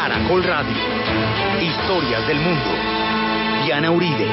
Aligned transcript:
Caracol 0.00 0.44
Radio. 0.44 0.76
Historias 1.60 2.24
del 2.28 2.38
mundo. 2.38 2.70
Diana 3.64 3.90
Uribe. 3.90 4.28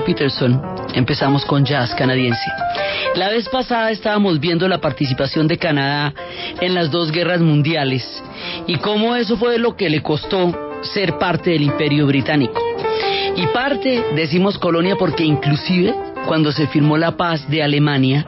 Peterson, 0.00 0.60
empezamos 0.94 1.44
con 1.44 1.64
jazz 1.64 1.94
canadiense. 1.94 2.50
La 3.14 3.28
vez 3.28 3.48
pasada 3.48 3.90
estábamos 3.90 4.40
viendo 4.40 4.66
la 4.66 4.80
participación 4.80 5.46
de 5.46 5.58
Canadá 5.58 6.14
en 6.60 6.74
las 6.74 6.90
dos 6.90 7.12
guerras 7.12 7.40
mundiales 7.40 8.02
y 8.66 8.76
cómo 8.76 9.14
eso 9.14 9.36
fue 9.36 9.58
lo 9.58 9.76
que 9.76 9.90
le 9.90 10.02
costó 10.02 10.78
ser 10.82 11.18
parte 11.18 11.50
del 11.50 11.62
imperio 11.62 12.06
británico. 12.06 12.60
Y 13.36 13.46
parte, 13.48 14.02
decimos 14.14 14.58
colonia, 14.58 14.96
porque 14.96 15.24
inclusive 15.24 15.94
cuando 16.26 16.52
se 16.52 16.66
firmó 16.68 16.96
la 16.96 17.16
paz 17.16 17.48
de 17.48 17.62
Alemania, 17.62 18.26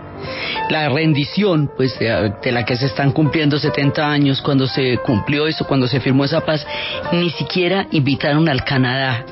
la 0.70 0.88
rendición, 0.88 1.70
pues 1.76 1.98
de, 1.98 2.32
de, 2.42 2.52
la 2.52 2.64
que 2.64 2.76
se 2.76 2.86
están 2.86 3.12
cumpliendo 3.12 3.58
70 3.58 4.06
años, 4.06 4.40
cuando 4.40 4.66
se 4.66 4.98
cumplió 4.98 5.46
eso, 5.46 5.66
cuando 5.66 5.86
se 5.86 6.00
firmó 6.00 6.24
esa 6.24 6.40
paz, 6.40 6.66
ni 7.12 7.30
siquiera 7.30 7.86
invitaron 7.90 8.48
al 8.48 8.64
Canadá, 8.64 9.24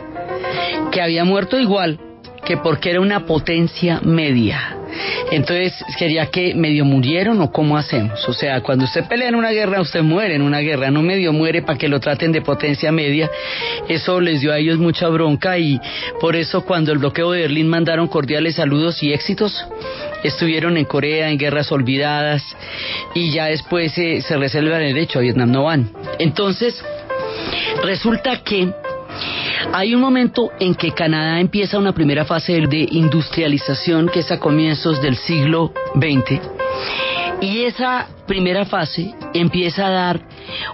que 0.91 1.01
había 1.01 1.25
muerto 1.25 1.59
igual, 1.59 1.99
que 2.45 2.57
porque 2.57 2.91
era 2.91 3.01
una 3.01 3.27
potencia 3.27 4.01
media. 4.03 4.77
Entonces 5.31 5.73
quería 5.99 6.27
que 6.27 6.55
medio 6.55 6.85
murieron 6.85 7.41
o 7.41 7.51
cómo 7.51 7.77
hacemos. 7.79 8.29
O 8.29 8.33
sea, 8.33 8.61
cuando 8.61 8.85
usted 8.85 9.07
pelea 9.07 9.29
en 9.29 9.35
una 9.35 9.51
guerra, 9.51 9.81
usted 9.81 10.03
muere 10.03 10.35
en 10.35 10.43
una 10.43 10.59
guerra, 10.59 10.91
no 10.91 11.03
medio 11.03 11.33
muere 11.33 11.63
para 11.63 11.79
que 11.79 11.89
lo 11.89 12.01
traten 12.01 12.33
de 12.33 12.43
potencia 12.43 12.93
media. 12.93 13.31
Eso 13.89 14.21
les 14.21 14.41
dio 14.41 14.53
a 14.53 14.59
ellos 14.59 14.79
mucha 14.79 15.09
bronca 15.09 15.59
y 15.59 15.81
por 16.21 16.37
eso 16.37 16.63
cuando 16.65 16.93
el 16.93 16.99
bloqueo 16.99 17.33
de 17.33 17.43
Berlín 17.43 17.69
mandaron 17.69 18.09
cordiales 18.09 18.57
saludos 18.57 19.03
y 19.03 19.13
éxitos, 19.13 19.65
estuvieron 20.23 20.77
en 20.77 20.85
Corea, 20.85 21.31
en 21.31 21.39
guerras 21.39 21.73
olvidadas 21.73 22.43
y 23.15 23.33
ya 23.33 23.47
después 23.47 23.93
se 23.93 24.37
reserva 24.37 24.79
el 24.79 24.95
derecho, 24.95 25.19
a 25.19 25.23
Vietnam 25.23 25.51
no 25.51 25.65
van. 25.65 25.91
Entonces, 26.19 26.85
resulta 27.83 28.43
que 28.43 28.73
hay 29.73 29.95
un 29.95 30.01
momento 30.01 30.51
en 30.59 30.75
que 30.75 30.93
Canadá 30.93 31.41
empieza 31.41 31.79
una 31.79 31.93
primera 31.93 32.25
fase 32.25 32.61
de 32.69 32.89
industrialización 32.91 34.09
que 34.09 34.21
es 34.21 34.31
a 34.31 34.39
comienzos 34.39 35.01
del 35.01 35.17
siglo 35.17 35.73
XX 35.95 36.41
y 37.41 37.65
esa 37.65 38.09
primera 38.33 38.65
fase 38.65 39.13
empieza 39.35 39.89
a 39.89 39.91
dar 39.91 40.23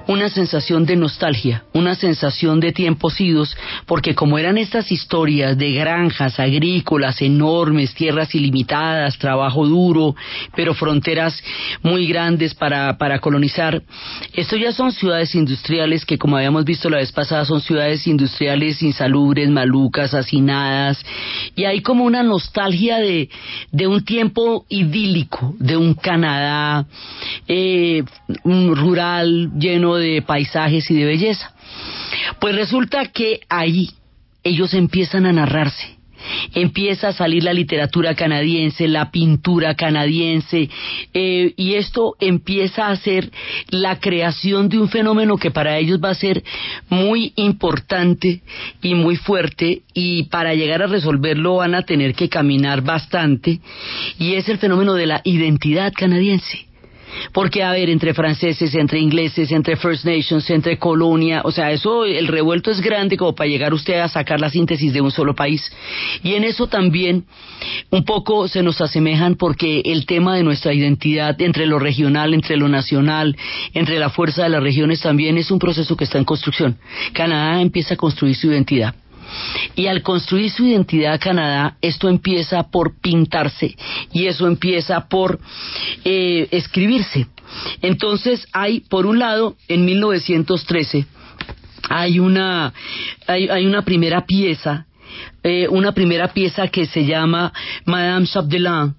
una 0.06 0.28
sensación 0.28 0.86
de 0.86 0.94
nostalgia, 0.94 1.64
una 1.74 1.96
sensación 1.96 2.60
de 2.60 2.70
tiempos 2.70 3.20
idos, 3.20 3.56
porque 3.84 4.14
como 4.14 4.38
eran 4.38 4.58
estas 4.58 4.92
historias 4.92 5.58
de 5.58 5.72
granjas 5.72 6.38
agrícolas 6.38 7.20
enormes, 7.20 7.94
tierras 7.94 8.32
ilimitadas, 8.32 9.19
trabajo 9.19 9.66
duro, 9.66 10.14
pero 10.54 10.72
fronteras 10.72 11.42
muy 11.82 12.06
grandes 12.06 12.54
para, 12.54 12.96
para 12.96 13.19
colonizar, 13.19 13.82
esto 14.34 14.56
ya 14.56 14.70
son 14.70 14.92
ciudades 14.92 15.34
industriales 15.34 16.06
que 16.06 16.16
como 16.16 16.36
habíamos 16.36 16.64
visto 16.64 16.88
la 16.88 16.98
vez 16.98 17.10
pasada 17.10 17.44
son 17.44 17.60
ciudades 17.60 18.06
industriales 18.06 18.80
insalubres, 18.84 19.50
malucas, 19.50 20.14
hacinadas, 20.14 21.04
y 21.56 21.64
hay 21.64 21.80
como 21.82 22.04
una 22.04 22.22
nostalgia 22.22 22.98
de, 22.98 23.28
de 23.72 23.86
un 23.88 24.04
tiempo 24.04 24.64
idílico, 24.69 25.56
de 25.58 25.76
un 25.76 25.94
Canadá, 25.94 26.86
eh, 27.48 28.04
un 28.44 28.76
rural 28.76 29.50
lleno 29.59 29.97
de 29.97 30.22
paisajes 30.22 30.91
y 30.91 30.94
de 30.94 31.04
belleza. 31.04 31.54
Pues 32.41 32.54
resulta 32.54 33.06
que 33.06 33.41
ahí 33.48 33.91
ellos 34.44 34.75
empiezan 34.75 35.26
a 35.26 35.32
narrarse 35.32 35.98
empieza 36.54 37.08
a 37.08 37.12
salir 37.12 37.44
la 37.44 37.53
literatura 37.53 38.14
canadiense, 38.14 38.88
la 38.88 39.10
pintura 39.10 39.75
canadiense, 39.75 40.69
eh, 41.14 41.53
y 41.56 41.75
esto 41.75 42.16
empieza 42.20 42.88
a 42.88 42.97
ser 42.97 43.31
la 43.70 43.98
creación 44.00 44.69
de 44.69 44.78
un 44.78 44.88
fenómeno 44.88 45.37
que 45.37 45.50
para 45.50 45.78
ellos 45.78 46.00
va 46.03 46.10
a 46.10 46.14
ser 46.14 46.42
muy 46.88 47.32
importante 47.37 48.42
y 48.82 48.94
muy 48.94 49.16
fuerte, 49.16 49.82
y 49.94 50.25
para 50.25 50.54
llegar 50.54 50.82
a 50.82 50.87
resolverlo 50.87 51.56
van 51.56 51.75
a 51.75 51.82
tener 51.82 52.14
que 52.14 52.28
caminar 52.28 52.82
bastante, 52.82 53.60
y 54.19 54.34
es 54.34 54.48
el 54.48 54.58
fenómeno 54.58 54.94
de 54.94 55.06
la 55.06 55.20
identidad 55.25 55.92
canadiense. 55.92 56.68
Porque, 57.32 57.62
a 57.62 57.72
ver, 57.72 57.91
entre 57.91 58.14
franceses, 58.14 58.74
entre 58.74 58.98
ingleses, 58.98 59.50
entre 59.52 59.76
First 59.76 60.04
Nations, 60.04 60.48
entre 60.50 60.78
colonia, 60.78 61.42
o 61.44 61.50
sea, 61.50 61.70
eso, 61.72 62.04
el 62.04 62.26
revuelto 62.26 62.70
es 62.70 62.80
grande 62.80 63.16
como 63.16 63.34
para 63.34 63.48
llegar 63.48 63.74
usted 63.74 64.00
a 64.00 64.08
sacar 64.08 64.41
la 64.41 64.50
síntesis 64.50 64.92
de 64.92 65.00
un 65.00 65.10
solo 65.10 65.34
país. 65.34 65.70
Y 66.22 66.34
en 66.34 66.44
eso 66.44 66.66
también 66.66 67.24
un 67.91 68.04
poco 68.04 68.48
se 68.48 68.62
nos 68.62 68.80
asemejan 68.80 69.36
porque 69.36 69.82
el 69.84 70.06
tema 70.06 70.36
de 70.36 70.42
nuestra 70.42 70.72
identidad 70.72 71.41
entre 71.41 71.66
lo 71.66 71.78
regional, 71.78 72.34
entre 72.34 72.56
lo 72.56 72.69
nacional, 72.69 73.36
entre 73.75 73.98
la 73.98 74.10
fuerza 74.10 74.44
de 74.44 74.50
las 74.50 74.62
regiones 74.62 75.00
también 75.00 75.38
es 75.38 75.50
un 75.50 75.58
proceso 75.58 75.96
que 75.96 76.04
está 76.04 76.19
en 76.19 76.25
construcción. 76.25 76.78
Canadá 77.12 77.60
empieza 77.60 77.94
a 77.94 77.96
construir 77.96 78.36
su 78.36 78.48
identidad. 78.48 78.94
Y 79.75 79.87
al 79.87 80.03
construir 80.03 80.50
su 80.50 80.67
identidad 80.67 81.20
Canadá, 81.20 81.76
esto 81.81 82.08
empieza 82.08 82.64
por 82.64 83.00
pintarse 83.00 83.76
y 84.12 84.26
eso 84.26 84.47
empieza 84.47 85.08
por 85.08 85.38
eh, 86.05 86.49
escribirse. 86.50 87.26
Entonces 87.82 88.47
hay, 88.52 88.81
por 88.81 89.06
un 89.06 89.19
lado, 89.19 89.56
en 89.69 89.85
1913, 89.85 91.06
hay 91.88 92.19
una, 92.19 92.73
hay, 93.26 93.49
hay 93.49 93.67
una 93.67 93.82
primera 93.82 94.26
pieza 94.26 94.87
eh, 95.43 95.69
una 95.69 95.93
primera 95.93 96.29
pieza 96.29 96.69
que 96.69 96.87
se 96.87 97.05
llama 97.05 97.52
Madame 97.85 98.26
Chapdelaine 98.26 98.94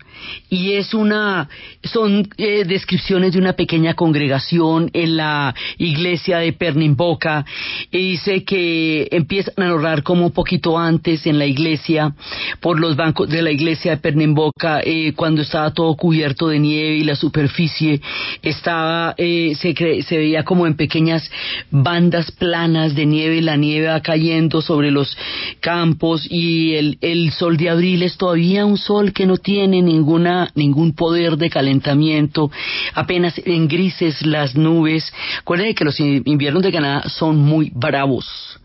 y 0.49 0.73
es 0.73 0.93
una 0.93 1.49
son 1.83 2.27
eh, 2.37 2.65
descripciones 2.65 3.33
de 3.33 3.39
una 3.39 3.53
pequeña 3.53 3.93
congregación 3.93 4.89
en 4.93 5.17
la 5.17 5.53
iglesia 5.77 6.39
de 6.39 6.53
Pernimboca 6.53 7.45
y 7.91 8.11
dice 8.11 8.43
que 8.43 9.07
empiezan 9.11 9.53
a 9.57 9.67
narrar 9.67 10.03
como 10.03 10.25
un 10.25 10.31
poquito 10.31 10.77
antes 10.77 11.25
en 11.25 11.39
la 11.39 11.45
iglesia 11.45 12.13
por 12.59 12.79
los 12.79 12.95
bancos 12.95 13.29
de 13.29 13.41
la 13.41 13.51
iglesia 13.51 13.91
de 13.91 13.97
Pernimboca 13.97 14.81
eh, 14.83 15.13
cuando 15.15 15.41
estaba 15.41 15.73
todo 15.73 15.95
cubierto 15.95 16.47
de 16.47 16.59
nieve 16.59 16.95
y 16.95 17.03
la 17.03 17.15
superficie 17.15 18.01
estaba 18.41 19.13
eh, 19.17 19.53
se, 19.55 19.73
se 20.03 20.17
veía 20.17 20.43
como 20.43 20.67
en 20.67 20.75
pequeñas 20.75 21.29
bandas 21.69 22.31
planas 22.31 22.95
de 22.95 23.05
nieve 23.05 23.41
la 23.41 23.55
nieve 23.55 23.87
va 23.87 24.01
cayendo 24.01 24.61
sobre 24.61 24.91
los 24.91 25.17
campos 25.59 26.28
y 26.29 26.75
el, 26.75 26.97
el 27.01 27.31
sol 27.31 27.57
de 27.57 27.69
abril 27.69 28.03
es 28.03 28.17
todavía 28.17 28.65
un 28.65 28.77
sol 28.77 29.13
que 29.13 29.25
no 29.25 29.37
tiene 29.37 29.81
ninguna 29.81 30.51
ningún 30.55 30.93
poder 30.93 31.37
de 31.37 31.49
calentamiento. 31.49 32.51
Apenas 32.93 33.39
en 33.45 33.67
grises 33.67 34.25
las 34.25 34.55
nubes. 34.55 35.11
Acuérdense 35.39 35.75
que 35.75 35.85
los 35.85 35.99
inviernos 35.99 36.63
de 36.63 36.71
Canadá 36.71 37.09
son 37.09 37.37
muy 37.37 37.71
bravos. 37.73 38.59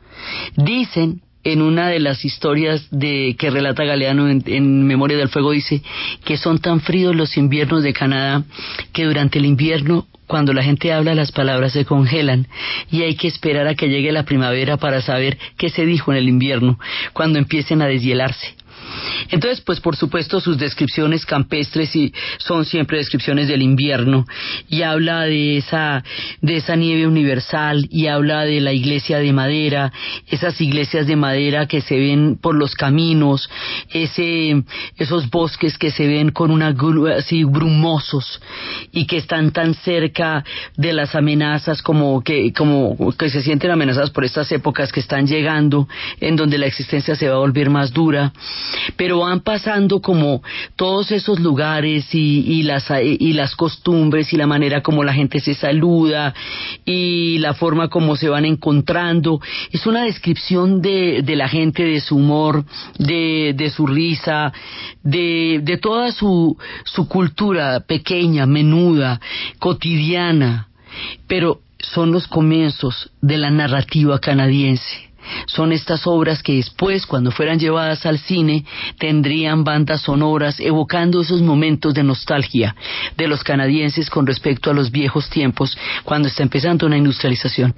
Dicen 0.56 1.22
en 1.44 1.62
una 1.62 1.88
de 1.88 2.00
las 2.00 2.25
historias 2.25 2.87
de 2.91 3.37
que 3.38 3.50
relata 3.50 3.85
Galeano 3.85 4.29
en, 4.29 4.87
Memoria 4.87 5.17
del 5.17 5.29
Fuego 5.29 5.52
dice 5.52 5.82
que 6.25 6.37
son 6.37 6.58
tan 6.58 6.81
fríos 6.81 7.14
los 7.14 7.37
inviernos 7.37 7.82
de 7.82 7.93
Canadá 7.93 8.43
que 8.93 9.05
durante 9.05 9.38
el 9.38 9.44
invierno 9.44 10.06
cuando 10.26 10.55
la 10.55 10.62
gente 10.62 10.93
habla 10.93 11.14
las 11.14 11.32
palabras 11.32 11.75
se 11.75 11.85
congelan 11.85 12.49
y 12.91 13.02
hay 13.02 13.14
que 13.14 13.29
esperar 13.29 13.67
a 13.67 13.75
que 13.75 13.88
llegue 13.88 14.11
la 14.11 14.25
primavera 14.25 14.79
para 14.79 15.02
saber 15.02 15.38
qué 15.58 15.69
se 15.69 15.85
dijo 15.85 16.12
en 16.12 16.19
el 16.19 16.29
invierno 16.29 16.79
cuando 17.12 17.38
empiecen 17.38 17.82
a 17.82 17.87
deshielarse. 17.87 18.56
Entonces, 19.31 19.61
pues 19.61 19.81
por 19.81 19.96
supuesto 19.96 20.41
sus 20.41 20.58
descripciones 20.58 21.26
campestres 21.26 21.94
y 21.96 22.12
son 22.38 22.64
siempre 22.64 22.99
descripciones 22.99 23.49
del 23.49 23.62
invierno 23.62 24.26
y 24.69 24.82
habla 24.82 25.23
de 25.23 25.58
esa 25.58 26.02
de 26.41 26.56
esa 26.56 26.76
nieve 26.76 27.06
universal 27.06 27.87
y 27.91 28.06
habla 28.06 28.43
de 28.43 28.61
la 28.61 28.73
iglesia 28.73 29.19
de 29.19 29.32
madera, 29.32 29.93
esas 30.29 30.61
iglesias 30.61 31.06
de 31.06 31.17
madera 31.17 31.67
que 31.67 31.81
se 31.81 31.99
ven 31.99 32.38
por 32.41 32.55
los 32.55 32.75
caminos, 32.75 33.49
ese 33.91 34.62
esos 34.97 35.31
bosques 35.31 35.79
que 35.79 35.90
se 35.90 36.06
ven 36.06 36.31
con 36.31 36.50
una 36.50 36.75
así 37.17 37.44
brumosos 37.44 38.40
y 38.93 39.06
que 39.06 39.17
están 39.17 39.52
tan 39.52 39.75
cerca 39.75 40.44
de 40.76 40.93
las 40.93 41.14
amenazas 41.14 41.82
como 41.82 42.23
que 42.23 42.52
como 42.52 43.12
que 43.19 43.31
se 43.31 43.43
sienten 43.43 43.70
amenazadas 43.70 44.11
por 44.11 44.25
estas 44.25 44.50
épocas 44.52 44.93
que 44.93 45.00
están 45.00 45.26
llegando 45.26 45.88
en 46.20 46.37
donde 46.37 46.58
la 46.58 46.67
existencia 46.67 47.14
se 47.17 47.29
va 47.29 47.37
a 47.37 47.38
volver 47.38 47.70
más 47.70 47.93
dura 47.93 48.32
pero 48.97 49.21
van 49.21 49.41
pasando 49.41 50.01
como 50.01 50.43
todos 50.77 51.11
esos 51.11 51.41
lugares 51.41 52.15
y, 52.15 52.63
las, 52.63 52.91
y 53.03 53.33
las 53.33 53.55
costumbres 53.57 54.33
y 54.33 54.37
la 54.37 54.47
manera 54.47 54.83
como 54.83 55.05
la 55.05 55.13
gente 55.13 55.41
se 55.41 55.55
saluda 55.55 56.35
y 56.85 57.39
la 57.39 57.55
forma 57.55 57.89
como 57.89 58.17
se 58.17 58.29
van 58.29 58.45
encontrando. 58.45 59.41
Es 59.73 59.87
una 59.87 60.05
descripción 60.05 60.81
de, 60.81 61.23
de 61.23 61.37
la 61.37 61.49
gente, 61.49 61.85
de 61.85 62.01
su 62.01 62.17
humor, 62.17 62.65
de, 62.99 63.55
de 63.57 63.71
su 63.71 63.87
risa, 63.87 64.53
de, 65.03 65.61
de 65.63 65.79
toda 65.79 66.13
su, 66.13 66.57
su 66.85 67.09
cultura 67.09 67.81
pequeña, 67.81 68.47
menuda, 68.47 69.21
cotidiana, 69.59 70.69
pero 71.27 71.61
son 71.79 72.13
los 72.13 72.27
comienzos 72.29 73.11
de 73.21 73.37
la 73.37 73.51
narrativa 73.51 74.19
canadiense 74.19 75.13
son 75.47 75.73
estas 75.73 76.06
obras 76.06 76.43
que 76.43 76.55
después, 76.55 77.06
cuando 77.06 77.31
fueran 77.31 77.59
llevadas 77.59 78.06
al 78.06 78.19
cine, 78.19 78.65
tendrían 78.99 79.65
bandas 79.65 80.03
sonoras 80.03 80.61
evocando 80.61 81.21
esos 81.21 81.43
momentos 81.43 81.94
de 81.94 82.03
nostalgia 82.03 82.75
de 83.17 83.29
los 83.29 83.43
canadienses 83.43 84.11
con 84.11 84.26
respecto 84.26 84.71
a 84.71 84.75
los 84.75 84.91
viejos 84.91 85.29
tiempos, 85.31 85.76
cuando 86.05 86.29
está 86.29 86.43
empezando 86.43 86.87
una 86.87 86.97
industrialización. 86.97 87.75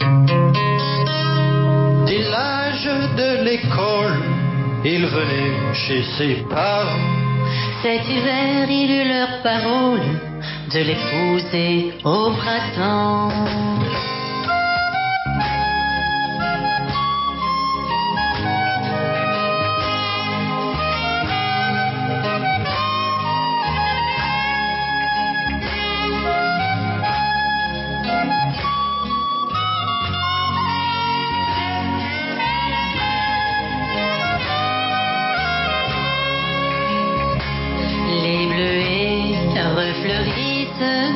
Cet 7.83 8.09
hiver, 8.09 8.69
il 8.69 8.91
eut 8.91 9.05
leur 9.05 9.43
parole 9.43 10.01
de 10.73 10.81
l'épouser 10.81 11.93
au 12.05 12.33
printemps. 12.33 13.86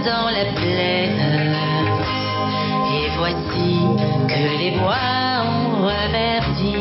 Dans 0.05 0.29
la 0.31 0.45
plaine. 0.59 1.55
Et 2.97 3.07
voici 3.19 3.73
que 4.29 4.45
les 4.59 4.73
bois 4.79 5.45
ont 5.55 5.83
reverdi 5.91 6.77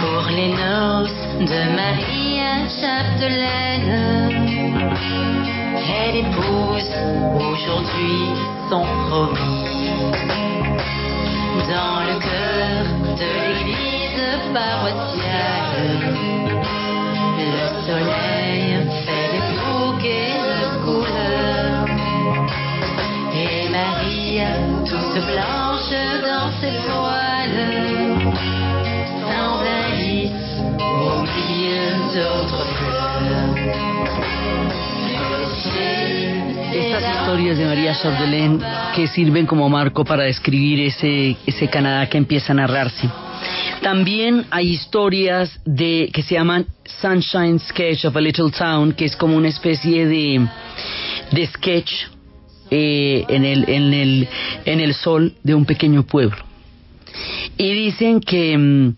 pour 0.00 0.22
les 0.36 0.50
noces 0.62 1.22
de 1.40 1.60
Marie 1.80 2.32
Chapdelaine. 2.80 3.92
Elle 6.04 6.16
épouse 6.16 6.92
aujourd'hui 7.36 8.20
son 8.68 8.84
promis 9.08 9.62
dans 11.68 12.00
le 12.08 12.16
cœur 12.18 12.84
de 13.20 13.30
l'église 13.46 14.24
paroissiale. 14.52 15.92
Le 17.38 17.66
soleil 17.86 18.66
fait 19.04 19.28
des 19.32 19.44
bouquets 19.58 20.41
Estas 36.72 37.02
historias 37.02 37.58
de 37.58 37.66
María 37.66 37.94
Chapdelaine 37.94 38.58
que 38.94 39.06
sirven 39.06 39.44
como 39.44 39.68
marco 39.68 40.02
para 40.02 40.24
describir 40.24 40.80
ese, 40.80 41.36
ese 41.46 41.68
Canadá 41.68 42.08
que 42.08 42.16
empieza 42.16 42.52
a 42.52 42.56
narrarse. 42.56 43.06
También 43.82 44.46
hay 44.50 44.70
historias 44.70 45.60
de 45.66 46.08
que 46.10 46.22
se 46.22 46.36
llaman 46.36 46.64
Sunshine 47.02 47.58
Sketch 47.58 48.06
of 48.06 48.16
a 48.16 48.20
Little 48.20 48.50
Town, 48.50 48.92
que 48.92 49.04
es 49.04 49.14
como 49.14 49.36
una 49.36 49.48
especie 49.48 50.06
de, 50.06 50.46
de 51.32 51.46
sketch 51.48 51.92
eh, 52.74 53.26
en, 53.28 53.44
el, 53.44 53.68
en, 53.68 53.92
el, 53.92 54.28
en 54.64 54.80
el 54.80 54.94
sol 54.94 55.34
de 55.42 55.54
un 55.54 55.66
pequeño 55.66 56.04
pueblo. 56.04 56.38
Y 57.58 57.70
dicen 57.74 58.20
que, 58.20 58.56
mm, 58.56 58.96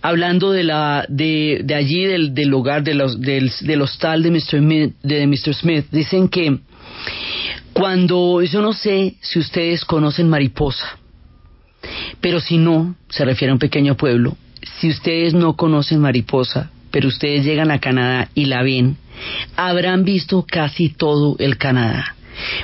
hablando 0.00 0.52
de, 0.52 0.62
la, 0.62 1.04
de, 1.08 1.62
de 1.64 1.74
allí, 1.74 2.04
del, 2.04 2.34
del 2.34 2.54
hogar, 2.54 2.84
de 2.84 2.94
los, 2.94 3.20
del, 3.20 3.50
del 3.62 3.82
hostal 3.82 4.22
de 4.22 4.30
Mr. 4.30 4.92
De 5.02 5.26
Mr. 5.26 5.54
Smith, 5.54 5.86
dicen 5.90 6.28
que 6.28 6.60
cuando, 7.72 8.42
yo 8.42 8.62
no 8.62 8.72
sé 8.72 9.16
si 9.20 9.40
ustedes 9.40 9.84
conocen 9.84 10.28
Mariposa, 10.28 10.98
pero 12.20 12.38
si 12.38 12.58
no, 12.58 12.94
se 13.08 13.24
refiere 13.24 13.50
a 13.50 13.54
un 13.54 13.58
pequeño 13.58 13.96
pueblo, 13.96 14.36
si 14.78 14.88
ustedes 14.88 15.34
no 15.34 15.56
conocen 15.56 16.00
Mariposa, 16.00 16.70
pero 16.92 17.08
ustedes 17.08 17.44
llegan 17.44 17.72
a 17.72 17.80
Canadá 17.80 18.28
y 18.34 18.44
la 18.44 18.62
ven, 18.62 18.96
habrán 19.56 20.04
visto 20.04 20.46
casi 20.48 20.90
todo 20.90 21.36
el 21.40 21.58
Canadá. 21.58 22.15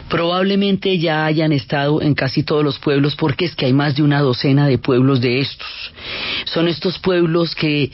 Probablemente 0.08 0.98
ya 0.98 1.24
hayan 1.24 1.52
estado 1.52 2.02
en 2.02 2.14
casi 2.14 2.42
todos 2.42 2.64
los 2.64 2.78
pueblos 2.78 3.16
porque 3.16 3.44
es 3.46 3.54
que 3.54 3.66
hay 3.66 3.72
más 3.72 3.96
de 3.96 4.02
una 4.02 4.20
docena 4.20 4.66
de 4.66 4.78
pueblos 4.78 5.20
de 5.20 5.40
estos. 5.40 5.92
Son 6.44 6.68
estos 6.68 6.98
pueblos 6.98 7.54
que 7.54 7.90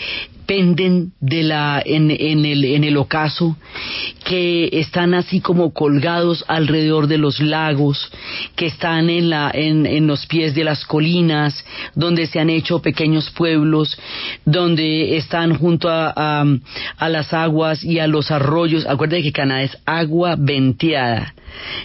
penden 0.48 1.12
de 1.20 1.42
la 1.42 1.82
en, 1.84 2.10
el, 2.10 2.64
en 2.64 2.82
el 2.82 2.96
ocaso 2.96 3.54
que 4.24 4.70
están 4.72 5.12
así 5.12 5.40
como 5.40 5.74
colgados 5.74 6.42
alrededor 6.48 7.06
de 7.06 7.18
los 7.18 7.38
lagos, 7.38 8.10
que 8.56 8.66
están 8.66 9.10
en, 9.10 9.28
la, 9.28 9.50
en, 9.52 9.84
en 9.84 10.06
los 10.06 10.24
pies 10.24 10.54
de 10.54 10.64
las 10.64 10.86
colinas, 10.86 11.64
donde 11.94 12.26
se 12.26 12.40
han 12.40 12.48
hecho 12.48 12.80
pequeños 12.80 13.30
pueblos, 13.30 13.98
donde 14.46 15.18
están 15.18 15.54
junto 15.54 15.90
a, 15.90 16.14
a, 16.16 16.44
a 16.96 17.08
las 17.10 17.34
aguas 17.34 17.84
y 17.84 17.98
a 17.98 18.06
los 18.06 18.30
arroyos. 18.30 18.86
Acuérdense 18.86 19.24
que 19.24 19.32
Canadá 19.32 19.62
es 19.62 19.76
agua 19.84 20.34
venteada. 20.38 21.34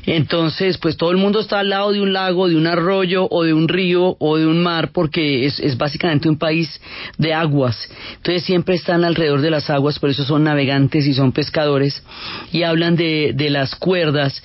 Entonces, 0.06 0.78
pues 0.78 0.98
todo 0.98 1.12
el 1.12 1.18
mundo 1.18 1.40
está 1.40 1.60
al 1.60 1.70
lado 1.70 1.92
de 1.92 2.02
un 2.02 2.14
lago, 2.14 2.48
de 2.48 2.56
un 2.56 2.68
arroyo 2.68 3.28
o 3.30 3.44
de 3.44 3.54
un 3.54 3.68
río 3.68 4.16
o 4.20 4.38
de 4.38 4.46
un 4.46 4.62
mar 4.62 4.92
porque 4.92 5.46
es, 5.46 5.60
es 5.60 5.78
básicamente 5.78 6.30
un 6.30 6.38
país 6.38 6.82
de 7.18 7.34
aguas. 7.34 7.90
Entonces 8.18 8.44
siempre 8.54 8.76
están 8.76 9.04
alrededor 9.04 9.42
de 9.42 9.50
las 9.50 9.72
aguas, 9.72 9.98
por 9.98 10.12
eso 10.12 10.24
son 10.26 10.44
navegantes 10.44 11.08
y 11.08 11.16
son 11.16 11.32
pescadores 11.32 12.04
y 12.52 12.62
hablan 12.62 12.96
de, 12.96 13.32
de 13.34 13.50
las 13.50 13.74
cuerdas 13.74 14.44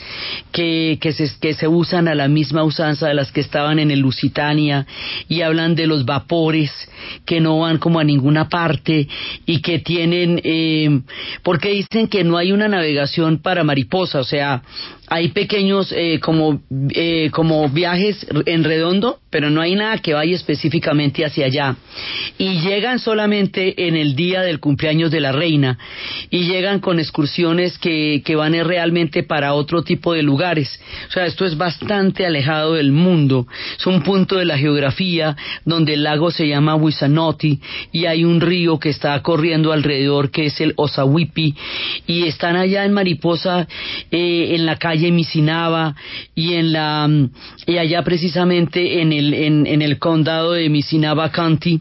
que, 0.51 0.97
que, 0.99 1.13
se, 1.13 1.31
que 1.39 1.53
se 1.53 1.69
usan 1.69 2.09
a 2.09 2.15
la 2.15 2.27
misma 2.27 2.65
usanza 2.65 3.09
de 3.09 3.13
las 3.13 3.31
que 3.33 3.43
estaban 3.43 3.79
en 3.79 3.91
el 3.91 4.01
Lusitania 4.01 4.87
y 5.29 5.43
hablan 5.43 5.75
de 5.75 5.87
los 5.87 6.07
vapores 6.07 6.71
que 7.27 7.43
no 7.43 7.59
van 7.59 7.77
como 7.77 8.01
a 8.01 8.05
ninguna 8.05 8.49
parte 8.49 9.07
y 9.45 9.61
que 9.61 9.79
tienen, 9.79 10.41
eh, 10.43 11.03
porque 11.43 11.69
dicen 11.69 12.09
que 12.09 12.25
no 12.25 12.39
hay 12.39 12.53
una 12.53 12.67
navegación 12.67 13.43
para 13.43 13.63
mariposa, 13.63 14.21
o 14.21 14.25
sea, 14.25 14.63
hay 15.11 15.29
pequeños 15.29 15.93
eh, 15.97 16.21
como, 16.21 16.61
eh, 16.91 17.31
como 17.33 17.69
viajes 17.69 18.27
en 18.47 18.65
redondo, 18.65 19.21
pero 19.31 19.51
no 19.51 19.61
hay 19.61 19.75
nada 19.75 19.99
que 19.99 20.15
vaya 20.15 20.35
específicamente 20.35 21.25
hacia 21.25 21.47
allá. 21.47 21.77
Y 22.37 22.61
llegan 22.61 22.99
solamente 22.99 23.87
en 23.87 23.97
el 23.97 24.15
día 24.15 24.43
del 24.43 24.61
cumpleaños 24.61 25.11
de 25.11 25.21
la 25.21 25.33
reina 25.33 25.79
y 26.31 26.45
llegan 26.45 26.81
con 26.81 26.99
excursiones 26.99 27.79
que, 27.79 28.23
que 28.25 28.37
van 28.37 28.53
realmente 28.65 29.23
para 29.23 29.55
otro 29.55 29.83
tipo 29.83 30.13
de 30.13 30.23
lugares. 30.23 30.81
O 31.09 31.13
sea, 31.13 31.27
esto 31.27 31.45
es 31.45 31.57
bastante 31.57 32.27
alejado 32.27 32.75
del 32.75 32.93
mundo. 32.93 33.47
Es 33.79 33.87
un 33.87 34.03
punto 34.03 34.37
de 34.37 34.45
la 34.45 34.59
geografía 34.59 35.37
donde 35.65 35.95
el 35.95 36.03
lago 36.03 36.31
se 36.31 36.49
llama 36.49 36.75
Wisanoti 36.75 37.61
y 37.93 38.07
hay 38.07 38.25
un 38.25 38.41
río 38.41 38.79
que 38.79 38.91
está 38.91 39.21
corriendo 39.23 39.73
alrededor 39.73 40.31
que 40.31 40.47
es 40.47 40.61
el 40.61 40.75
Osawipi 40.77 41.55
y 42.07 42.25
están 42.25 42.57
allá 42.57 42.85
en 42.85 42.93
Mariposa 42.93 43.67
eh, 44.11 44.55
en 44.55 44.67
la 44.67 44.77
calle 44.77 44.98
Misinaba 44.99 45.95
y 46.35 46.55
en 46.55 46.73
la 46.73 47.09
y 47.67 47.79
allá 47.79 48.03
precisamente 48.03 49.01
en 49.01 49.13
el 49.13 49.35
en, 49.35 49.67
en 49.67 49.83
el 49.83 49.99
condado 49.99 50.53
de 50.53 50.69
Misinaba 50.69 51.31
County. 51.31 51.81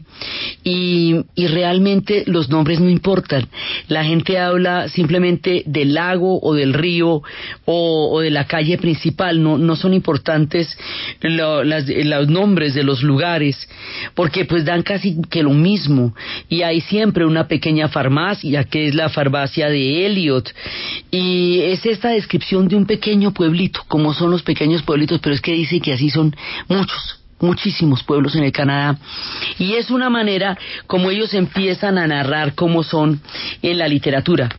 Y, 0.64 1.16
y 1.34 1.46
realmente 1.46 2.24
los 2.26 2.48
nombres 2.48 2.80
no 2.80 2.88
importan. 2.88 3.48
La 3.88 4.04
gente 4.04 4.38
habla 4.38 4.88
simplemente 4.88 5.62
del 5.66 5.94
lago 5.94 6.40
o 6.42 6.54
del 6.54 6.74
río 6.74 7.22
o, 7.64 8.10
o 8.12 8.20
de 8.20 8.30
la 8.30 8.46
calle 8.46 8.78
principal. 8.78 9.42
No, 9.42 9.58
no 9.58 9.76
son 9.76 9.94
importantes 9.94 10.76
lo, 11.20 11.64
las, 11.64 11.88
los 11.88 12.28
nombres 12.28 12.74
de 12.74 12.82
los 12.82 13.02
lugares 13.02 13.68
porque 14.14 14.44
pues 14.44 14.64
dan 14.64 14.82
casi 14.82 15.18
que 15.30 15.42
lo 15.42 15.50
mismo. 15.50 16.14
Y 16.48 16.62
hay 16.62 16.80
siempre 16.80 17.24
una 17.24 17.48
pequeña 17.48 17.88
farmacia 17.88 18.64
que 18.64 18.86
es 18.86 18.94
la 18.94 19.08
farmacia 19.08 19.68
de 19.68 20.06
Elliot. 20.06 20.52
Y 21.10 21.60
es 21.60 21.84
esta 21.86 22.10
descripción 22.10 22.68
de 22.68 22.76
un 22.76 22.86
pequeño 22.86 23.07
pequeño 23.08 23.32
pueblito, 23.32 23.80
como 23.88 24.12
son 24.12 24.30
los 24.30 24.42
pequeños 24.42 24.82
pueblitos, 24.82 25.18
pero 25.20 25.34
es 25.34 25.40
que 25.40 25.52
dice 25.52 25.80
que 25.80 25.94
así 25.94 26.10
son 26.10 26.36
muchos, 26.68 27.22
muchísimos 27.40 28.02
pueblos 28.02 28.34
en 28.34 28.44
el 28.44 28.52
Canadá. 28.52 28.98
Y 29.58 29.76
es 29.76 29.90
una 29.90 30.10
manera 30.10 30.58
como 30.86 31.10
ellos 31.10 31.32
empiezan 31.32 31.96
a 31.96 32.06
narrar 32.06 32.54
cómo 32.54 32.82
son 32.82 33.22
en 33.62 33.78
la 33.78 33.88
literatura. 33.88 34.50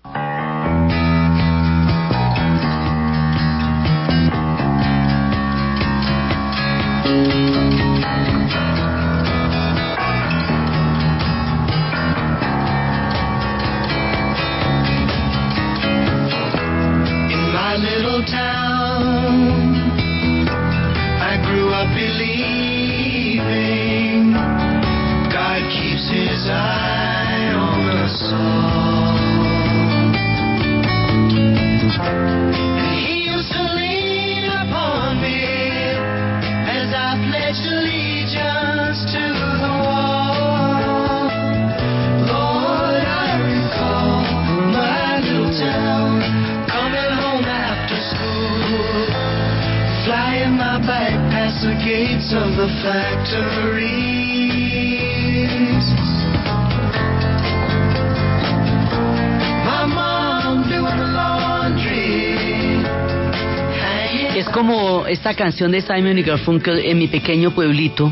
Esta 65.30 65.44
canción 65.44 65.72
de 65.72 65.82
Simon 65.82 66.18
y 66.18 66.24
Garfunkel 66.24 66.80
en 66.80 66.98
mi 66.98 67.08
pequeño 67.08 67.52
pueblito. 67.52 68.12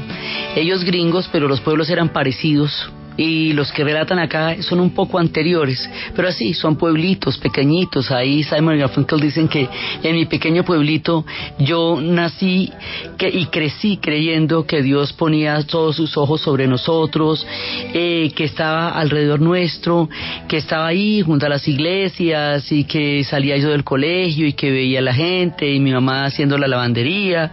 Ellos 0.55 0.83
gringos, 0.83 1.27
pero 1.31 1.47
los 1.47 1.61
pueblos 1.61 1.89
eran 1.89 2.09
parecidos 2.09 2.91
y 3.17 3.53
los 3.53 3.71
que 3.71 3.83
relatan 3.83 4.19
acá 4.19 4.61
son 4.61 4.79
un 4.79 4.91
poco 4.91 5.17
anteriores, 5.17 5.89
pero 6.15 6.27
así, 6.27 6.53
son 6.53 6.75
pueblitos 6.77 7.37
pequeñitos. 7.39 8.11
Ahí 8.11 8.43
Simon 8.43 8.75
y 8.75 8.79
Garfunkel 8.79 9.19
dicen 9.19 9.47
que 9.47 9.67
en 10.03 10.15
mi 10.15 10.25
pequeño 10.25 10.63
pueblito 10.63 11.25
yo 11.59 11.99
nací 12.01 12.71
que, 13.17 13.27
y 13.27 13.47
crecí 13.47 13.97
creyendo 13.97 14.65
que 14.65 14.81
Dios 14.83 15.13
ponía 15.13 15.61
todos 15.63 15.95
sus 15.95 16.15
ojos 16.17 16.41
sobre 16.41 16.67
nosotros, 16.67 17.45
eh, 17.93 18.31
que 18.35 18.43
estaba 18.43 18.89
alrededor 18.89 19.41
nuestro, 19.41 20.09
que 20.47 20.57
estaba 20.57 20.87
ahí 20.87 21.21
junto 21.21 21.47
a 21.47 21.49
las 21.49 21.67
iglesias 21.67 22.71
y 22.71 22.83
que 22.83 23.23
salía 23.23 23.57
yo 23.57 23.69
del 23.69 23.83
colegio 23.83 24.45
y 24.45 24.53
que 24.53 24.71
veía 24.71 24.99
a 24.99 25.03
la 25.03 25.13
gente 25.13 25.71
y 25.71 25.79
mi 25.79 25.91
mamá 25.91 26.25
haciendo 26.25 26.57
la 26.57 26.67
lavandería. 26.67 27.51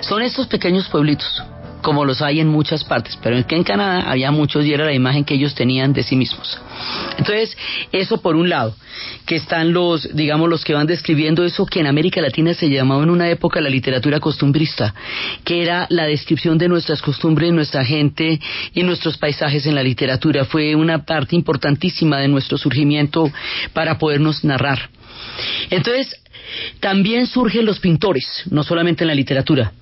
Son 0.00 0.22
estos 0.22 0.46
pequeños 0.46 0.88
pueblitos 0.88 1.42
como 1.86 2.04
los 2.04 2.20
hay 2.20 2.40
en 2.40 2.48
muchas 2.48 2.82
partes, 2.82 3.16
pero 3.22 3.36
es 3.36 3.46
que 3.46 3.54
en 3.54 3.62
Canadá 3.62 4.10
había 4.10 4.32
muchos 4.32 4.66
y 4.66 4.72
era 4.72 4.84
la 4.84 4.92
imagen 4.92 5.24
que 5.24 5.34
ellos 5.34 5.54
tenían 5.54 5.92
de 5.92 6.02
sí 6.02 6.16
mismos. 6.16 6.58
Entonces, 7.16 7.56
eso 7.92 8.20
por 8.20 8.34
un 8.34 8.48
lado, 8.48 8.74
que 9.24 9.36
están 9.36 9.72
los, 9.72 10.12
digamos, 10.16 10.48
los 10.48 10.64
que 10.64 10.74
van 10.74 10.88
describiendo 10.88 11.44
eso 11.44 11.64
que 11.64 11.78
en 11.78 11.86
América 11.86 12.20
Latina 12.20 12.54
se 12.54 12.68
llamaba 12.68 13.04
en 13.04 13.10
una 13.10 13.30
época 13.30 13.60
la 13.60 13.68
literatura 13.68 14.18
costumbrista, 14.18 14.96
que 15.44 15.62
era 15.62 15.86
la 15.88 16.06
descripción 16.06 16.58
de 16.58 16.66
nuestras 16.66 17.00
costumbres, 17.00 17.52
nuestra 17.52 17.84
gente 17.84 18.40
y 18.74 18.82
nuestros 18.82 19.16
paisajes 19.16 19.64
en 19.66 19.76
la 19.76 19.84
literatura. 19.84 20.44
Fue 20.44 20.74
una 20.74 21.04
parte 21.04 21.36
importantísima 21.36 22.18
de 22.18 22.26
nuestro 22.26 22.58
surgimiento 22.58 23.30
para 23.72 23.96
podernos 23.96 24.42
narrar. 24.42 24.90
Entonces, 25.70 26.16
también 26.80 27.28
surgen 27.28 27.64
los 27.64 27.78
pintores, 27.78 28.42
no 28.50 28.64
solamente 28.64 29.04
en 29.04 29.08
la 29.08 29.14
literatura 29.14 29.72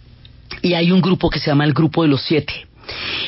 y 0.62 0.74
hay 0.74 0.90
un 0.90 1.00
grupo 1.00 1.30
que 1.30 1.38
se 1.38 1.46
llama 1.46 1.64
el 1.64 1.72
Grupo 1.72 2.02
de 2.02 2.08
los 2.08 2.22
Siete. 2.22 2.66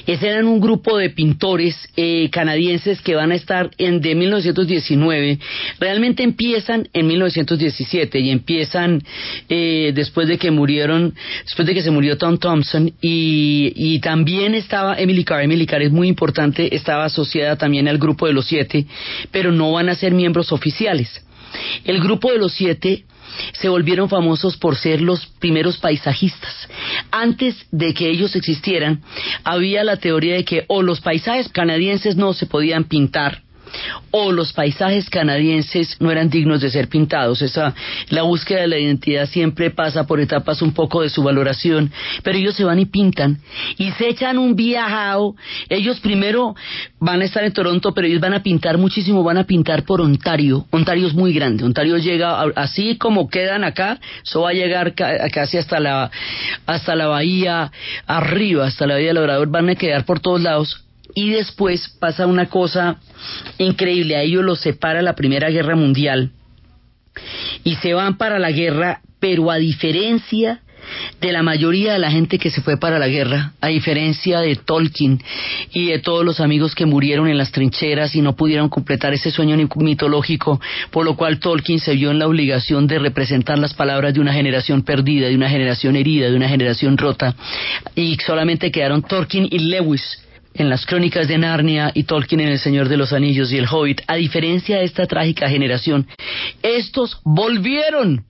Ese 0.06 0.28
eran 0.28 0.46
un 0.46 0.60
grupo 0.60 0.98
de 0.98 1.10
pintores 1.10 1.76
eh, 1.96 2.28
canadienses 2.30 3.00
que 3.00 3.14
van 3.14 3.32
a 3.32 3.34
estar 3.34 3.70
en 3.78 4.00
de 4.00 4.14
1919. 4.14 5.38
Realmente 5.80 6.22
empiezan 6.22 6.88
en 6.92 7.06
1917 7.06 8.18
y 8.20 8.30
empiezan 8.30 9.02
eh, 9.48 9.92
después 9.94 10.28
de 10.28 10.38
que 10.38 10.50
murieron, 10.50 11.14
después 11.44 11.66
de 11.66 11.74
que 11.74 11.82
se 11.82 11.90
murió 11.90 12.18
Tom 12.18 12.38
Thompson 12.38 12.92
y, 13.00 13.72
y 13.74 13.98
también 14.00 14.54
estaba 14.54 14.96
Emily 14.96 15.24
Carr. 15.24 15.42
Emily 15.42 15.66
Carr 15.66 15.82
es 15.82 15.92
muy 15.92 16.08
importante, 16.08 16.74
estaba 16.74 17.04
asociada 17.04 17.56
también 17.56 17.88
al 17.88 17.98
grupo 17.98 18.26
de 18.26 18.32
los 18.32 18.46
siete, 18.46 18.86
pero 19.32 19.52
no 19.52 19.72
van 19.72 19.88
a 19.88 19.94
ser 19.94 20.12
miembros 20.12 20.52
oficiales. 20.52 21.22
El 21.84 22.00
grupo 22.00 22.30
de 22.30 22.38
los 22.38 22.52
siete 22.52 23.04
se 23.52 23.68
volvieron 23.68 24.08
famosos 24.08 24.56
por 24.56 24.76
ser 24.76 25.00
los 25.00 25.26
primeros 25.38 25.78
paisajistas. 25.78 26.68
Antes 27.10 27.66
de 27.70 27.94
que 27.94 28.08
ellos 28.10 28.36
existieran, 28.36 29.02
había 29.44 29.84
la 29.84 29.96
teoría 29.96 30.34
de 30.34 30.44
que 30.44 30.64
o 30.68 30.82
los 30.82 31.00
paisajes 31.00 31.48
canadienses 31.48 32.16
no 32.16 32.32
se 32.32 32.46
podían 32.46 32.84
pintar, 32.84 33.42
o 34.10 34.32
los 34.32 34.52
paisajes 34.52 35.10
canadienses 35.10 35.96
no 36.00 36.10
eran 36.10 36.30
dignos 36.30 36.60
de 36.60 36.70
ser 36.70 36.88
pintados. 36.88 37.42
Esa, 37.42 37.74
la 38.08 38.22
búsqueda 38.22 38.60
de 38.62 38.68
la 38.68 38.78
identidad 38.78 39.26
siempre 39.26 39.70
pasa 39.70 40.06
por 40.06 40.20
etapas 40.20 40.62
un 40.62 40.72
poco 40.72 41.02
de 41.02 41.10
su 41.10 41.22
valoración, 41.22 41.90
pero 42.22 42.38
ellos 42.38 42.54
se 42.54 42.64
van 42.64 42.78
y 42.78 42.86
pintan 42.86 43.38
y 43.76 43.90
se 43.92 44.08
echan 44.08 44.38
un 44.38 44.56
viajado. 44.56 45.34
Ellos 45.68 46.00
primero 46.00 46.54
van 46.98 47.22
a 47.22 47.24
estar 47.24 47.44
en 47.44 47.52
Toronto, 47.52 47.92
pero 47.92 48.06
ellos 48.06 48.20
van 48.20 48.34
a 48.34 48.42
pintar 48.42 48.78
muchísimo, 48.78 49.22
van 49.22 49.38
a 49.38 49.44
pintar 49.44 49.84
por 49.84 50.00
Ontario. 50.00 50.66
Ontario 50.70 51.06
es 51.06 51.14
muy 51.14 51.32
grande. 51.32 51.64
Ontario 51.64 51.96
llega 51.98 52.42
así 52.56 52.96
como 52.96 53.28
quedan 53.28 53.64
acá, 53.64 53.98
eso 54.24 54.42
va 54.42 54.50
a 54.50 54.54
llegar 54.54 54.94
casi 54.94 55.58
hasta 55.58 55.80
la 55.80 56.10
hasta 56.66 56.94
la 56.94 57.06
bahía 57.06 57.70
arriba, 58.06 58.66
hasta 58.66 58.86
la 58.86 58.94
bahía 58.94 59.08
del 59.08 59.16
Labrador, 59.16 59.48
van 59.48 59.70
a 59.70 59.74
quedar 59.74 60.04
por 60.04 60.20
todos 60.20 60.40
lados 60.40 60.85
y 61.16 61.30
después 61.30 61.88
pasa 61.98 62.26
una 62.26 62.46
cosa 62.46 62.98
increíble, 63.56 64.16
a 64.16 64.22
ellos 64.22 64.44
los 64.44 64.60
separa 64.60 65.00
la 65.00 65.14
Primera 65.14 65.48
Guerra 65.48 65.74
Mundial 65.74 66.30
y 67.64 67.74
se 67.76 67.94
van 67.94 68.18
para 68.18 68.38
la 68.38 68.52
guerra, 68.52 69.00
pero 69.18 69.50
a 69.50 69.56
diferencia 69.56 70.60
de 71.18 71.32
la 71.32 71.42
mayoría 71.42 71.94
de 71.94 71.98
la 71.98 72.10
gente 72.10 72.38
que 72.38 72.50
se 72.50 72.60
fue 72.60 72.76
para 72.76 72.98
la 72.98 73.08
guerra, 73.08 73.54
a 73.62 73.68
diferencia 73.68 74.40
de 74.40 74.56
Tolkien 74.56 75.20
y 75.72 75.86
de 75.86 76.00
todos 76.00 76.22
los 76.22 76.38
amigos 76.38 76.74
que 76.74 76.84
murieron 76.84 77.28
en 77.28 77.38
las 77.38 77.50
trincheras 77.50 78.14
y 78.14 78.20
no 78.20 78.36
pudieron 78.36 78.68
completar 78.68 79.14
ese 79.14 79.30
sueño 79.30 79.56
mitológico, 79.76 80.60
por 80.90 81.06
lo 81.06 81.16
cual 81.16 81.40
Tolkien 81.40 81.80
se 81.80 81.94
vio 81.94 82.10
en 82.10 82.18
la 82.18 82.28
obligación 82.28 82.86
de 82.86 82.98
representar 82.98 83.58
las 83.58 83.72
palabras 83.72 84.12
de 84.12 84.20
una 84.20 84.34
generación 84.34 84.82
perdida, 84.82 85.28
de 85.28 85.34
una 85.34 85.48
generación 85.48 85.96
herida, 85.96 86.28
de 86.28 86.36
una 86.36 86.48
generación 86.48 86.98
rota, 86.98 87.34
y 87.94 88.16
solamente 88.16 88.70
quedaron 88.70 89.00
Tolkien 89.00 89.48
y 89.50 89.58
Lewis 89.60 90.20
en 90.58 90.70
las 90.70 90.86
crónicas 90.86 91.28
de 91.28 91.38
Narnia 91.38 91.90
y 91.94 92.04
Tolkien 92.04 92.40
en 92.40 92.48
El 92.48 92.58
Señor 92.58 92.88
de 92.88 92.96
los 92.96 93.12
Anillos 93.12 93.52
y 93.52 93.58
El 93.58 93.66
Hobbit, 93.70 94.02
a 94.06 94.16
diferencia 94.16 94.78
de 94.78 94.84
esta 94.84 95.06
trágica 95.06 95.48
generación, 95.48 96.06
estos 96.62 97.20
volvieron. 97.24 98.24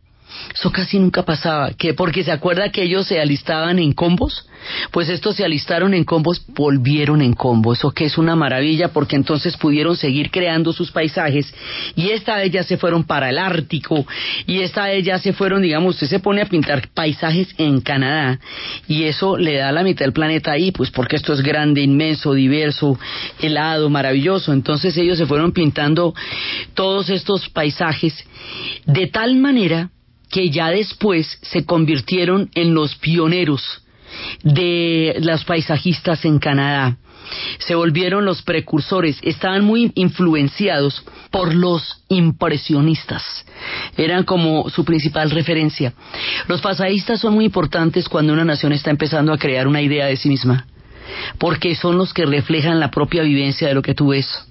Eso 0.54 0.70
casi 0.70 0.98
nunca 0.98 1.24
pasaba, 1.24 1.72
que 1.72 1.94
porque 1.94 2.24
se 2.24 2.32
acuerda 2.32 2.70
que 2.70 2.82
ellos 2.82 3.06
se 3.06 3.20
alistaban 3.20 3.78
en 3.78 3.92
combos, 3.92 4.48
pues 4.90 5.08
estos 5.08 5.36
se 5.36 5.44
alistaron 5.44 5.94
en 5.94 6.04
combos, 6.04 6.44
volvieron 6.48 7.22
en 7.22 7.32
combo, 7.32 7.72
eso 7.72 7.90
que 7.90 8.04
es 8.04 8.18
una 8.18 8.36
maravilla 8.36 8.88
porque 8.88 9.16
entonces 9.16 9.56
pudieron 9.56 9.96
seguir 9.96 10.30
creando 10.30 10.72
sus 10.72 10.90
paisajes. 10.90 11.52
Y 11.94 12.10
esta 12.10 12.36
de 12.36 12.46
ellas 12.46 12.66
se 12.66 12.76
fueron 12.76 13.04
para 13.04 13.30
el 13.30 13.38
Ártico. 13.38 14.06
Y 14.46 14.60
esta 14.60 14.86
de 14.86 14.96
ellas 14.96 15.22
se 15.22 15.32
fueron, 15.32 15.62
digamos, 15.62 15.94
usted 15.94 16.08
se 16.08 16.20
pone 16.20 16.42
a 16.42 16.46
pintar 16.46 16.88
paisajes 16.94 17.48
en 17.58 17.80
Canadá 17.80 18.38
y 18.88 19.04
eso 19.04 19.36
le 19.36 19.56
da 19.56 19.72
la 19.72 19.82
mitad 19.82 20.04
del 20.04 20.12
planeta 20.12 20.52
ahí, 20.52 20.72
pues 20.72 20.90
porque 20.90 21.16
esto 21.16 21.32
es 21.32 21.42
grande, 21.42 21.82
inmenso, 21.82 22.34
diverso, 22.34 22.98
helado, 23.40 23.90
maravilloso, 23.90 24.52
entonces 24.52 24.96
ellos 24.96 25.18
se 25.18 25.26
fueron 25.26 25.52
pintando 25.52 26.14
todos 26.74 27.10
estos 27.10 27.48
paisajes 27.48 28.14
de 28.86 29.06
tal 29.06 29.36
manera 29.36 29.90
que 30.30 30.50
ya 30.50 30.70
después 30.70 31.38
se 31.42 31.64
convirtieron 31.64 32.50
en 32.54 32.74
los 32.74 32.96
pioneros 32.96 33.82
de 34.42 35.16
los 35.20 35.44
paisajistas 35.44 36.24
en 36.24 36.38
Canadá. 36.38 36.96
Se 37.58 37.74
volvieron 37.74 38.24
los 38.24 38.42
precursores, 38.42 39.18
estaban 39.22 39.64
muy 39.64 39.90
influenciados 39.94 41.04
por 41.30 41.54
los 41.54 42.04
impresionistas. 42.08 43.44
Eran 43.96 44.24
como 44.24 44.68
su 44.70 44.84
principal 44.84 45.30
referencia. 45.30 45.92
Los 46.46 46.60
paisajistas 46.60 47.20
son 47.20 47.34
muy 47.34 47.46
importantes 47.46 48.08
cuando 48.08 48.32
una 48.32 48.44
nación 48.44 48.72
está 48.72 48.90
empezando 48.90 49.32
a 49.32 49.38
crear 49.38 49.66
una 49.66 49.82
idea 49.82 50.06
de 50.06 50.16
sí 50.16 50.28
misma, 50.28 50.66
porque 51.38 51.74
son 51.74 51.98
los 51.98 52.14
que 52.14 52.26
reflejan 52.26 52.80
la 52.80 52.90
propia 52.90 53.22
vivencia 53.22 53.68
de 53.68 53.74
lo 53.74 53.82
que 53.82 53.94
tú 53.94 54.08
ves. 54.08 54.46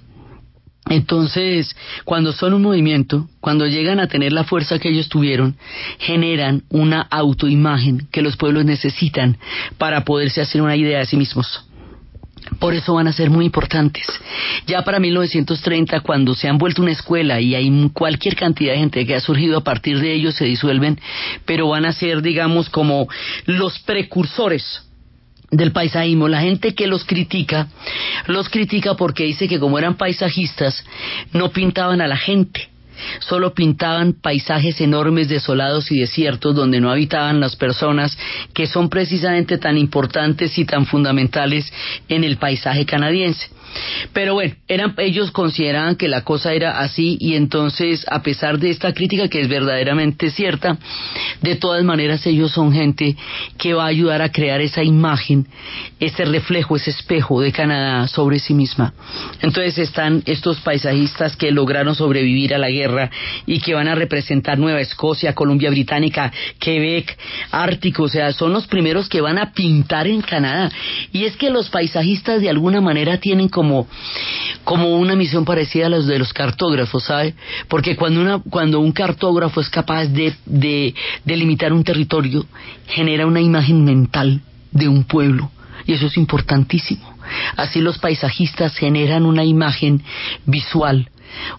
Entonces, 0.90 1.76
cuando 2.04 2.32
son 2.32 2.54
un 2.54 2.62
movimiento, 2.62 3.28
cuando 3.40 3.66
llegan 3.66 4.00
a 4.00 4.08
tener 4.08 4.32
la 4.32 4.44
fuerza 4.44 4.78
que 4.78 4.90
ellos 4.90 5.10
tuvieron, 5.10 5.58
generan 5.98 6.64
una 6.70 7.02
autoimagen 7.02 8.08
que 8.12 8.22
los 8.22 8.38
pueblos 8.38 8.66
necesitan 8.66 9.38
para 9.80 10.06
poderse 10.06 10.42
hacer 10.42 10.62
una 10.62 10.76
idea 10.76 11.00
de 11.00 11.06
sí 11.06 11.18
mismos. 11.18 11.66
Por 12.60 12.76
eso 12.76 12.94
van 12.94 13.08
a 13.08 13.14
ser 13.14 13.32
muy 13.32 13.46
importantes. 13.46 14.06
Ya 14.68 14.84
para 14.84 15.00
1930, 15.00 16.02
cuando 16.02 16.36
se 16.36 16.48
han 16.48 16.60
vuelto 16.60 16.84
una 16.84 16.92
escuela 16.92 17.42
y 17.42 17.56
hay 17.56 17.90
cualquier 17.92 18.36
cantidad 18.36 18.74
de 18.74 18.80
gente 18.80 19.06
que 19.08 19.16
ha 19.16 19.20
surgido 19.20 19.58
a 19.58 19.64
partir 19.64 20.00
de 20.00 20.14
ellos, 20.14 20.36
se 20.36 20.46
disuelven, 20.46 21.00
pero 21.46 21.70
van 21.70 21.86
a 21.86 21.94
ser, 21.94 22.22
digamos, 22.22 22.70
como 22.70 23.08
los 23.46 23.80
precursores 23.80 24.85
del 25.56 25.72
paisajismo. 25.72 26.28
La 26.28 26.42
gente 26.42 26.74
que 26.74 26.88
los 26.88 27.06
critica, 27.06 27.68
los 28.28 28.50
critica 28.50 28.96
porque 28.96 29.24
dice 29.24 29.48
que 29.48 29.60
como 29.60 29.80
eran 29.80 29.96
paisajistas, 29.96 30.84
no 31.34 31.52
pintaban 31.52 32.02
a 32.02 32.08
la 32.08 32.18
gente. 32.18 32.70
Solo 33.20 33.54
pintaban 33.54 34.14
paisajes 34.14 34.80
enormes, 34.80 35.28
desolados 35.28 35.92
y 35.92 36.00
desiertos 36.00 36.56
donde 36.56 36.80
no 36.80 36.92
habitaban 36.92 37.40
las 37.40 37.56
personas 37.56 38.18
que 38.54 38.68
son 38.68 38.90
precisamente 38.90 39.58
tan 39.58 39.78
importantes 39.78 40.58
y 40.58 40.66
tan 40.66 40.86
fundamentales 40.86 41.72
en 42.08 42.24
el 42.24 42.38
paisaje 42.38 42.86
canadiense. 42.86 43.50
Pero 44.14 44.34
bueno, 44.34 44.56
eran, 44.68 44.94
ellos 44.98 45.32
consideraban 45.32 45.96
que 45.96 46.08
la 46.08 46.24
cosa 46.24 46.54
era 46.54 46.80
así 46.80 47.18
y 47.20 47.36
entonces, 47.36 48.06
a 48.10 48.22
pesar 48.22 48.60
de 48.60 48.70
esta 48.70 48.94
crítica 48.94 49.28
que 49.28 49.42
es 49.42 49.48
verdaderamente 49.48 50.30
cierta, 50.30 50.78
de 51.42 51.56
todas 51.56 51.84
maneras 51.84 52.26
ellos 52.26 52.52
son 52.52 52.74
gente 52.74 53.16
que 53.58 53.74
va 53.74 53.86
a 53.86 53.88
ayudar 53.88 54.22
a 54.22 54.32
crear 54.32 54.62
esa 54.62 54.84
imagen, 54.84 55.48
ese 56.00 56.26
reflejo, 56.26 56.76
ese 56.76 56.92
espejo 56.92 57.42
de 57.42 57.52
Canadá 57.52 58.08
sobre 58.08 58.40
sí 58.40 58.54
misma. 58.54 58.94
Entonces 59.42 59.78
están 59.78 60.24
estos 60.26 60.60
paisajistas 60.62 61.36
que 61.36 61.52
lograron 61.52 61.96
sobrevivir 61.96 62.54
a 62.54 62.58
la 62.58 62.70
guerra 62.70 63.10
y 63.46 63.60
que 63.60 63.74
van 63.74 63.88
a 63.88 63.96
representar 63.96 64.58
Nueva 64.58 64.82
Escocia, 64.82 65.34
Columbia 65.34 65.70
Británica, 65.70 66.32
Quebec, 66.60 67.18
Ártico, 67.52 68.04
o 68.04 68.10
sea, 68.10 68.32
son 68.34 68.54
los 68.54 68.68
primeros 68.68 69.10
que 69.10 69.22
van 69.22 69.38
a 69.38 69.52
pintar 69.52 70.08
en 70.08 70.22
Canadá. 70.22 70.72
Y 71.12 71.26
es 71.26 71.36
que 71.38 71.50
los 71.50 71.70
paisajistas 71.70 72.42
de 72.42 72.50
alguna 72.50 72.82
manera 72.82 73.18
tienen 73.20 73.50
como 73.50 73.65
como, 74.64 74.96
una 74.98 75.16
misión 75.16 75.46
parecida 75.46 75.88
a 75.88 75.90
la 75.90 76.00
de 76.00 76.20
los 76.20 76.34
cartógrafos, 76.34 77.04
¿sabe? 77.04 77.36
Porque 77.68 77.96
cuando, 77.96 78.22
una, 78.22 78.40
cuando 78.40 78.80
un 78.80 78.92
cartógrafo 78.92 79.62
es 79.62 79.70
capaz 79.70 80.06
de, 80.08 80.34
de 80.46 80.94
delimitar 81.24 81.74
un 81.74 81.84
territorio, 81.84 82.46
genera 82.88 83.26
una 83.26 83.42
imagen 83.42 83.84
mental 83.84 84.42
de 84.72 84.88
un 84.88 85.04
pueblo. 85.04 85.52
Y 85.86 85.94
eso 85.94 86.08
es 86.08 86.18
importantísimo. 86.18 87.16
Así 87.56 87.80
los 87.80 87.98
paisajistas 88.00 88.76
generan 88.76 89.26
una 89.26 89.44
imagen 89.44 90.02
visual, 90.46 91.10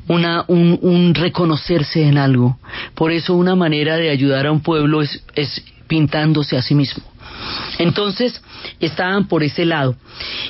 una, 0.09 0.45
un, 0.49 1.15
reconocerse 1.15 2.07
en 2.07 2.19
algo. 2.19 2.59
Por 2.95 3.13
eso 3.13 3.35
una 3.35 3.55
manera 3.55 3.97
de 3.97 4.11
ayudar 4.11 4.47
a 4.47 4.53
un 4.53 4.61
pueblo 4.61 5.03
es 5.03 5.65
pintándose 5.87 6.57
a 6.57 6.63
sí 6.63 6.75
mismo. 6.75 7.05
Entonces, 7.79 8.43
estaban 8.81 9.29
por 9.29 9.43
ese 9.43 9.65
lado. 9.65 9.97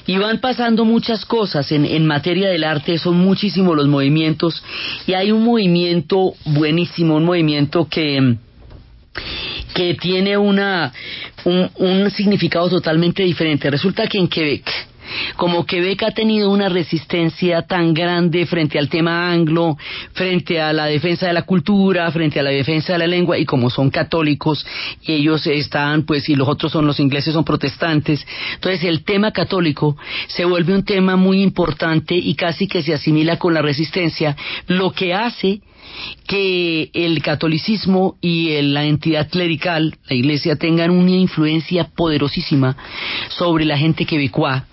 Y 0.07 0.17
van 0.19 0.41
pasando 0.41 0.85
muchas 0.85 1.25
cosas 1.25 1.71
en, 1.73 1.85
en, 1.85 2.07
materia 2.07 2.49
del 2.49 2.65
arte, 2.65 2.99
son 2.99 3.19
muchísimos 3.19 3.77
los 3.77 3.89
movimientos, 3.89 4.63
y 5.07 5.15
hay 5.15 5.33
un 5.33 5.45
movimiento 5.45 6.35
buenísimo, 6.45 7.17
un 7.17 7.25
movimiento 7.25 7.89
que, 7.89 8.37
que 9.75 9.95
tiene 9.95 10.37
una, 10.37 10.93
un, 11.45 11.71
un 11.77 12.11
significado 12.11 12.69
totalmente 12.69 13.23
diferente. 13.23 13.71
Resulta 13.71 14.07
que 14.07 14.19
en 14.19 14.29
Quebec, 14.29 14.71
como 15.37 15.65
Quebec 15.65 16.03
ha 16.03 16.11
tenido 16.11 16.51
una 16.51 16.69
resistencia 16.69 17.63
tan 17.63 17.95
grande 17.95 18.47
frente 18.47 18.79
al 18.79 18.89
tema 18.89 19.31
anglo, 19.31 19.77
frente 20.13 20.61
a 20.61 20.73
la 20.73 20.87
defensa 20.87 21.27
de 21.27 21.33
la 21.33 21.43
cultura, 21.43 22.11
frente 22.11 22.41
a 22.41 22.43
la 22.43 22.51
defensa 22.51 22.93
de 22.93 22.99
la 23.01 23.07
lengua, 23.07 23.39
y 23.39 23.45
como 23.45 23.71
son 23.71 23.91
católicos, 23.91 24.67
ellos 25.05 25.47
están, 25.47 26.05
pues, 26.05 26.29
y 26.29 26.37
los 26.37 26.49
otros 26.49 26.73
son 26.73 26.87
los 26.87 27.01
ingleses, 27.01 27.35
son 27.35 27.45
protestantes, 27.45 28.27
entonces 28.55 28.85
el 28.85 29.05
tema 29.05 29.33
católico 29.33 29.97
se 30.29 30.45
vuelve 30.45 30.75
un 30.75 30.85
tema 30.85 31.17
muy 31.17 31.43
importante 31.43 32.15
y 32.15 32.35
casi 32.35 32.67
que 32.67 32.83
se 32.83 32.95
asimila 32.95 33.39
con 33.39 33.55
la 33.55 33.63
resistencia, 33.63 34.37
lo 34.67 34.93
que 34.93 35.15
hace 35.15 35.61
que 36.27 36.91
el 36.93 37.23
catolicismo 37.23 38.17
y 38.21 38.61
la 38.63 38.85
entidad 38.85 39.29
clerical, 39.31 39.97
la 40.09 40.17
iglesia, 40.17 40.57
tengan 40.57 40.91
una 40.91 41.13
influencia 41.13 41.85
poderosísima 41.85 42.77
sobre 43.29 43.65
la 43.65 43.79
gente 43.79 44.05
quebecoa 44.05 44.67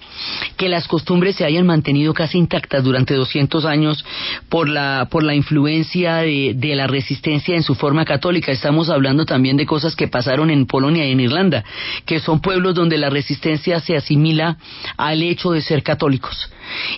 que 0.57 0.69
las 0.69 0.87
costumbres 0.87 1.35
se 1.35 1.45
hayan 1.45 1.65
mantenido 1.65 2.13
casi 2.13 2.37
intactas 2.37 2.83
durante 2.83 3.15
200 3.15 3.65
años 3.65 4.05
por 4.49 4.69
la, 4.69 5.07
por 5.09 5.23
la 5.23 5.35
influencia 5.35 6.17
de, 6.17 6.53
de, 6.55 6.75
la 6.75 6.87
resistencia 6.87 7.55
en 7.55 7.63
su 7.63 7.75
forma 7.75 8.05
católica. 8.05 8.51
Estamos 8.51 8.89
hablando 8.89 9.25
también 9.25 9.57
de 9.57 9.65
cosas 9.65 9.95
que 9.95 10.07
pasaron 10.07 10.49
en 10.49 10.65
Polonia 10.65 11.05
y 11.05 11.11
en 11.11 11.19
Irlanda, 11.19 11.63
que 12.05 12.19
son 12.19 12.41
pueblos 12.41 12.75
donde 12.75 12.97
la 12.97 13.09
resistencia 13.09 13.79
se 13.79 13.95
asimila 13.95 14.57
al 14.97 15.23
hecho 15.23 15.51
de 15.51 15.61
ser 15.61 15.83
católicos. 15.83 16.49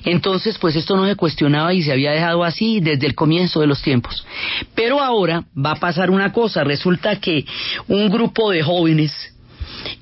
Entonces, 0.04 0.58
pues 0.58 0.75
esto 0.75 0.95
no 0.95 1.06
se 1.08 1.15
cuestionaba 1.15 1.73
y 1.73 1.82
se 1.82 1.91
había 1.91 2.12
dejado 2.12 2.43
así 2.43 2.80
desde 2.80 3.08
el 3.08 3.15
comienzo 3.15 3.62
de 3.62 3.67
los 3.67 3.82
tiempos. 3.82 4.25
Pero 4.75 5.01
ahora 5.01 5.45
va 5.58 5.71
a 5.71 5.80
pasar 5.80 6.12
una 6.12 6.32
cosa, 6.32 6.63
resulta 6.63 7.19
que 7.19 7.45
un 7.88 8.10
grupo 8.10 8.51
de 8.51 8.62
jóvenes, 8.62 9.13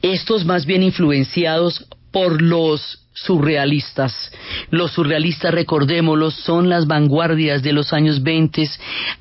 estos 0.01 0.45
más 0.45 0.65
bien 0.65 0.83
influenciados 0.83 1.85
por 2.11 2.41
los 2.41 3.02
surrealistas. 3.13 4.31
Los 4.69 4.91
surrealistas, 4.91 5.53
recordémoslos, 5.53 6.33
son 6.35 6.69
las 6.69 6.87
vanguardias 6.87 7.61
de 7.63 7.73
los 7.73 7.93
años 7.93 8.23
20, 8.23 8.69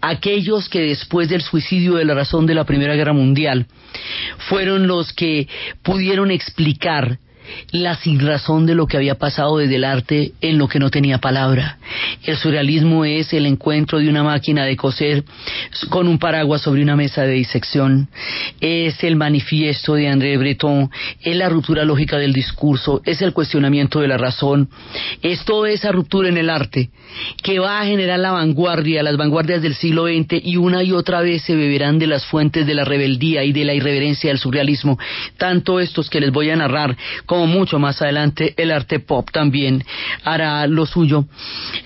aquellos 0.00 0.68
que 0.68 0.80
después 0.80 1.28
del 1.28 1.42
suicidio 1.42 1.94
de 1.94 2.04
la 2.04 2.14
razón 2.14 2.46
de 2.46 2.54
la 2.54 2.64
Primera 2.64 2.94
Guerra 2.94 3.12
Mundial 3.12 3.66
fueron 4.48 4.86
los 4.86 5.12
que 5.12 5.48
pudieron 5.82 6.30
explicar 6.30 7.18
la 7.70 7.96
sinrazón 7.96 8.66
de 8.66 8.74
lo 8.74 8.86
que 8.86 8.96
había 8.96 9.16
pasado 9.16 9.58
desde 9.58 9.76
el 9.76 9.84
arte 9.84 10.32
en 10.40 10.58
lo 10.58 10.68
que 10.68 10.78
no 10.78 10.90
tenía 10.90 11.18
palabra. 11.18 11.78
El 12.22 12.36
surrealismo 12.36 13.04
es 13.04 13.32
el 13.32 13.46
encuentro 13.46 13.98
de 13.98 14.08
una 14.08 14.22
máquina 14.22 14.64
de 14.64 14.76
coser 14.76 15.24
con 15.88 16.08
un 16.08 16.18
paraguas 16.18 16.62
sobre 16.62 16.82
una 16.82 16.96
mesa 16.96 17.22
de 17.22 17.32
disección, 17.32 18.08
es 18.60 19.02
el 19.04 19.16
manifiesto 19.16 19.94
de 19.94 20.08
André 20.08 20.36
Breton, 20.36 20.90
es 21.20 21.36
la 21.36 21.48
ruptura 21.48 21.84
lógica 21.84 22.18
del 22.18 22.32
discurso, 22.32 23.02
es 23.04 23.22
el 23.22 23.32
cuestionamiento 23.32 24.00
de 24.00 24.08
la 24.08 24.18
razón, 24.18 24.68
es 25.22 25.44
toda 25.44 25.70
esa 25.70 25.92
ruptura 25.92 26.28
en 26.28 26.36
el 26.36 26.50
arte 26.50 26.90
que 27.42 27.58
va 27.58 27.80
a 27.80 27.86
generar 27.86 28.18
la 28.18 28.32
vanguardia, 28.32 29.02
las 29.02 29.16
vanguardias 29.16 29.62
del 29.62 29.74
siglo 29.74 30.06
XX 30.06 30.40
y 30.44 30.56
una 30.56 30.82
y 30.82 30.92
otra 30.92 31.20
vez 31.20 31.42
se 31.42 31.56
beberán 31.56 31.98
de 31.98 32.06
las 32.06 32.24
fuentes 32.26 32.66
de 32.66 32.74
la 32.74 32.84
rebeldía 32.84 33.44
y 33.44 33.52
de 33.52 33.64
la 33.64 33.74
irreverencia 33.74 34.30
del 34.30 34.38
surrealismo, 34.38 34.98
tanto 35.36 35.80
estos 35.80 36.08
que 36.08 36.20
les 36.20 36.30
voy 36.30 36.50
a 36.50 36.56
narrar 36.56 36.96
mucho 37.46 37.78
más 37.78 38.00
adelante 38.02 38.54
el 38.56 38.70
arte 38.70 39.00
pop 39.00 39.28
también 39.30 39.84
hará 40.24 40.66
lo 40.66 40.86
suyo. 40.86 41.26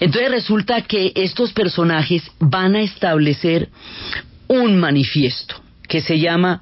Entonces 0.01 0.31
resulta 0.31 0.83
que 0.83 1.13
estos 1.15 1.53
personajes 1.53 2.23
van 2.39 2.77
a 2.77 2.83
establecer 2.83 3.69
un 4.49 4.79
manifiesto 4.79 5.57
que 5.89 6.01
se 6.01 6.19
llama 6.19 6.61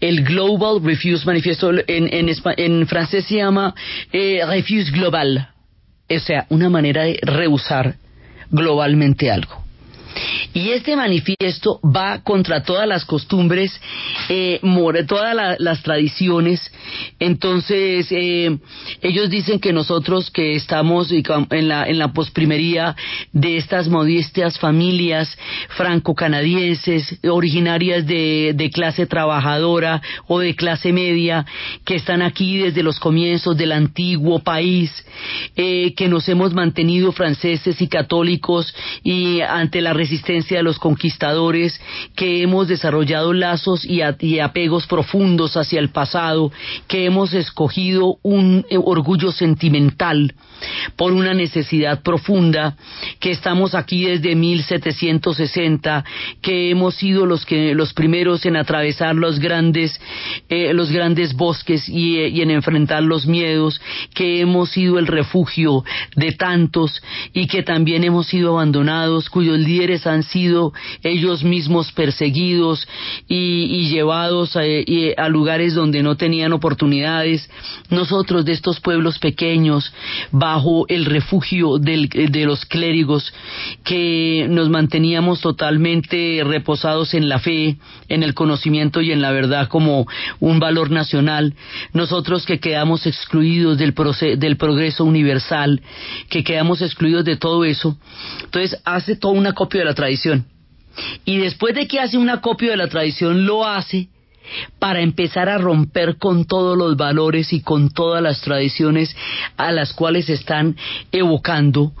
el 0.00 0.24
Global 0.24 0.80
Refuse 0.82 1.24
Manifesto, 1.24 1.70
en, 1.86 2.10
en, 2.12 2.86
francés 2.86 3.24
se 3.24 3.36
llama 3.36 3.74
eh, 4.12 4.40
Refuse 4.46 4.90
Global, 4.90 5.48
o 6.08 6.18
sea, 6.18 6.46
una 6.50 6.68
manera 6.68 7.04
de 7.04 7.18
rehusar 7.22 7.96
globalmente 8.50 9.30
algo. 9.30 9.67
Y 10.54 10.70
este 10.70 10.96
manifiesto 10.96 11.80
va 11.84 12.22
contra 12.22 12.62
todas 12.62 12.86
las 12.88 13.04
costumbres, 13.04 13.80
eh, 14.28 14.60
todas 15.06 15.56
las 15.58 15.82
tradiciones. 15.82 16.60
Entonces, 17.18 18.06
eh, 18.10 18.58
ellos 19.02 19.30
dicen 19.30 19.60
que 19.60 19.72
nosotros 19.72 20.30
que 20.30 20.54
estamos 20.54 21.12
en 21.12 21.68
la, 21.68 21.86
en 21.88 21.98
la 21.98 22.12
posprimería 22.12 22.96
de 23.32 23.56
estas 23.56 23.88
modestas 23.88 24.58
familias 24.58 25.36
franco-canadienses, 25.76 27.18
originarias 27.28 28.06
de, 28.06 28.70
clase 28.72 29.06
trabajadora 29.06 30.02
o 30.26 30.40
de 30.40 30.54
clase 30.54 30.92
media, 30.92 31.46
que 31.84 31.96
están 31.96 32.22
aquí 32.22 32.58
desde 32.58 32.82
los 32.82 33.00
comienzos 33.00 33.56
del 33.56 33.72
antiguo 33.72 34.40
país, 34.40 34.90
eh, 35.56 35.94
que 35.94 36.08
nos 36.08 36.28
hemos 36.28 36.52
mantenido 36.52 37.12
franceses 37.12 37.80
y 37.80 37.88
católicos 37.88 38.74
y 39.02 39.40
ante 39.40 39.80
la 39.80 39.94
de 40.08 40.62
los 40.62 40.78
conquistadores, 40.78 41.80
que 42.16 42.42
hemos 42.42 42.68
desarrollado 42.68 43.32
lazos 43.32 43.84
y, 43.84 44.00
apegos 44.40 44.86
profundos 44.86 45.56
hacia 45.56 45.80
el 45.80 45.90
pasado, 45.90 46.52
que 46.86 47.04
hemos 47.04 47.34
escogido 47.34 48.18
un 48.22 48.64
eh, 48.70 48.78
orgullo 48.78 49.32
sentimental 49.32 50.34
por 50.96 51.12
una 51.12 51.34
necesidad 51.34 52.02
profunda, 52.02 52.76
que 53.20 53.30
estamos 53.30 53.74
aquí 53.74 54.04
desde 54.04 54.34
1760, 54.34 56.04
que 56.42 56.70
hemos 56.70 56.94
sido 56.94 57.26
los 57.26 57.44
que 57.44 57.74
los 57.74 57.92
primeros 57.92 58.44
en 58.46 58.56
atravesar 58.56 59.14
los 59.14 59.38
grandes 59.38 60.00
eh, 60.48 60.72
los 60.72 60.90
grandes 60.90 61.34
bosques 61.34 61.88
y, 61.88 62.18
y 62.18 62.40
en 62.40 62.50
enfrentar 62.50 63.02
los 63.02 63.26
miedos, 63.26 63.80
que 64.14 64.40
hemos 64.40 64.70
sido 64.70 64.98
el 64.98 65.06
refugio 65.06 65.84
de 66.16 66.32
tantos 66.32 67.02
y 67.32 67.46
que 67.46 67.62
también 67.62 68.04
hemos 68.04 68.26
sido 68.26 68.54
abandonados, 68.54 69.28
cuyos 69.30 69.58
líderes 69.58 70.06
han 70.06 70.22
sido 70.22 70.72
ellos 71.02 71.44
mismos 71.44 71.92
perseguidos 71.92 72.86
y, 73.28 73.88
llevados 73.88 74.56
a, 74.56 75.28
lugares 75.28 75.74
donde 75.74 76.02
no 76.02 76.16
tenían 76.16 76.52
oportunidades. 76.52 77.48
Nosotros 77.90 78.44
de 78.44 78.52
estos 78.52 78.80
pueblos 78.80 79.18
pequeños, 79.18 79.92
bajo 80.48 80.86
el 80.88 81.04
refugio 81.04 81.78
de 81.78 82.44
los 82.46 82.64
clérigos, 82.64 83.32
que 83.84 84.46
nos 84.48 84.70
manteníamos 84.70 85.42
totalmente 85.42 86.42
reposados 86.42 87.12
en 87.12 87.28
la 87.28 87.38
fe, 87.38 87.76
en 88.08 88.22
el 88.22 88.32
conocimiento 88.32 89.02
y 89.02 89.12
en 89.12 89.20
la 89.20 89.30
verdad 89.30 89.68
como 89.68 90.06
un 90.40 90.58
valor 90.58 90.90
nacional, 90.90 91.54
nosotros 91.92 92.46
que 92.46 92.60
quedamos 92.60 93.06
excluidos 93.06 93.76
del, 93.76 93.94
del 94.38 94.56
progreso 94.56 95.04
universal, 95.04 95.82
que 96.30 96.42
quedamos 96.42 96.80
excluidos 96.80 97.26
de 97.26 97.36
todo 97.36 97.66
eso, 97.66 97.98
entonces 98.44 98.80
hace 98.86 99.16
toda 99.16 99.34
una 99.34 99.52
copia 99.52 99.80
de 99.80 99.86
la 99.86 99.94
tradición. 99.94 100.46
Y 101.26 101.36
después 101.36 101.74
de 101.74 101.86
que 101.86 102.00
hace 102.00 102.16
una 102.16 102.40
copia 102.40 102.70
de 102.70 102.76
la 102.78 102.88
tradición, 102.88 103.44
lo 103.44 103.66
hace 103.66 104.08
para 104.78 105.00
empezar 105.00 105.48
a 105.48 105.58
romper 105.58 106.16
con 106.16 106.44
todos 106.44 106.76
los 106.76 106.96
valores 106.96 107.52
y 107.52 107.60
con 107.60 107.90
todas 107.90 108.22
las 108.22 108.40
tradiciones 108.40 109.14
a 109.56 109.72
las 109.72 109.92
cuales 109.92 110.28
están 110.28 110.76
evocando 111.12 111.92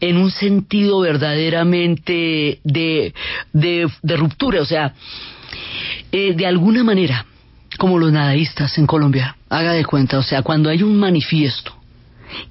en 0.00 0.16
un 0.16 0.30
sentido 0.30 1.00
verdaderamente 1.00 2.60
de, 2.64 3.12
de, 3.52 4.16
ruptura, 4.16 4.62
o 4.62 4.64
sea, 4.64 4.94
eh, 6.12 6.34
de 6.34 6.46
alguna 6.46 6.84
manera, 6.84 7.26
como 7.78 7.98
los 7.98 8.12
nadaístas 8.12 8.76
en 8.78 8.86
Colombia, 8.86 9.36
haga 9.48 9.72
de 9.72 9.84
cuenta, 9.84 10.18
o 10.18 10.22
sea, 10.22 10.42
cuando 10.42 10.70
hay 10.70 10.82
un 10.82 10.98
manifiesto 10.98 11.74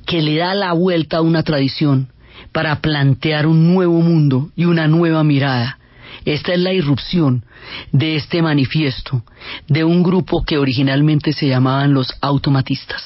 que 0.06 0.22
le 0.22 0.38
da 0.38 0.54
la 0.54 0.74
vuelta 0.74 1.18
a 1.18 1.22
una 1.22 1.44
tradición 1.44 2.10
para 2.52 2.82
plantear 2.82 3.46
un 3.48 3.74
nuevo 3.74 4.02
mundo 4.02 4.50
y 4.56 4.66
una 4.66 4.88
nueva 4.88 5.24
mirada, 5.24 5.79
esta 6.26 6.54
es 6.54 6.60
la 6.60 6.74
irrupción 6.74 7.44
de 7.92 8.16
este 8.16 8.42
manifiesto 8.42 9.24
de 9.68 9.84
un 9.84 10.04
grupo 10.04 10.44
que 10.44 10.58
originalmente 10.58 11.34
se 11.34 11.48
llamaban 11.48 11.94
los 11.94 12.14
automatistas. 12.22 13.04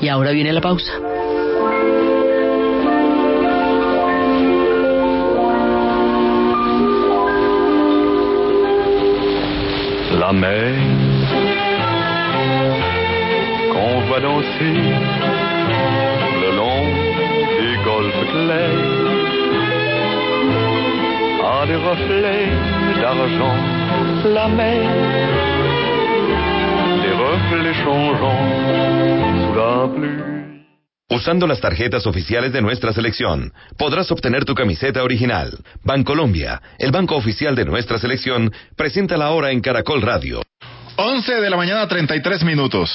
Y 0.00 0.08
ahora 0.08 0.30
viene 0.30 0.52
la 0.52 0.60
pausa. 0.60 0.92
La 10.18 10.32
mer 10.32 10.74
qu'on 13.72 14.10
va 14.10 14.18
danser 14.18 14.74
le 16.40 16.50
long 16.56 16.86
des 17.60 17.76
golfes 17.84 18.30
clairs 18.32 19.05
la 24.24 24.48
mer, 24.48 25.56
Usando 31.08 31.46
las 31.46 31.60
tarjetas 31.60 32.06
oficiales 32.06 32.52
de 32.52 32.60
nuestra 32.62 32.92
selección, 32.92 33.52
podrás 33.78 34.10
obtener 34.10 34.44
tu 34.44 34.54
camiseta 34.54 35.02
original. 35.02 35.58
Bancolombia, 35.82 36.60
el 36.78 36.92
banco 36.92 37.16
oficial 37.16 37.54
de 37.54 37.64
nuestra 37.64 37.98
selección, 37.98 38.52
presenta 38.76 39.16
la 39.16 39.30
hora 39.30 39.50
en 39.50 39.60
Caracol 39.60 40.02
Radio. 40.02 40.42
11 40.96 41.40
de 41.40 41.50
la 41.50 41.56
mañana, 41.56 41.88
33 41.88 42.44
minutos. 42.44 42.90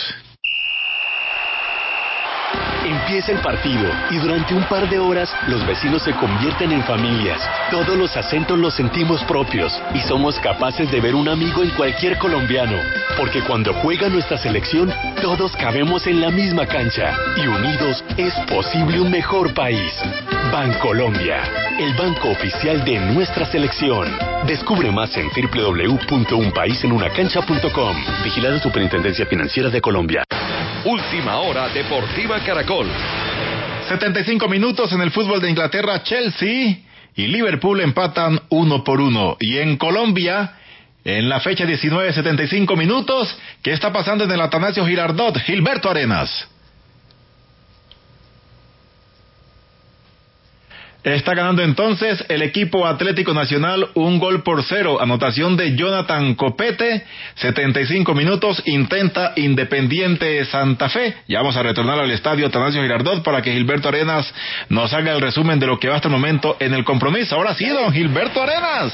Empieza 2.84 3.32
el 3.32 3.38
partido 3.39 3.88
y 4.10 4.17
durante 4.17 4.56
un 4.56 4.63
par 4.63 4.89
de 4.89 4.98
horas 4.98 5.32
los 5.48 5.63
vecinos 5.67 6.02
se 6.02 6.13
convierten 6.13 6.72
en 6.72 6.84
familias. 6.84 7.39
Todos 7.70 7.96
los 7.96 8.17
acentos 8.17 8.58
los 8.58 8.74
sentimos 8.74 9.24
propios 9.26 9.80
y 9.94 10.00
somos 10.00 10.39
capaces 10.39 10.89
de 10.89 11.00
ver 11.00 11.13
un 11.13 11.30
amigo 11.30 11.62
en 11.62 11.70
cualquier 11.72 12.17
colombiano. 12.17 12.78
Porque 13.17 13.44
cuando 13.44 13.76
juega 13.76 14.10
nuestra 14.10 14.39
selección, 14.39 14.91
todos 15.22 15.56
cabemos 15.58 16.08
en 16.08 16.22
la 16.22 16.32
misma 16.32 16.65
cancha 16.65 17.15
y 17.38 17.46
unidos 17.46 18.04
es 18.17 18.34
posible 18.50 19.00
un 19.00 19.12
mejor 19.12 19.54
país. 19.54 19.94
Bancolombia, 20.52 21.44
el 21.78 21.94
banco 21.94 22.30
oficial 22.30 22.84
de 22.84 22.98
nuestra 23.00 23.46
selección. 23.46 24.08
Descubre 24.48 24.89
más 24.89 25.15
en 25.17 25.30
www.unpaisenunacancha.com. 25.30 27.96
Vigilada 28.24 28.60
Superintendencia 28.60 29.28
Financiera 29.28 29.70
de 29.70 29.82
Colombia. 29.82 30.24
Última 30.84 31.38
hora 31.38 31.70
Deportiva 31.70 32.39
Caracol. 32.39 32.70
75 33.89 34.47
minutos 34.47 34.93
en 34.93 35.01
el 35.01 35.12
fútbol 35.12 35.41
de 35.41 35.49
Inglaterra, 35.49 36.03
Chelsea 36.03 36.77
y 37.15 37.27
Liverpool 37.27 37.81
empatan 37.81 38.39
uno 38.47 38.84
por 38.86 39.01
uno. 39.01 39.36
Y 39.41 39.57
en 39.57 39.75
Colombia, 39.75 40.53
en 41.03 41.27
la 41.27 41.41
fecha 41.41 41.65
19, 41.65 42.13
75 42.13 42.77
minutos, 42.77 43.38
¿qué 43.62 43.73
está 43.73 43.91
pasando 43.91 44.23
en 44.23 44.31
el 44.31 44.39
Atanasio 44.39 44.86
Girardot? 44.86 45.38
Gilberto 45.39 45.89
Arenas. 45.89 46.47
Está 51.04 51.34
ganando 51.34 51.64
entonces 51.64 52.24
el 52.28 52.44
equipo 52.44 52.86
Atlético 52.86 53.34
Nacional 53.34 53.90
un 53.96 54.20
gol 54.20 54.44
por 54.44 54.64
cero. 54.64 55.02
Anotación 55.02 55.58
de 55.58 55.76
Jonathan 55.76 56.36
Copete. 56.36 57.04
75 57.38 58.14
minutos. 58.14 58.62
Intenta 58.68 59.34
Independiente 59.36 60.46
Santa 60.46 60.90
Fe. 60.90 61.16
Ya 61.28 61.40
vamos 61.40 61.58
a 61.58 61.64
retornar 61.64 62.00
al 62.00 62.12
estadio 62.12 62.46
Atanasio 62.46 62.84
Girardot 62.84 63.24
para 63.24 63.42
que 63.42 63.52
Gilberto 63.52 63.88
Arenas 63.90 64.32
nos 64.70 64.94
haga 64.94 65.14
el 65.14 65.22
resumen 65.22 65.60
de 65.60 65.66
lo 65.66 65.80
que 65.80 65.90
va 65.90 65.96
hasta 65.96 66.08
el 66.08 66.12
momento 66.12 66.58
en 66.60 66.76
el 66.76 66.84
compromiso. 66.84 67.36
Ahora 67.36 67.56
sí, 67.56 67.68
don 67.68 67.92
Gilberto 67.92 68.44
Arenas. 68.44 68.94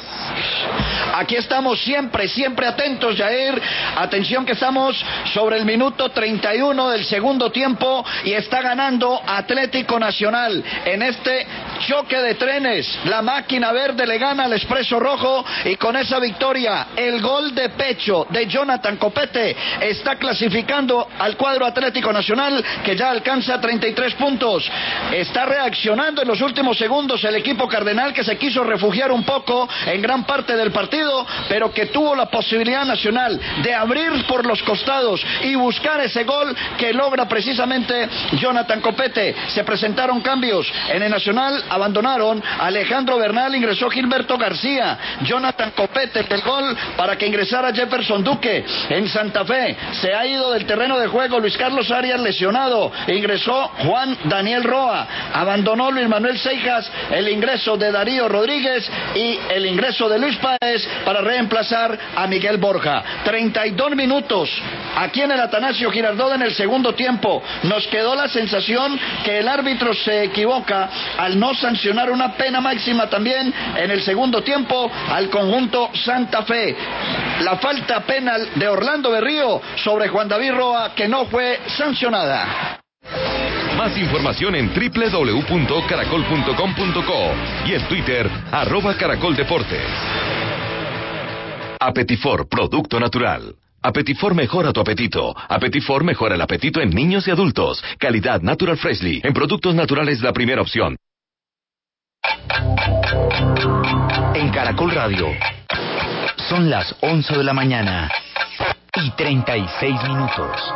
Aquí 1.13 1.35
estamos 1.35 1.81
siempre, 1.81 2.29
siempre 2.29 2.67
atentos, 2.67 3.17
Jair. 3.17 3.61
Atención 3.97 4.45
que 4.45 4.53
estamos 4.53 4.95
sobre 5.33 5.57
el 5.57 5.65
minuto 5.65 6.07
31 6.09 6.89
del 6.89 7.03
segundo 7.03 7.51
tiempo 7.51 8.05
y 8.23 8.31
está 8.31 8.61
ganando 8.61 9.21
Atlético 9.27 9.99
Nacional 9.99 10.63
en 10.85 11.01
este 11.01 11.46
choque 11.79 12.17
de 12.17 12.35
trenes. 12.35 12.99
La 13.05 13.21
máquina 13.21 13.71
verde 13.71 14.05
le 14.05 14.17
gana 14.17 14.45
al 14.45 14.53
Expreso 14.53 14.99
Rojo 14.99 15.43
y 15.65 15.75
con 15.75 15.95
esa 15.95 16.19
victoria, 16.19 16.87
el 16.95 17.21
gol 17.21 17.53
de 17.53 17.69
pecho 17.69 18.25
de 18.29 18.47
Jonathan 18.47 18.97
Copete 18.97 19.55
está 19.81 20.15
clasificando 20.15 21.07
al 21.19 21.35
cuadro 21.35 21.65
Atlético 21.65 22.11
Nacional 22.13 22.63
que 22.83 22.95
ya 22.95 23.09
alcanza 23.09 23.59
33 23.59 24.13
puntos. 24.15 24.69
Está 25.11 25.45
reaccionando 25.45 26.21
en 26.21 26.27
los 26.27 26.41
últimos 26.41 26.77
segundos 26.77 27.23
el 27.23 27.35
equipo 27.35 27.67
cardenal 27.67 28.13
que 28.13 28.23
se 28.23 28.37
quiso 28.37 28.63
refugiar 28.63 29.11
un 29.11 29.23
poco 29.23 29.67
en 29.85 30.01
gran 30.01 30.23
parte 30.23 30.55
del 30.55 30.71
partido, 30.71 31.25
pero 31.49 31.73
que 31.73 31.87
tuvo 31.87 32.15
la 32.15 32.27
posibilidad 32.27 32.85
nacional 32.85 33.39
de 33.63 33.73
abrir 33.73 34.25
por 34.27 34.45
los 34.45 34.61
costados 34.63 35.21
y 35.43 35.55
buscar 35.55 35.99
ese 36.01 36.23
gol 36.23 36.55
que 36.77 36.93
logra 36.93 37.27
precisamente 37.27 38.07
Jonathan 38.33 38.81
Copete. 38.81 39.35
Se 39.49 39.63
presentaron 39.63 40.21
cambios 40.21 40.71
en 40.89 41.03
el 41.03 41.07
Nacional, 41.17 41.63
abandonaron 41.69 42.41
Alejandro 42.59 43.17
Bernal, 43.17 43.55
ingresó 43.55 43.89
Gilberto 43.89 44.37
García, 44.37 44.97
Jonathan 45.21 45.71
Copete 45.71 46.23
del 46.23 46.41
gol 46.41 46.75
para 46.95 47.17
que 47.17 47.27
ingresara 47.27 47.73
Jefferson 47.73 48.23
Duque. 48.23 48.65
En 48.89 49.07
Santa 49.07 49.45
Fe 49.45 49.75
se 50.01 50.13
ha 50.13 50.25
ido 50.25 50.51
del 50.51 50.65
terreno 50.65 50.97
de 50.97 51.07
juego 51.07 51.39
Luis 51.39 51.57
Carlos 51.57 51.89
Arias 51.91 52.19
lesionado, 52.19 52.91
ingresó 53.07 53.69
Juan 53.79 54.17
Daniel 54.25 54.63
Roa, 54.63 55.07
abandonó 55.33 55.91
Luis 55.91 56.07
Manuel 56.07 56.37
Seijas 56.37 56.89
el 57.11 57.29
ingreso 57.29 57.77
de 57.77 57.91
Darío 57.91 58.27
Rodríguez 58.27 58.89
y 59.15 59.39
el 59.49 59.65
ingreso 59.65 60.09
de 60.09 60.19
Luis 60.19 60.37
Páez 60.37 60.87
para 61.05 61.21
reemplazar 61.21 61.97
a 62.15 62.27
Miguel 62.27 62.57
Borja. 62.57 63.03
32 63.23 63.95
minutos 63.95 64.49
aquí 64.95 65.21
en 65.21 65.31
el 65.31 65.39
Atanasio 65.39 65.91
Girardot 65.91 66.33
en 66.33 66.41
el 66.41 66.53
segundo 66.53 66.93
tiempo. 66.93 67.41
Nos 67.63 67.87
quedó 67.87 68.15
la 68.15 68.27
sensación 68.27 68.99
que 69.23 69.39
el 69.39 69.47
árbitro 69.47 69.93
se 69.93 70.23
equivoca 70.23 70.89
al 71.17 71.39
no 71.39 71.53
sancionar 71.57 72.11
una 72.11 72.33
pena 72.33 72.61
máxima 72.61 73.09
también 73.09 73.53
en 73.75 73.91
el 73.91 74.01
segundo 74.01 74.43
tiempo 74.43 74.89
al 75.09 75.29
conjunto 75.29 75.89
Santa 75.93 76.43
Fe. 76.43 76.75
La 77.41 77.57
falta 77.57 78.01
penal 78.01 78.49
de 78.55 78.67
Orlando 78.67 79.11
Berrío 79.11 79.61
sobre 79.83 80.07
Juan 80.07 80.27
David 80.27 80.53
Roa 80.53 80.95
que 80.95 81.07
no 81.07 81.25
fue 81.25 81.59
sancionada. 81.77 82.79
Más 83.77 83.95
información 83.97 84.55
en 84.55 84.71
www.caracol.com.co 84.73 87.67
y 87.67 87.73
en 87.73 87.87
Twitter, 87.87 88.29
arroba 88.51 88.97
caracoldeportes. 88.97 89.85
Apetifor, 91.79 92.49
producto 92.49 92.99
natural. 92.99 93.55
Apetifor 93.83 94.33
mejora 94.33 94.73
tu 94.73 94.81
apetito. 94.81 95.35
Apetifor 95.47 96.03
mejora 96.03 96.33
el 96.35 96.41
apetito 96.41 96.81
en 96.81 96.89
niños 96.89 97.27
y 97.27 97.31
adultos. 97.31 97.83
Calidad 97.99 98.41
Natural 98.41 98.77
Freshly. 98.77 99.21
En 99.23 99.33
productos 99.33 99.75
naturales 99.75 100.21
la 100.21 100.33
primera 100.33 100.61
opción. 100.61 100.97
En 104.33 104.49
Caracol 104.51 104.91
Radio. 104.91 105.27
Son 106.49 106.69
las 106.69 106.95
11 107.01 107.37
de 107.37 107.43
la 107.43 107.53
mañana 107.53 108.09
y 108.95 109.11
36 109.11 110.03
minutos. 110.03 110.73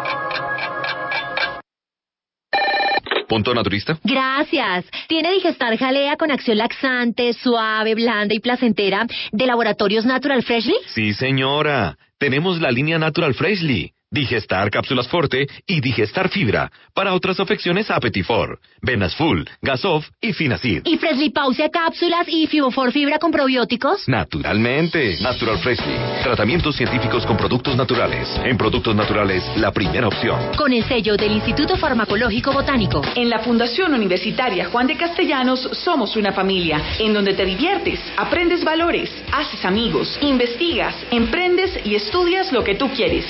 ¿Punto 3.27 3.53
naturista? 3.53 3.97
Gracias. 4.03 4.85
Tiene 5.07 5.31
Digestar 5.31 5.77
Jalea 5.77 6.17
con 6.17 6.31
acción 6.31 6.57
laxante, 6.57 7.31
suave, 7.33 7.95
blanda 7.95 8.33
y 8.35 8.39
placentera 8.39 9.07
de 9.31 9.45
Laboratorios 9.45 10.05
Natural 10.05 10.43
Freshly. 10.43 10.75
Sí, 10.93 11.13
señora. 11.13 11.97
Tenemos 12.17 12.59
la 12.59 12.71
línea 12.71 12.99
Natural 12.99 13.33
Freshly. 13.33 13.93
Digestar 14.13 14.69
Cápsulas 14.69 15.07
Forte 15.07 15.47
y 15.65 15.79
Digestar 15.79 16.27
Fibra. 16.27 16.69
Para 16.93 17.13
otras 17.13 17.39
afecciones, 17.39 17.89
Apetifor, 17.89 18.59
Venas 18.81 19.15
Full, 19.15 19.43
Gasof 19.61 20.05
y 20.19 20.33
Finacid. 20.33 20.81
Y 20.83 20.97
Freshly 20.97 21.29
Pausia 21.29 21.69
cápsulas 21.69 22.27
y 22.27 22.45
Fibofor 22.47 22.91
Fibra 22.91 23.19
con 23.19 23.31
probióticos. 23.31 24.09
Naturalmente. 24.09 25.17
Natural 25.21 25.57
Freshly. 25.59 25.95
Tratamientos 26.23 26.75
científicos 26.75 27.25
con 27.25 27.37
productos 27.37 27.77
naturales. 27.77 28.27
En 28.43 28.57
productos 28.57 28.93
naturales, 28.93 29.45
la 29.55 29.71
primera 29.71 30.09
opción. 30.09 30.57
Con 30.57 30.73
el 30.73 30.83
sello 30.83 31.15
del 31.15 31.31
Instituto 31.31 31.77
Farmacológico 31.77 32.51
Botánico. 32.51 33.01
En 33.15 33.29
la 33.29 33.39
Fundación 33.39 33.93
Universitaria 33.93 34.65
Juan 34.65 34.87
de 34.87 34.97
Castellanos 34.97 35.61
somos 35.71 36.17
una 36.17 36.33
familia 36.33 36.81
en 36.99 37.13
donde 37.13 37.33
te 37.33 37.45
diviertes, 37.45 38.01
aprendes 38.17 38.65
valores, 38.65 39.09
haces 39.31 39.63
amigos, 39.63 40.19
investigas, 40.21 40.95
emprendes 41.11 41.79
y 41.85 41.95
estudias 41.95 42.51
lo 42.51 42.61
que 42.61 42.75
tú 42.75 42.89
quieres. 42.89 43.25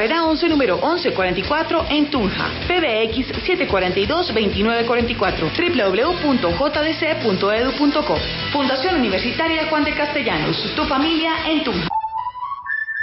Carrera 0.00 0.24
11, 0.24 0.48
número 0.48 0.76
1144 0.76 1.88
en 1.90 2.10
Tunja. 2.10 2.48
PBX 2.66 3.34
742-2944. 3.68 5.52
www.jdc.edu.co. 6.40 8.16
Fundación 8.50 8.94
Universitaria 8.94 9.66
Juan 9.68 9.84
de 9.84 9.94
Castellanos. 9.94 10.56
Tu 10.74 10.86
familia 10.86 11.50
en 11.50 11.64
Tunja. 11.64 11.86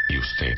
¿Y 0.09 0.17
usted 0.17 0.57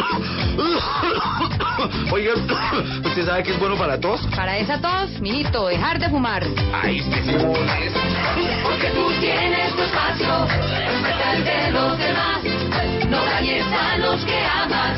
Oiga, 2.11 2.33
¿usted 3.05 3.25
sabe 3.25 3.43
que 3.43 3.51
es 3.51 3.59
bueno 3.59 3.77
para 3.77 3.97
tos? 3.97 4.19
Para 4.35 4.57
esa 4.57 4.81
tos, 4.81 5.21
mijito, 5.21 5.67
dejar 5.67 5.97
de 5.97 6.09
fumar. 6.09 6.43
Ay, 6.73 6.99
este 6.99 7.23
sí 7.23 7.29
es. 7.29 7.93
Porque 8.63 8.89
tú 8.89 9.09
tienes 9.21 9.73
tu 9.73 9.81
espacio, 9.81 10.45
respeta 10.45 11.33
el 11.35 11.43
de 11.45 11.71
los 11.71 11.97
demás. 11.97 12.43
No 13.07 13.25
dañes 13.25 13.65
a 13.65 13.97
los 13.97 14.25
que 14.25 14.45
amas, 14.45 14.97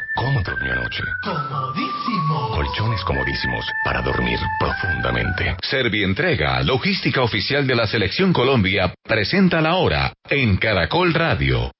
cómo 0.15 0.41
durmió 0.41 0.73
anoche? 0.73 1.03
Comodísimo. 1.23 2.49
Colchones 2.55 3.03
comodísimos 3.03 3.65
para 3.83 4.01
dormir 4.01 4.39
profundamente. 4.59 5.55
Servientrega, 5.61 6.61
logística 6.63 7.21
oficial 7.21 7.65
de 7.67 7.75
la 7.75 7.87
Selección 7.87 8.33
Colombia, 8.33 8.93
presenta 9.03 9.61
la 9.61 9.75
hora 9.75 10.13
en 10.29 10.57
Caracol 10.57 11.13
Radio. 11.13 11.71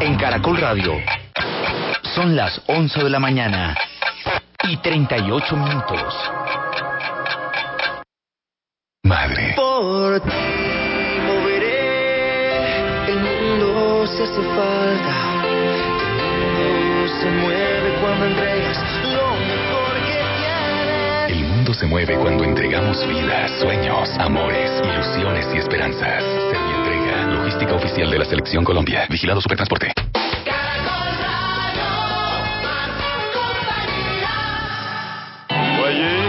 En 0.00 0.16
Caracol 0.16 0.56
Radio. 0.58 0.94
Son 2.14 2.36
las 2.36 2.60
11 2.66 3.02
de 3.04 3.10
la 3.10 3.18
mañana 3.18 3.76
y 4.68 4.76
38 4.78 5.56
minutos. 5.56 6.14
Madre. 9.04 9.52
Por 9.54 10.20
ti 10.20 10.30
moveré 11.26 13.10
el 13.10 13.18
mundo 13.20 13.83
si 14.06 14.22
hace 14.22 14.42
falta. 14.42 15.44
El 15.46 15.84
mundo 16.66 17.08
se 17.08 17.30
mueve 17.30 17.94
cuando 18.00 18.26
entregas 18.26 18.78
lo 19.12 19.28
mejor 19.36 19.94
que 20.04 20.16
tienes. 20.36 21.30
El 21.30 21.44
mundo 21.44 21.74
se 21.74 21.86
mueve 21.86 22.16
cuando 22.16 22.44
entregamos 22.44 23.06
vidas, 23.08 23.50
sueños, 23.60 24.10
amores, 24.18 24.70
ilusiones 24.84 25.46
y 25.54 25.58
esperanzas. 25.58 26.22
Servientrega 26.22 27.38
turística 27.38 27.74
oficial 27.74 28.10
de 28.10 28.18
la 28.18 28.24
Selección 28.24 28.64
Colombia. 28.64 29.06
Vigilado 29.08 29.40
Supertransporte. 29.40 29.92
Voyez 35.78 36.24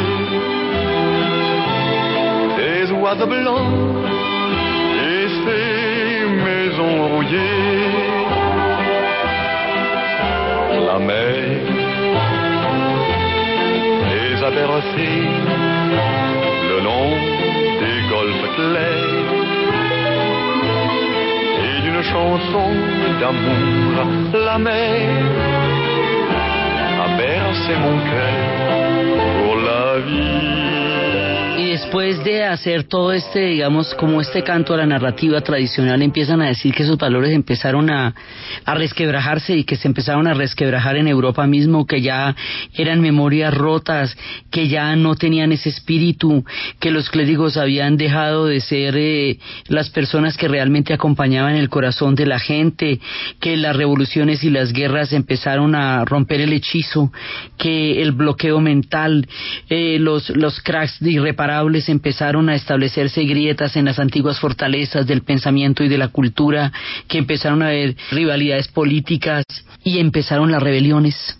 ces 2.56 2.92
oiseaux 2.92 3.28
blancs 3.28 4.06
et 5.04 5.85
le 16.70 16.80
long 16.82 17.10
des 17.82 18.00
golfes 18.10 18.50
clairs 18.56 19.34
et 21.66 21.82
d'une 21.82 22.04
chanson 22.04 22.68
d'amour 23.20 24.40
la 24.46 24.58
mer 24.58 25.10
a 27.04 27.18
bercé 27.18 27.74
mon 27.84 27.98
cœur 28.12 28.40
pour 29.44 29.56
la 29.58 30.00
vie. 30.00 30.75
Después 31.76 32.24
de 32.24 32.46
hacer 32.46 32.86
todo 32.86 33.12
este, 33.12 33.48
digamos, 33.48 33.94
como 33.96 34.22
este 34.22 34.44
canto 34.44 34.74
a 34.74 34.78
la 34.78 34.86
narrativa 34.86 35.42
tradicional, 35.42 36.02
empiezan 36.02 36.42
a 36.42 36.48
decir 36.48 36.74
que 36.74 36.84
esos 36.84 36.98
valores 36.98 37.32
empezaron 37.32 37.90
a, 37.90 38.16
a 38.64 38.76
resquebrajarse 38.76 39.58
y 39.58 39.66
que 39.66 39.76
se 39.76 39.90
empezaron 39.90 40.26
a 40.26 40.34
resquebrajar 40.34 40.96
en 40.96 41.10
Europa 41.10 41.46
mismo, 41.48 41.86
que 41.86 42.00
ya 42.00 42.34
eran 42.76 43.02
memorias 43.02 43.54
rotas, 43.54 44.18
que 44.52 44.70
ya 44.70 44.96
no 44.96 45.16
tenían 45.16 45.52
ese 45.52 45.68
espíritu, 45.68 46.46
que 46.80 46.92
los 46.92 47.10
clérigos 47.10 47.58
habían 47.58 47.98
dejado 47.98 48.46
de 48.46 48.62
ser 48.62 48.96
eh, 48.96 49.38
las 49.68 49.90
personas 49.90 50.38
que 50.38 50.48
realmente 50.48 50.94
acompañaban 50.94 51.56
el 51.56 51.68
corazón 51.68 52.16
de 52.16 52.26
la 52.26 52.40
gente, 52.40 53.02
que 53.42 53.58
las 53.58 53.76
revoluciones 53.76 54.46
y 54.46 54.50
las 54.50 54.72
guerras 54.72 55.12
empezaron 55.12 55.76
a 55.76 56.06
romper 56.06 56.40
el 56.40 56.54
hechizo, 56.54 57.12
que 57.58 58.02
el 58.02 58.14
bloqueo 58.14 58.62
mental, 58.62 59.28
eh, 59.68 59.98
los, 60.00 60.30
los 60.30 60.62
cracks 60.62 61.02
irreparables 61.02 61.65
empezaron 61.88 62.50
a 62.50 62.56
establecerse 62.56 63.24
grietas 63.24 63.76
en 63.76 63.86
las 63.86 64.00
antiguas 64.00 64.40
fortalezas 64.40 65.06
del 65.08 65.22
pensamiento 65.22 65.84
y 65.84 65.90
de 65.90 65.98
la 65.98 66.10
cultura, 66.10 66.72
que 67.08 67.18
empezaron 67.18 67.62
a 67.62 67.68
haber 67.68 67.96
rivalidades 68.12 68.68
políticas 68.68 69.44
y 69.84 70.00
empezaron 70.00 70.52
las 70.52 70.62
rebeliones. 70.62 71.38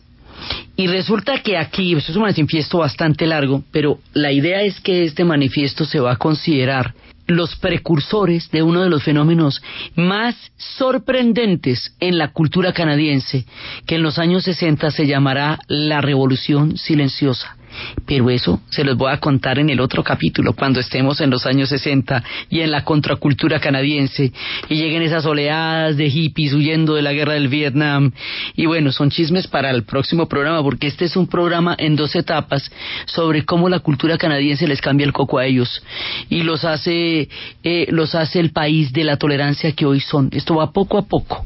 Y 0.76 0.88
resulta 0.88 1.42
que 1.42 1.58
aquí, 1.58 1.94
es 1.96 2.10
un 2.10 2.24
manifiesto 2.24 2.80
bastante 2.80 3.26
largo, 3.26 3.64
pero 3.72 4.00
la 4.14 4.32
idea 4.32 4.62
es 4.62 4.80
que 4.82 5.06
este 5.06 5.24
manifiesto 5.24 5.86
se 5.86 6.00
va 6.00 6.14
a 6.14 6.18
considerar 6.18 6.94
los 7.28 7.56
precursores 7.56 8.52
de 8.52 8.62
uno 8.62 8.84
de 8.84 8.90
los 8.90 9.04
fenómenos 9.04 9.62
más 9.96 10.36
sorprendentes 10.58 11.96
en 12.00 12.18
la 12.18 12.32
cultura 12.32 12.74
canadiense, 12.74 13.46
que 13.88 13.96
en 13.96 14.04
los 14.04 14.20
años 14.20 14.44
60 14.44 14.92
se 14.92 15.08
llamará 15.08 15.60
la 15.68 16.02
Revolución 16.02 16.78
Silenciosa. 16.78 17.58
Pero 18.06 18.30
eso 18.30 18.62
se 18.70 18.84
los 18.84 18.98
voy 18.98 19.12
a 19.12 19.20
contar 19.20 19.60
en 19.60 19.70
el 19.70 19.80
otro 19.80 20.04
capítulo, 20.04 20.54
cuando 20.54 20.80
estemos 20.80 21.22
en 21.22 21.30
los 21.30 21.46
años 21.46 21.70
60 21.70 22.24
y 22.50 22.62
en 22.62 22.72
la 22.72 22.84
contracultura 22.84 23.60
canadiense 23.60 24.32
y 24.70 24.76
lleguen 24.76 25.02
esas 25.02 25.26
oleadas 25.26 25.98
de 25.98 26.10
hippies 26.10 26.54
huyendo 26.54 26.96
de 26.96 27.02
la 27.02 27.14
guerra 27.14 27.34
del 27.34 27.48
Vietnam. 27.48 28.12
Y 28.56 28.66
bueno, 28.66 28.92
son 28.92 29.10
chismes 29.10 29.48
para 29.48 29.72
el 29.72 29.84
próximo 29.84 30.28
programa, 30.28 30.62
porque 30.64 30.88
este 30.88 31.06
es 31.06 31.16
un 31.16 31.28
programa 31.28 31.76
en 31.78 31.96
dos 31.96 32.16
etapas 32.16 32.72
sobre 33.06 33.46
cómo 33.46 33.70
la 33.70 33.80
cultura 33.80 34.18
canadiense 34.18 34.68
les 34.68 34.82
cambia 34.82 35.06
el 35.06 35.14
coco 35.14 35.38
a 35.38 35.46
ellos 35.46 35.84
y 36.30 36.44
los 36.44 36.64
hace, 36.64 37.30
eh, 37.64 37.88
los 37.90 38.16
hace 38.16 38.40
el 38.40 38.52
país 38.52 38.94
de 38.94 39.04
la 39.04 39.18
tolerancia 39.18 39.72
que 39.72 39.86
hoy 39.86 40.00
son. 40.00 40.30
Esto 40.32 40.56
va 40.56 40.72
poco 40.72 40.98
a 40.98 41.08
poco. 41.08 41.46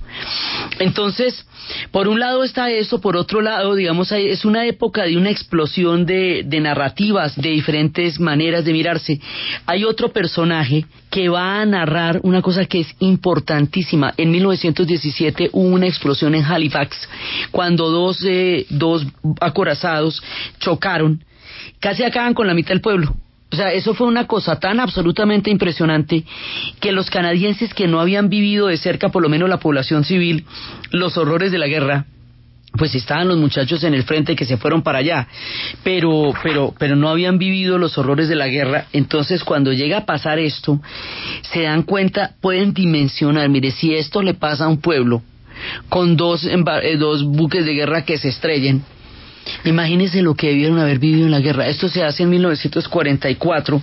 Entonces, 0.80 1.46
por 1.92 2.08
un 2.08 2.20
lado 2.20 2.44
está 2.44 2.70
eso, 2.70 3.02
por 3.02 3.18
otro 3.18 3.42
lado, 3.42 3.76
digamos, 3.76 4.12
es 4.12 4.46
una 4.46 4.66
época 4.66 5.04
de 5.04 5.18
una 5.18 5.30
explosión 5.30 6.06
de, 6.06 6.44
de, 6.46 6.60
narrativas, 6.60 7.36
de 7.36 7.50
diferentes 7.50 8.20
maneras 8.20 8.66
de 8.66 8.74
mirarse. 8.74 9.20
Hay 9.66 9.84
otro 9.84 10.10
personaje 10.10 10.86
que 11.10 11.30
va 11.30 11.62
a 11.62 11.66
narrar 11.66 12.20
una 12.24 12.42
cosa 12.42 12.66
que 12.66 12.82
es 12.82 12.96
importantísima. 13.00 14.14
En 14.18 14.32
1917 14.32 15.50
hubo 15.54 15.68
una 15.68 15.88
explosión 15.88 16.36
en 16.36 16.44
Halifax, 16.44 16.96
cuando 17.52 17.90
dos, 17.90 18.24
eh, 18.26 18.66
dos 18.70 19.06
acorazados 19.40 20.22
chocaron, 20.60 21.24
casi 21.80 22.04
acaban 22.04 22.34
con 22.34 22.48
la 22.48 22.54
mitad 22.54 22.70
del 22.70 22.82
pueblo. 22.82 23.16
O 23.52 23.56
sea, 23.56 23.74
eso 23.74 23.96
fue 23.96 24.08
una 24.08 24.28
cosa 24.28 24.60
tan 24.60 24.80
absolutamente 24.80 25.50
impresionante 25.50 26.24
que 26.80 26.92
los 26.92 27.10
canadienses 27.10 27.74
que 27.74 27.88
no 27.88 28.00
habían 28.00 28.30
vivido 28.30 28.68
de 28.68 28.78
cerca, 28.78 29.10
por 29.10 29.24
lo 29.24 29.30
menos 29.30 29.50
la 29.50 29.58
población 29.58 30.04
civil, 30.04 30.46
los 30.92 31.18
horrores 31.18 31.52
de 31.52 31.58
la 31.58 31.68
guerra, 31.68 32.06
pues 32.78 32.94
estaban 32.94 33.28
los 33.28 33.38
muchachos 33.38 33.84
en 33.84 33.96
el 33.96 34.04
frente 34.04 34.36
que 34.36 34.46
se 34.46 34.58
fueron 34.58 34.84
para 34.84 35.00
allá, 35.00 35.28
pero, 35.84 36.32
pero, 36.44 36.74
pero 36.78 36.96
no 36.96 37.10
habían 37.10 37.40
vivido 37.40 37.80
los 37.80 37.98
horrores 37.98 38.30
de 38.30 38.36
la 38.36 38.48
guerra. 38.48 38.86
Entonces, 38.94 39.44
cuando 39.44 39.74
llega 39.74 39.98
a 39.98 40.06
pasar 40.06 40.38
esto, 40.38 40.80
se 41.52 41.64
dan 41.64 41.84
cuenta, 41.84 42.36
pueden 42.42 42.74
dimensionar, 42.74 43.50
mire, 43.50 43.72
si 43.72 43.96
esto 43.96 44.22
le 44.22 44.36
pasa 44.36 44.66
a 44.66 44.68
un 44.68 44.80
pueblo 44.80 45.24
con 45.90 46.16
dos, 46.16 46.46
eh, 46.46 46.98
dos 46.98 47.24
buques 47.24 47.66
de 47.66 47.74
guerra 47.74 48.06
que 48.06 48.18
se 48.18 48.30
estrellen, 48.30 48.84
Imagínense 49.66 50.22
lo 50.22 50.36
que 50.36 50.48
debieron 50.48 50.80
haber 50.80 51.00
vivido 51.00 51.26
en 51.26 51.32
la 51.32 51.40
guerra. 51.40 51.68
Esto 51.68 51.90
se 51.90 52.04
hace 52.04 52.24
en 52.24 52.30
1944, 52.30 53.82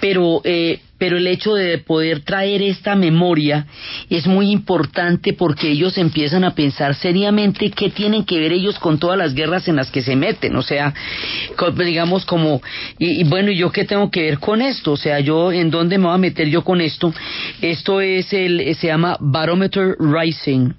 pero, 0.00 0.40
eh, 0.44 0.80
pero 0.98 1.18
el 1.18 1.26
hecho 1.26 1.54
de 1.54 1.78
poder 1.78 2.20
traer 2.20 2.62
esta 2.62 2.94
memoria 2.94 3.66
es 4.08 4.26
muy 4.26 4.50
importante 4.50 5.32
porque 5.32 5.70
ellos 5.70 5.98
empiezan 5.98 6.44
a 6.44 6.54
pensar 6.54 6.94
seriamente 6.94 7.70
qué 7.70 7.90
tienen 7.90 8.24
que 8.24 8.38
ver 8.38 8.52
ellos 8.52 8.78
con 8.78 8.98
todas 8.98 9.18
las 9.18 9.34
guerras 9.34 9.68
en 9.68 9.76
las 9.76 9.90
que 9.90 10.02
se 10.02 10.16
meten. 10.16 10.56
O 10.56 10.62
sea, 10.62 10.94
digamos 11.76 12.24
como, 12.24 12.62
y, 12.98 13.20
y 13.20 13.24
bueno, 13.24 13.50
¿yo 13.50 13.70
qué 13.72 13.84
tengo 13.84 14.10
que 14.10 14.22
ver 14.22 14.38
con 14.38 14.62
esto? 14.62 14.92
O 14.92 14.96
sea, 14.96 15.20
yo, 15.20 15.52
¿en 15.52 15.70
dónde 15.70 15.98
me 15.98 16.06
voy 16.06 16.14
a 16.14 16.18
meter 16.18 16.48
yo 16.48 16.62
con 16.62 16.80
esto? 16.80 17.12
Esto 17.60 18.00
es 18.00 18.32
el, 18.32 18.74
se 18.76 18.86
llama 18.86 19.16
Barometer 19.20 19.96
Rising 19.98 20.72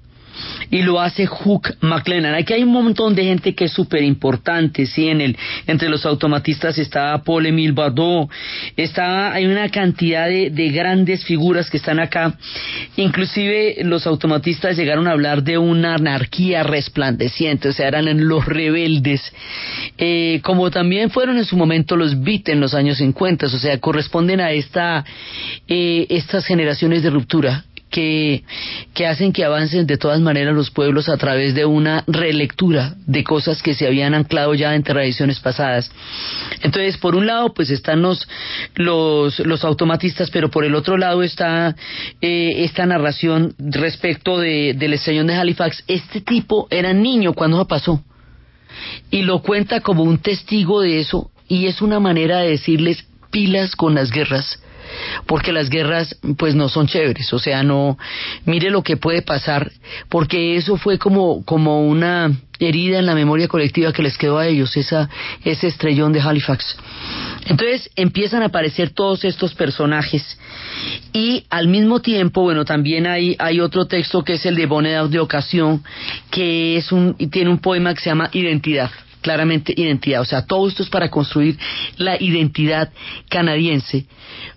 y 0.70 0.82
lo 0.82 1.00
hace 1.00 1.26
Hook 1.26 1.76
McLennan. 1.80 2.34
Aquí 2.34 2.54
hay 2.54 2.62
un 2.62 2.72
montón 2.72 3.14
de 3.14 3.24
gente 3.24 3.54
que 3.54 3.66
es 3.66 3.72
súper 3.72 4.02
importante, 4.02 4.86
sí, 4.86 5.08
en 5.08 5.20
el, 5.20 5.36
entre 5.66 5.88
los 5.88 6.06
automatistas 6.06 6.78
está 6.78 7.22
Paul 7.22 7.46
Emile 7.46 7.72
Bardot, 7.72 8.30
está, 8.76 9.32
hay 9.32 9.46
una 9.46 9.68
cantidad 9.68 10.28
de, 10.28 10.50
de, 10.50 10.68
grandes 10.70 11.24
figuras 11.24 11.68
que 11.68 11.76
están 11.76 12.00
acá, 12.00 12.36
inclusive 12.96 13.76
los 13.84 14.06
automatistas 14.06 14.76
llegaron 14.76 15.06
a 15.06 15.12
hablar 15.12 15.42
de 15.42 15.58
una 15.58 15.94
anarquía 15.94 16.62
resplandeciente, 16.62 17.68
o 17.68 17.72
sea, 17.72 17.88
eran 17.88 18.26
los 18.26 18.46
rebeldes, 18.46 19.20
eh, 19.98 20.40
como 20.42 20.70
también 20.70 21.10
fueron 21.10 21.36
en 21.36 21.44
su 21.44 21.56
momento 21.56 21.96
los 21.96 22.22
Beat 22.22 22.48
en 22.48 22.60
los 22.60 22.74
años 22.74 22.98
50, 22.98 23.46
o 23.46 23.48
sea, 23.50 23.78
corresponden 23.78 24.40
a 24.40 24.52
esta, 24.52 25.04
eh, 25.68 26.06
estas 26.08 26.46
generaciones 26.46 27.02
de 27.02 27.10
ruptura 27.10 27.64
que, 27.92 28.42
que 28.94 29.06
hacen 29.06 29.32
que 29.32 29.44
avancen 29.44 29.86
de 29.86 29.98
todas 29.98 30.20
maneras 30.20 30.54
los 30.54 30.70
pueblos 30.70 31.08
a 31.08 31.16
través 31.16 31.54
de 31.54 31.64
una 31.64 32.02
relectura 32.08 32.96
de 33.06 33.22
cosas 33.22 33.62
que 33.62 33.74
se 33.74 33.86
habían 33.86 34.14
anclado 34.14 34.54
ya 34.54 34.74
en 34.74 34.82
tradiciones 34.82 35.38
pasadas. 35.38 35.92
Entonces, 36.62 36.96
por 36.96 37.14
un 37.14 37.26
lado, 37.26 37.54
pues 37.54 37.70
están 37.70 38.02
los, 38.02 38.26
los, 38.74 39.38
los 39.40 39.64
automatistas, 39.64 40.30
pero 40.30 40.50
por 40.50 40.64
el 40.64 40.74
otro 40.74 40.96
lado 40.96 41.22
está 41.22 41.76
eh, 42.20 42.64
esta 42.64 42.86
narración 42.86 43.54
respecto 43.58 44.38
de, 44.38 44.74
del 44.74 44.94
estrellón 44.94 45.28
de 45.28 45.34
Halifax. 45.34 45.84
Este 45.86 46.20
tipo 46.20 46.66
era 46.70 46.92
niño 46.92 47.34
cuando 47.34 47.64
pasó 47.68 48.02
y 49.10 49.22
lo 49.22 49.42
cuenta 49.42 49.80
como 49.80 50.02
un 50.02 50.18
testigo 50.18 50.80
de 50.80 50.98
eso 51.00 51.30
y 51.46 51.66
es 51.66 51.82
una 51.82 52.00
manera 52.00 52.38
de 52.38 52.50
decirles 52.50 53.06
pilas 53.30 53.76
con 53.76 53.94
las 53.94 54.10
guerras 54.10 54.58
porque 55.26 55.52
las 55.52 55.70
guerras 55.70 56.16
pues 56.36 56.54
no 56.54 56.68
son 56.68 56.86
chéveres, 56.86 57.32
o 57.32 57.38
sea, 57.38 57.62
no 57.62 57.98
mire 58.44 58.70
lo 58.70 58.82
que 58.82 58.96
puede 58.96 59.22
pasar, 59.22 59.70
porque 60.08 60.56
eso 60.56 60.76
fue 60.76 60.98
como 60.98 61.44
como 61.44 61.86
una 61.86 62.30
herida 62.58 62.98
en 62.98 63.06
la 63.06 63.14
memoria 63.14 63.48
colectiva 63.48 63.92
que 63.92 64.02
les 64.02 64.16
quedó 64.16 64.38
a 64.38 64.46
ellos, 64.46 64.76
esa 64.76 65.08
ese 65.44 65.66
estrellón 65.68 66.12
de 66.12 66.20
Halifax. 66.20 66.76
Entonces 67.46 67.90
empiezan 67.96 68.42
a 68.42 68.46
aparecer 68.46 68.90
todos 68.90 69.24
estos 69.24 69.54
personajes. 69.54 70.38
Y 71.12 71.44
al 71.50 71.68
mismo 71.68 72.00
tiempo, 72.00 72.42
bueno, 72.42 72.64
también 72.64 73.06
hay, 73.06 73.36
hay 73.38 73.60
otro 73.60 73.86
texto 73.86 74.24
que 74.24 74.34
es 74.34 74.46
el 74.46 74.54
de 74.54 74.66
Bonnet 74.66 75.08
de 75.08 75.20
Ocasión, 75.20 75.82
que 76.30 76.76
es 76.76 76.92
un, 76.92 77.14
tiene 77.30 77.50
un 77.50 77.58
poema 77.58 77.94
que 77.94 78.00
se 78.00 78.10
llama 78.10 78.30
Identidad 78.32 78.90
claramente 79.22 79.72
identidad. 79.74 80.20
O 80.20 80.26
sea, 80.26 80.44
todo 80.44 80.68
esto 80.68 80.82
es 80.82 80.90
para 80.90 81.08
construir 81.08 81.58
la 81.96 82.20
identidad 82.20 82.92
canadiense, 83.30 84.04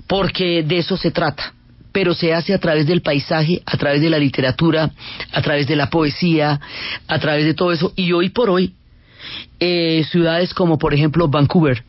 porque 0.08 0.64
de 0.64 0.80
eso 0.80 0.98
se 0.98 1.12
trata. 1.12 1.54
Pero 1.94 2.14
se 2.14 2.34
hace 2.34 2.54
a 2.54 2.60
través 2.60 2.86
del 2.88 3.02
paisaje, 3.02 3.62
a 3.66 3.78
través 3.78 4.02
de 4.02 4.10
la 4.10 4.20
literatura, 4.20 4.92
a 5.32 5.42
través 5.42 5.66
de 5.68 5.78
la 5.78 5.90
poesía, 5.90 6.60
a 7.08 7.20
través 7.20 7.46
de 7.46 7.54
todo 7.54 7.72
eso. 7.72 7.94
Y 7.96 8.12
hoy 8.12 8.30
por 8.30 8.50
hoy, 8.50 8.74
eh, 9.62 10.04
ciudades 10.12 10.54
como 10.54 10.78
por 10.78 10.94
ejemplo 10.94 11.30
Vancouver, 11.30 11.84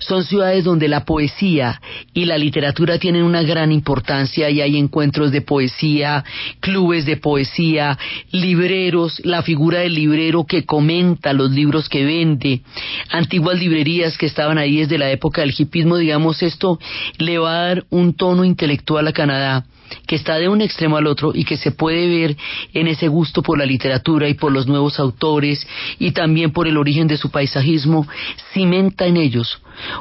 son 0.00 0.24
ciudades 0.24 0.64
donde 0.64 0.88
la 0.88 1.04
poesía 1.04 1.80
y 2.12 2.24
la 2.24 2.38
literatura 2.38 2.98
tienen 2.98 3.22
una 3.22 3.42
gran 3.42 3.72
importancia 3.72 4.50
y 4.50 4.60
hay 4.60 4.76
encuentros 4.76 5.32
de 5.32 5.42
poesía, 5.42 6.24
clubes 6.60 7.06
de 7.06 7.16
poesía, 7.16 7.98
libreros, 8.30 9.20
la 9.24 9.42
figura 9.42 9.80
del 9.80 9.94
librero 9.94 10.44
que 10.44 10.64
comenta 10.64 11.32
los 11.32 11.50
libros 11.50 11.88
que 11.88 12.04
vende, 12.04 12.62
antiguas 13.10 13.58
librerías 13.58 14.16
que 14.18 14.26
estaban 14.26 14.58
ahí 14.58 14.78
desde 14.78 14.98
la 14.98 15.10
época 15.10 15.40
del 15.40 15.54
hipismo, 15.56 15.96
digamos, 15.96 16.42
esto 16.42 16.78
le 17.18 17.38
va 17.38 17.50
a 17.50 17.66
dar 17.68 17.84
un 17.90 18.14
tono 18.14 18.44
intelectual 18.44 19.06
a 19.08 19.12
Canadá 19.12 19.66
que 20.06 20.16
está 20.16 20.36
de 20.36 20.48
un 20.48 20.60
extremo 20.60 20.96
al 20.96 21.06
otro 21.06 21.32
y 21.34 21.44
que 21.44 21.56
se 21.56 21.72
puede 21.72 22.08
ver 22.08 22.36
en 22.72 22.88
ese 22.88 23.08
gusto 23.08 23.42
por 23.42 23.58
la 23.58 23.66
literatura 23.66 24.28
y 24.28 24.34
por 24.34 24.52
los 24.52 24.66
nuevos 24.66 24.98
autores 24.98 25.66
y 25.98 26.12
también 26.12 26.52
por 26.52 26.66
el 26.66 26.76
origen 26.76 27.06
de 27.06 27.16
su 27.16 27.30
paisajismo, 27.30 28.06
cimenta 28.52 29.06
en 29.06 29.16
ellos 29.16 29.60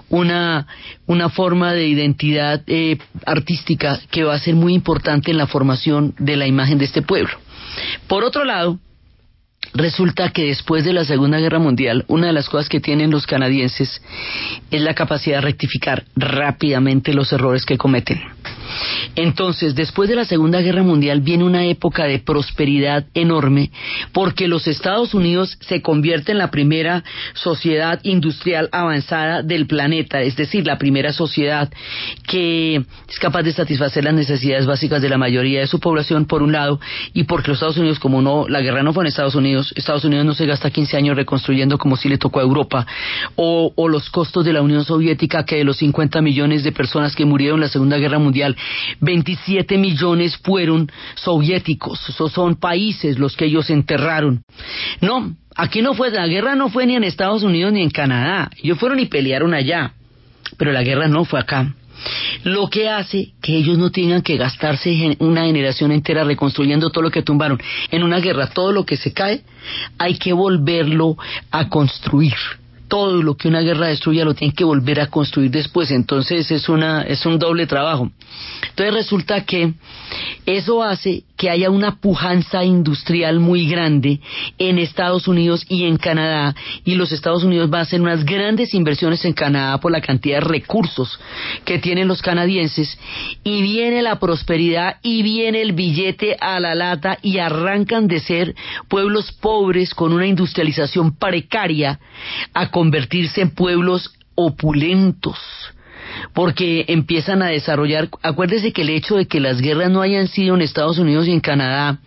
una, 0.09 0.67
una 1.05 1.29
forma 1.29 1.73
de 1.73 1.87
identidad 1.87 2.61
eh, 2.67 2.97
artística 3.25 3.99
que 4.11 4.23
va 4.23 4.35
a 4.35 4.39
ser 4.39 4.55
muy 4.55 4.73
importante 4.73 5.31
en 5.31 5.37
la 5.37 5.47
formación 5.47 6.13
de 6.17 6.35
la 6.35 6.47
imagen 6.47 6.77
de 6.77 6.85
este 6.85 7.01
pueblo. 7.01 7.37
Por 8.07 8.23
otro 8.23 8.43
lado, 8.43 8.79
Resulta 9.73 10.29
que 10.29 10.45
después 10.45 10.85
de 10.85 10.93
la 10.93 11.03
Segunda 11.03 11.37
Guerra 11.39 11.59
Mundial, 11.59 12.05
una 12.07 12.27
de 12.27 12.33
las 12.33 12.47
cosas 12.47 12.69
que 12.69 12.79
tienen 12.79 13.11
los 13.11 13.27
canadienses 13.27 14.01
es 14.71 14.81
la 14.81 14.93
capacidad 14.93 15.37
de 15.37 15.41
rectificar 15.41 16.05
rápidamente 16.15 17.13
los 17.13 17.33
errores 17.33 17.65
que 17.65 17.77
cometen. 17.77 18.21
Entonces, 19.15 19.75
después 19.75 20.09
de 20.09 20.15
la 20.15 20.25
Segunda 20.25 20.61
Guerra 20.61 20.83
Mundial 20.83 21.21
viene 21.21 21.43
una 21.43 21.65
época 21.65 22.05
de 22.05 22.19
prosperidad 22.19 23.05
enorme 23.13 23.71
porque 24.11 24.47
los 24.47 24.67
Estados 24.67 25.13
Unidos 25.13 25.57
se 25.61 25.81
convierte 25.81 26.31
en 26.31 26.37
la 26.37 26.51
primera 26.51 27.03
sociedad 27.33 27.99
industrial 28.03 28.69
avanzada 28.71 29.41
del 29.41 29.67
planeta, 29.67 30.21
es 30.21 30.35
decir, 30.35 30.65
la 30.65 30.77
primera 30.77 31.13
sociedad 31.13 31.71
que 32.27 32.75
es 32.75 33.19
capaz 33.19 33.43
de 33.43 33.51
satisfacer 33.51 34.03
las 34.03 34.13
necesidades 34.13 34.65
básicas 34.65 35.01
de 35.01 35.09
la 35.09 35.17
mayoría 35.17 35.59
de 35.59 35.67
su 35.67 35.79
población, 35.79 36.25
por 36.25 36.41
un 36.41 36.51
lado, 36.51 36.79
y 37.13 37.23
porque 37.23 37.49
los 37.49 37.57
Estados 37.57 37.77
Unidos, 37.77 37.99
como 37.99 38.21
no, 38.21 38.47
la 38.47 38.61
guerra 38.61 38.83
no 38.83 38.93
fue 38.93 39.03
en 39.03 39.07
Estados 39.07 39.35
Unidos, 39.35 39.73
Estados 39.75 40.03
Unidos 40.05 40.25
no 40.25 40.33
se 40.33 40.45
gasta 40.45 40.69
15 40.69 40.97
años 40.97 41.15
reconstruyendo 41.15 41.77
como 41.77 41.95
si 41.97 42.09
le 42.09 42.17
tocó 42.17 42.39
a 42.39 42.43
Europa, 42.43 42.85
o, 43.35 43.71
o 43.75 43.89
los 43.89 44.09
costos 44.09 44.45
de 44.45 44.53
la 44.53 44.61
Unión 44.61 44.83
Soviética, 44.83 45.45
que 45.45 45.57
de 45.57 45.63
los 45.63 45.77
50 45.77 46.21
millones 46.21 46.63
de 46.63 46.71
personas 46.71 47.15
que 47.15 47.25
murieron 47.25 47.57
en 47.57 47.61
la 47.61 47.69
Segunda 47.69 47.97
Guerra 47.97 48.19
Mundial, 48.19 48.55
27 49.01 49.77
millones 49.77 50.37
fueron 50.37 50.91
soviéticos, 51.15 51.99
son 51.99 52.55
países 52.55 53.17
los 53.17 53.35
que 53.35 53.45
ellos 53.45 53.69
enterraron. 53.69 54.41
No, 55.01 55.35
aquí 55.55 55.81
no 55.81 55.93
fue, 55.93 56.11
la 56.11 56.27
guerra 56.27 56.55
no 56.55 56.69
fue 56.69 56.85
ni 56.85 56.95
en 56.95 57.03
Estados 57.03 57.43
Unidos 57.43 57.73
ni 57.73 57.81
en 57.81 57.89
Canadá, 57.89 58.49
ellos 58.61 58.77
fueron 58.77 58.99
y 58.99 59.05
pelearon 59.05 59.53
allá, 59.53 59.93
pero 60.57 60.71
la 60.71 60.83
guerra 60.83 61.07
no 61.07 61.25
fue 61.25 61.39
acá. 61.39 61.73
Lo 62.43 62.67
que 62.67 62.89
hace 62.89 63.33
que 63.41 63.55
ellos 63.55 63.77
no 63.77 63.89
tengan 63.89 64.21
que 64.21 64.37
gastarse 64.37 65.15
una 65.19 65.45
generación 65.45 65.91
entera 65.91 66.23
reconstruyendo 66.23 66.89
todo 66.89 67.03
lo 67.03 67.09
que 67.09 67.21
tumbaron. 67.21 67.59
En 67.89 68.03
una 68.03 68.19
guerra, 68.19 68.47
todo 68.47 68.71
lo 68.71 68.85
que 68.85 68.97
se 68.97 69.13
cae, 69.13 69.41
hay 69.97 70.17
que 70.17 70.33
volverlo 70.33 71.17
a 71.51 71.69
construir 71.69 72.35
todo 72.87 73.21
lo 73.21 73.35
que 73.35 73.47
una 73.47 73.61
guerra 73.61 73.87
destruya 73.87 74.25
lo 74.25 74.33
tienen 74.33 74.55
que 74.55 74.63
volver 74.63 74.99
a 74.99 75.07
construir 75.07 75.51
después. 75.51 75.91
Entonces 75.91 76.49
es 76.51 76.69
una 76.69 77.01
es 77.03 77.25
un 77.25 77.39
doble 77.39 77.67
trabajo. 77.67 78.11
Entonces 78.69 78.93
resulta 78.93 79.45
que 79.45 79.73
eso 80.45 80.83
hace 80.83 81.23
que 81.37 81.49
haya 81.49 81.69
una 81.69 81.99
pujanza 81.99 82.63
industrial 82.63 83.39
muy 83.39 83.67
grande 83.67 84.21
en 84.57 84.79
Estados 84.79 85.27
Unidos 85.27 85.65
y 85.67 85.85
en 85.85 85.97
Canadá 85.97 86.55
y 86.83 86.95
los 86.95 87.11
Estados 87.11 87.43
Unidos 87.43 87.69
van 87.69 87.79
a 87.79 87.83
hacer 87.83 88.01
unas 88.01 88.23
grandes 88.23 88.73
inversiones 88.73 89.25
en 89.25 89.33
Canadá 89.33 89.79
por 89.79 89.91
la 89.91 90.01
cantidad 90.01 90.39
de 90.39 90.47
recursos 90.47 91.19
que 91.65 91.79
tienen 91.79 92.07
los 92.07 92.21
canadienses 92.21 92.97
y 93.43 93.61
viene 93.61 94.01
la 94.01 94.19
prosperidad 94.19 94.97
y 95.01 95.23
viene 95.23 95.61
el 95.61 95.73
billete 95.73 96.37
a 96.39 96.59
la 96.59 96.75
lata 96.75 97.17
y 97.21 97.39
arrancan 97.39 98.07
de 98.07 98.19
ser 98.19 98.55
pueblos 98.87 99.31
pobres 99.31 99.93
con 99.93 100.13
una 100.13 100.27
industrialización 100.27 101.17
precaria 101.17 101.99
a 102.53 102.69
convertirse 102.75 103.39
en 103.39 103.51
pueblos 103.51 104.13
opulentos 104.35 105.37
porque 106.33 106.83
empiezan 106.89 107.41
a 107.41 107.47
desarrollar, 107.47 108.09
acuérdese 108.21 108.73
que 108.73 108.81
el 108.81 108.89
hecho 108.89 109.15
de 109.15 109.27
que 109.27 109.39
las 109.39 109.61
guerras 109.61 109.89
no 109.89 110.01
hayan 110.01 110.27
sido 110.27 110.55
en 110.55 110.61
Estados 110.61 110.97
Unidos 110.97 111.25
y 111.25 111.31
en 111.31 111.39
Canadá 111.39 111.99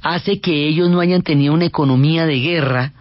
hace 0.00 0.40
que 0.40 0.68
ellos 0.68 0.88
no 0.88 1.00
hayan 1.00 1.20
tenido 1.20 1.52
una 1.52 1.66
economía 1.66 2.24
de 2.24 2.40
guerra, 2.40 2.94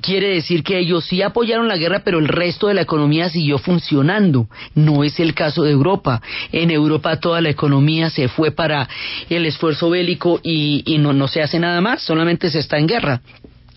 quiere 0.00 0.30
decir 0.34 0.62
que 0.62 0.78
ellos 0.78 1.04
sí 1.04 1.22
apoyaron 1.22 1.68
la 1.68 1.76
guerra, 1.76 2.02
pero 2.04 2.18
el 2.18 2.28
resto 2.28 2.68
de 2.68 2.74
la 2.74 2.82
economía 2.82 3.28
siguió 3.28 3.58
funcionando. 3.58 4.48
No 4.74 5.04
es 5.04 5.20
el 5.20 5.34
caso 5.34 5.62
de 5.62 5.70
Europa. 5.70 6.20
En 6.52 6.70
Europa 6.70 7.20
toda 7.20 7.40
la 7.40 7.50
economía 7.50 8.10
se 8.10 8.28
fue 8.28 8.50
para 8.50 8.88
el 9.28 9.46
esfuerzo 9.46 9.90
bélico 9.90 10.40
y, 10.42 10.96
no, 10.98 11.12
no 11.12 11.28
se 11.28 11.42
hace 11.42 11.58
nada 11.58 11.80
más, 11.80 12.02
solamente 12.02 12.50
se 12.50 12.58
está 12.58 12.78
en 12.78 12.86
guerra. 12.86 13.22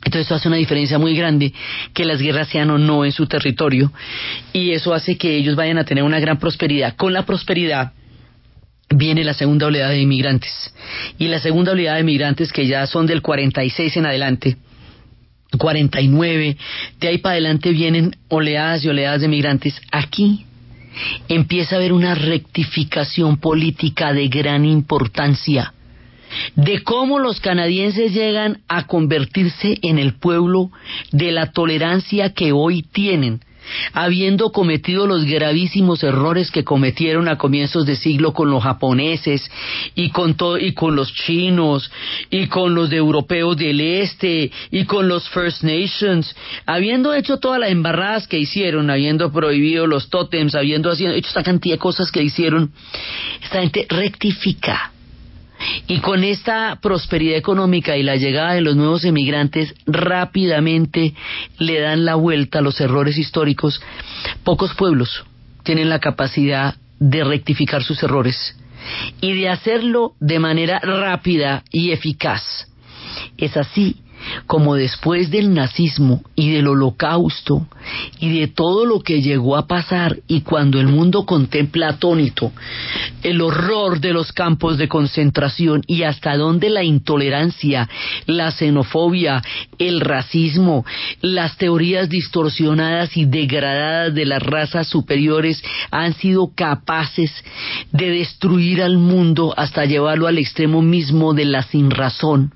Entonces 0.05 0.27
eso 0.27 0.35
hace 0.35 0.47
una 0.47 0.57
diferencia 0.57 0.99
muy 0.99 1.15
grande 1.15 1.53
que 1.93 2.05
las 2.05 2.21
guerras 2.21 2.49
sean 2.49 2.69
o 2.71 2.77
no 2.77 3.05
en 3.05 3.11
su 3.11 3.25
territorio 3.25 3.91
y 4.51 4.71
eso 4.71 4.93
hace 4.93 5.17
que 5.17 5.35
ellos 5.35 5.55
vayan 5.55 5.77
a 5.77 5.85
tener 5.85 6.03
una 6.03 6.19
gran 6.19 6.39
prosperidad. 6.39 6.95
Con 6.95 7.13
la 7.13 7.25
prosperidad 7.25 7.93
viene 8.89 9.23
la 9.23 9.33
segunda 9.33 9.67
oleada 9.67 9.89
de 9.89 10.01
inmigrantes 10.01 10.73
y 11.17 11.27
la 11.27 11.39
segunda 11.39 11.71
oleada 11.71 11.95
de 11.95 12.01
inmigrantes 12.01 12.51
que 12.51 12.67
ya 12.67 12.85
son 12.85 13.05
del 13.05 13.21
46 13.21 13.97
en 13.97 14.05
adelante. 14.05 14.57
49, 15.57 16.57
de 16.99 17.07
ahí 17.07 17.19
para 17.19 17.33
adelante 17.33 17.71
vienen 17.71 18.15
oleadas 18.27 18.83
y 18.83 18.89
oleadas 18.89 19.21
de 19.21 19.27
migrantes. 19.27 19.79
Aquí 19.91 20.45
empieza 21.27 21.75
a 21.75 21.77
haber 21.77 21.93
una 21.93 22.15
rectificación 22.15 23.37
política 23.37 24.13
de 24.13 24.27
gran 24.27 24.65
importancia 24.65 25.73
de 26.55 26.83
cómo 26.83 27.19
los 27.19 27.39
canadienses 27.39 28.13
llegan 28.13 28.61
a 28.67 28.87
convertirse 28.87 29.77
en 29.81 29.99
el 29.99 30.13
pueblo 30.13 30.71
de 31.11 31.31
la 31.31 31.51
tolerancia 31.51 32.33
que 32.33 32.51
hoy 32.51 32.83
tienen, 32.83 33.41
habiendo 33.93 34.51
cometido 34.51 35.07
los 35.07 35.25
gravísimos 35.25 36.03
errores 36.03 36.51
que 36.51 36.63
cometieron 36.63 37.27
a 37.27 37.37
comienzos 37.37 37.85
de 37.85 37.95
siglo 37.95 38.33
con 38.33 38.49
los 38.49 38.63
japoneses 38.63 39.49
y 39.95 40.09
con 40.09 40.35
y 40.59 40.73
con 40.73 40.95
los 40.95 41.13
chinos 41.13 41.91
y 42.29 42.47
con 42.47 42.75
los 42.75 42.91
europeos 42.91 43.57
del 43.57 43.79
este 43.79 44.51
y 44.71 44.85
con 44.85 45.07
los 45.07 45.29
First 45.29 45.63
Nations, 45.63 46.35
habiendo 46.65 47.13
hecho 47.13 47.37
todas 47.37 47.59
las 47.59 47.71
embarradas 47.71 48.27
que 48.27 48.39
hicieron, 48.39 48.89
habiendo 48.89 49.31
prohibido 49.31 49.87
los 49.87 50.09
tótems, 50.09 50.55
habiendo 50.55 50.91
hecho 50.91 51.09
esta 51.09 51.43
cantidad 51.43 51.75
de 51.75 51.79
cosas 51.79 52.11
que 52.11 52.23
hicieron, 52.23 52.71
esta 53.41 53.61
gente 53.61 53.85
rectifica 53.89 54.92
y 55.87 55.99
con 55.99 56.23
esta 56.23 56.77
prosperidad 56.81 57.37
económica 57.37 57.97
y 57.97 58.03
la 58.03 58.15
llegada 58.15 58.53
de 58.53 58.61
los 58.61 58.75
nuevos 58.75 59.05
emigrantes, 59.05 59.73
rápidamente 59.85 61.13
le 61.57 61.79
dan 61.79 62.05
la 62.05 62.15
vuelta 62.15 62.59
a 62.59 62.61
los 62.61 62.79
errores 62.81 63.17
históricos. 63.17 63.81
Pocos 64.43 64.73
pueblos 64.73 65.23
tienen 65.63 65.89
la 65.89 65.99
capacidad 65.99 66.75
de 66.99 67.23
rectificar 67.23 67.83
sus 67.83 68.01
errores 68.03 68.55
y 69.21 69.33
de 69.33 69.49
hacerlo 69.49 70.13
de 70.19 70.39
manera 70.39 70.79
rápida 70.79 71.63
y 71.71 71.91
eficaz. 71.91 72.67
Es 73.37 73.57
así 73.57 74.02
como 74.47 74.75
después 74.75 75.29
del 75.31 75.53
nazismo 75.53 76.23
y 76.35 76.51
del 76.51 76.67
holocausto 76.67 77.67
y 78.19 78.39
de 78.39 78.47
todo 78.47 78.85
lo 78.85 79.01
que 79.01 79.21
llegó 79.21 79.57
a 79.57 79.67
pasar 79.67 80.19
y 80.27 80.41
cuando 80.41 80.79
el 80.79 80.87
mundo 80.87 81.25
contempla 81.25 81.89
atónito 81.89 82.51
el 83.23 83.41
horror 83.41 83.99
de 83.99 84.13
los 84.13 84.31
campos 84.31 84.77
de 84.77 84.87
concentración 84.87 85.81
y 85.87 86.03
hasta 86.03 86.35
dónde 86.37 86.69
la 86.69 86.83
intolerancia, 86.83 87.89
la 88.25 88.51
xenofobia, 88.51 89.41
el 89.79 90.01
racismo, 90.01 90.85
las 91.21 91.57
teorías 91.57 92.09
distorsionadas 92.09 93.15
y 93.17 93.25
degradadas 93.25 94.13
de 94.13 94.25
las 94.25 94.43
razas 94.43 94.87
superiores 94.87 95.63
han 95.91 96.13
sido 96.13 96.51
capaces 96.53 97.31
de 97.91 98.09
destruir 98.09 98.81
al 98.81 98.97
mundo 98.97 99.53
hasta 99.55 99.85
llevarlo 99.85 100.27
al 100.27 100.37
extremo 100.37 100.81
mismo 100.81 101.33
de 101.33 101.45
la 101.45 101.63
sinrazón 101.63 102.53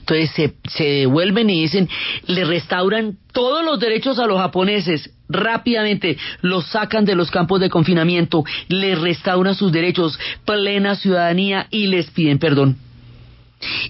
entonces 0.00 0.52
se, 0.68 0.84
devuelven 0.84 1.50
y 1.50 1.62
dicen, 1.62 1.88
le 2.26 2.44
restauran 2.44 3.16
todos 3.32 3.64
los 3.64 3.80
derechos 3.80 4.18
a 4.18 4.26
los 4.26 4.38
japoneses 4.38 5.10
rápidamente 5.28 6.18
los 6.42 6.66
sacan 6.66 7.04
de 7.04 7.14
los 7.14 7.30
campos 7.30 7.60
de 7.60 7.70
confinamiento, 7.70 8.44
les 8.68 8.98
restauran 9.00 9.54
sus 9.54 9.72
derechos, 9.72 10.18
plena 10.44 10.94
ciudadanía 10.96 11.66
y 11.70 11.86
les 11.86 12.10
piden 12.10 12.38
perdón. 12.38 12.76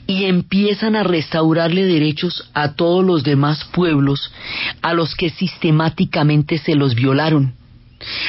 Y 0.07 0.25
empiezan 0.25 0.95
a 0.95 1.03
restaurarle 1.03 1.85
derechos 1.85 2.49
a 2.55 2.75
todos 2.75 3.05
los 3.05 3.25
demás 3.25 3.65
pueblos 3.73 4.33
a 4.83 4.95
los 4.95 5.17
que 5.17 5.31
sistemáticamente 5.31 6.59
se 6.59 6.77
los 6.77 6.95
violaron, 6.95 7.55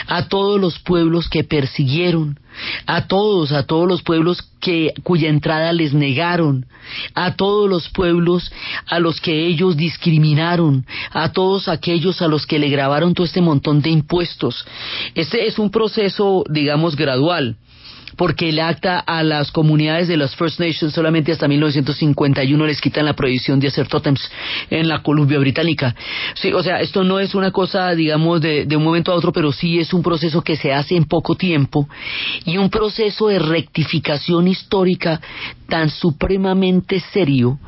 a 0.08 0.28
todos 0.28 0.60
los 0.60 0.80
pueblos 0.80 1.30
que 1.30 1.44
persiguieron, 1.44 2.40
a 2.86 3.08
todos, 3.08 3.52
a 3.52 3.64
todos 3.64 3.88
los 3.88 4.02
pueblos 4.02 4.42
que 4.60 4.94
cuya 5.04 5.30
entrada 5.30 5.74
les 5.74 5.94
negaron, 5.94 6.66
a 7.14 7.36
todos 7.36 7.70
los 7.70 7.90
pueblos 7.90 8.52
a 8.88 9.00
los 9.00 9.20
que 9.22 9.46
ellos 9.46 9.78
discriminaron, 9.78 10.86
a 11.12 11.32
todos 11.32 11.68
aquellos 11.68 12.22
a 12.22 12.28
los 12.28 12.46
que 12.46 12.60
le 12.60 12.70
grabaron 12.70 13.14
todo 13.14 13.26
este 13.26 13.42
montón 13.42 13.82
de 13.82 13.90
impuestos. 13.90 14.66
Este 15.14 15.48
es 15.48 15.60
un 15.60 15.70
proceso, 15.70 16.44
digamos, 16.50 16.96
gradual 16.96 17.58
porque 18.16 18.50
el 18.50 18.60
acta 18.60 19.00
a 19.00 19.24
las 19.24 19.52
comunidades 19.52 20.08
de 20.08 20.18
las 20.18 20.36
First 20.36 20.60
Nations 20.60 20.94
solamente 20.94 21.32
hasta 21.32 21.48
1951 21.48 22.66
les 22.66 22.82
quitan 22.82 23.06
la 23.06 23.14
prohibición 23.14 23.60
de 23.60 23.68
hacer 23.68 23.88
tótems 23.88 24.30
en 24.70 24.88
la 24.88 25.02
Columbia 25.02 25.40
Británica. 25.40 25.96
Sí, 26.36 26.54
o 26.54 26.64
sea, 26.64 26.80
esto 26.82 27.04
no 27.04 27.20
es 27.20 27.36
una 27.36 27.52
cosa, 27.52 27.94
digamos, 27.94 28.42
de, 28.42 28.66
de 28.66 28.76
un 28.78 28.84
momento 28.84 29.12
a 29.12 29.16
otro, 29.16 29.32
pero 29.32 29.52
sí 29.52 29.80
es 29.80 29.94
un 29.94 30.02
proceso 30.02 30.42
que 30.42 30.56
se 30.56 30.74
hace 30.74 30.96
en 30.96 31.06
poco 31.06 31.36
tiempo 31.36 31.88
y 32.46 32.58
un 32.58 32.70
proceso 32.70 33.28
de 33.28 33.40
rectificación 33.40 34.48
histórica 34.48 35.20
tan 35.68 35.90
supremamente 35.90 37.00
serio 37.12 37.60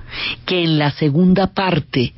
que 0.46 0.64
en 0.64 0.78
la 0.78 0.92
segunda 0.92 1.48
parte 1.48 2.14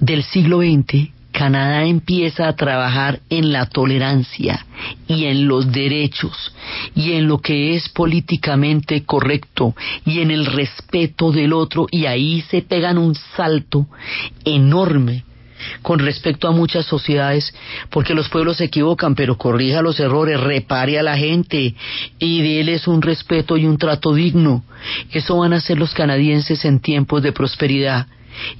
del 0.00 0.22
siglo 0.24 0.58
XX 0.58 1.21
Canadá 1.32 1.84
empieza 1.84 2.46
a 2.46 2.54
trabajar 2.54 3.20
en 3.30 3.52
la 3.52 3.66
tolerancia 3.66 4.64
y 5.08 5.24
en 5.24 5.48
los 5.48 5.72
derechos 5.72 6.54
y 6.94 7.12
en 7.12 7.26
lo 7.26 7.38
que 7.38 7.74
es 7.74 7.88
políticamente 7.88 9.04
correcto 9.04 9.74
y 10.04 10.20
en 10.20 10.30
el 10.30 10.46
respeto 10.46 11.32
del 11.32 11.52
otro 11.52 11.86
y 11.90 12.06
ahí 12.06 12.42
se 12.42 12.62
pegan 12.62 12.98
un 12.98 13.14
salto 13.36 13.86
enorme 14.44 15.24
con 15.80 16.00
respecto 16.00 16.48
a 16.48 16.52
muchas 16.52 16.86
sociedades, 16.86 17.54
porque 17.90 18.14
los 18.14 18.28
pueblos 18.28 18.56
se 18.56 18.64
equivocan, 18.64 19.14
pero 19.14 19.38
corrija 19.38 19.80
los 19.80 20.00
errores, 20.00 20.40
repare 20.40 20.98
a 20.98 21.04
la 21.04 21.16
gente 21.16 21.74
y 22.18 22.42
déles 22.42 22.88
un 22.88 23.00
respeto 23.00 23.56
y 23.56 23.66
un 23.66 23.78
trato 23.78 24.12
digno. 24.12 24.64
Eso 25.12 25.38
van 25.38 25.52
a 25.52 25.60
ser 25.60 25.78
los 25.78 25.94
canadienses 25.94 26.64
en 26.64 26.80
tiempos 26.80 27.22
de 27.22 27.32
prosperidad. 27.32 28.08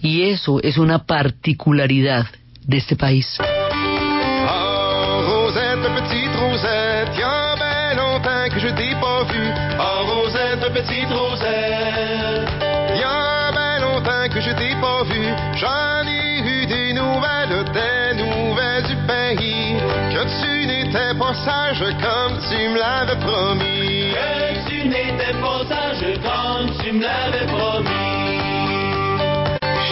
Y 0.01 0.23
eso 0.23 0.61
es 0.62 0.79
una 0.79 1.07
particularidad 1.07 2.27
de 2.66 2.76
este 2.76 2.96
país. 2.96 3.26
Oh, 3.40 5.22
Rosette, 5.26 5.88
petite 5.94 6.34
Rosette, 6.36 7.16
y 7.16 7.22
a 7.22 7.54
ben 7.58 7.96
longtemps 7.96 8.48
que 8.52 8.60
je 8.60 8.68
t'ai 8.68 8.94
pas 9.00 9.24
vue. 9.24 9.50
Oh, 9.78 10.04
Rosette, 10.06 10.72
petite 10.72 11.10
Rosette, 11.10 12.48
y 12.96 13.02
a 13.02 13.50
ben 13.52 13.80
longtemps 13.80 14.28
que 14.32 14.40
je 14.40 14.50
t'ai 14.52 14.74
pas 14.80 15.02
vue. 15.04 15.34
J'en 15.56 16.06
ai 16.06 16.38
eu 16.40 16.66
des 16.66 16.92
nouvelles, 16.92 17.64
des 17.72 18.14
nouvelles 18.22 18.84
du 18.84 18.96
pays. 19.06 19.76
Que 20.12 20.22
tu 20.40 20.66
n'étais 20.66 21.14
pas 21.18 21.34
sage 21.44 21.84
comme 22.00 22.38
tu 22.48 22.68
me 22.68 22.78
l'avais 22.78 23.18
promis. 23.20 24.12
Que 24.12 24.68
tu 24.68 24.88
n'étais 24.88 25.34
pas 25.40 25.64
sage 25.68 26.04
comme 26.22 26.70
tu 26.78 26.92
me 26.92 27.02
l'avais 27.02 27.46
promis. 27.46 27.92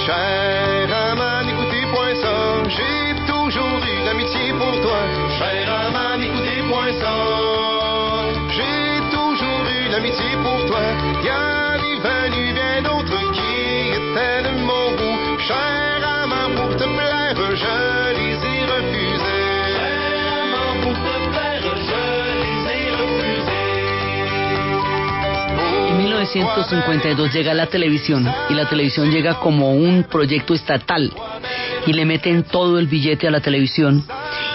Cher 0.07 0.40
1952 26.35 27.33
llega 27.33 27.55
la 27.55 27.67
televisión 27.67 28.29
y 28.49 28.55
la 28.55 28.69
televisión 28.69 29.11
llega 29.11 29.41
como 29.41 29.73
un 29.73 30.05
proyecto 30.05 30.55
estatal 30.55 31.13
y 31.87 31.93
le 31.93 32.05
meten 32.05 32.45
todo 32.45 32.79
el 32.79 32.87
billete 32.87 33.27
a 33.27 33.31
la 33.31 33.41
televisión 33.41 34.05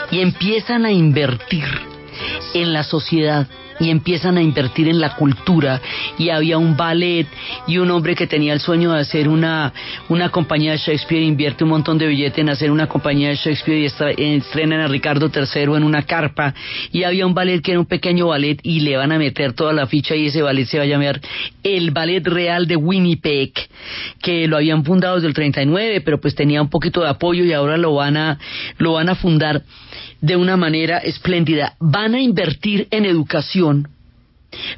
y 0.10 0.22
empiezan 0.22 0.86
a 0.86 0.92
invertir 0.92 1.66
en 2.54 2.72
la 2.72 2.84
sociedad 2.84 3.48
y 3.80 3.90
empiezan 3.90 4.38
a 4.38 4.42
invertir 4.42 4.88
en 4.88 5.00
la 5.00 5.16
cultura. 5.16 5.82
Y 6.18 6.30
había 6.30 6.58
un 6.58 6.78
ballet 6.78 7.28
y 7.68 7.78
un 7.78 7.92
hombre 7.92 8.16
que 8.16 8.28
tenía 8.28 8.54
el 8.54 8.60
sueño 8.60 8.92
de 8.94 9.02
hacer 9.02 9.28
una, 9.28 9.74
una 10.10 10.30
compañía 10.30 10.72
de 10.72 10.78
Shakespeare 10.78 11.24
invierte 11.24 11.64
un 11.64 11.72
montón 11.72 11.98
de 11.98 12.08
billete 12.08 12.42
en 12.42 12.50
hacer 12.50 12.72
una 12.72 12.88
compañía 12.88 13.30
de 13.30 13.36
Shakespeare 13.36 13.80
y 13.82 13.86
estra- 13.86 14.12
estrenan 14.12 14.80
a 14.82 14.88
Ricardo 14.88 15.30
III 15.34 15.76
en 15.76 15.84
una 15.84 16.04
carpa. 16.04 16.54
Y 16.92 17.04
había 17.04 17.26
un 17.26 17.34
ballet 17.34 17.62
que 17.62 17.72
era 17.72 17.80
un 17.80 17.86
pequeño 17.86 18.28
ballet 18.28 18.60
y 18.64 18.82
le 18.82 18.98
van 18.98 19.12
a 19.12 19.18
meter 19.18 19.54
toda 19.54 19.74
la 19.74 19.88
ficha 19.88 20.16
y 20.16 20.28
ese 20.28 20.42
ballet 20.42 20.66
se 20.66 20.78
va 20.78 20.84
a 20.84 20.88
llamar 20.88 21.20
el 21.64 21.92
Ballet 21.92 22.26
Real 22.26 22.68
de 22.68 22.76
Winnipeg 22.76 23.52
que 24.22 24.48
lo 24.48 24.58
habían 24.58 24.84
fundado 24.86 25.16
desde 25.16 25.28
el 25.28 25.34
39 25.34 26.02
pero 26.02 26.20
pues 26.22 26.36
tenía 26.36 26.62
un 26.62 26.70
poquito 26.70 27.02
de 27.02 27.10
apoyo 27.10 27.44
y 27.44 27.54
ahora 27.54 27.78
lo 27.78 27.94
van 27.96 28.18
a 28.18 28.40
lo 28.78 28.94
van 28.94 29.10
a 29.10 29.16
fundar 29.16 29.64
de 30.26 30.36
una 30.36 30.58
manera 30.58 30.98
espléndida. 30.98 31.76
Van 31.80 32.16
a 32.16 32.22
invertir 32.22 32.88
en 32.90 33.06
educación, 33.06 33.88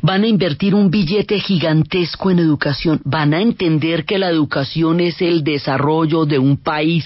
van 0.01 0.23
a 0.23 0.27
invertir 0.27 0.75
un 0.75 0.91
billete 0.91 1.39
gigantesco 1.39 2.29
en 2.29 2.39
educación, 2.39 3.01
van 3.05 3.33
a 3.33 3.41
entender 3.41 4.03
que 4.03 4.17
la 4.17 4.29
educación 4.29 4.99
es 4.99 5.21
el 5.21 5.43
desarrollo 5.43 6.25
de 6.25 6.37
un 6.37 6.57
país, 6.57 7.05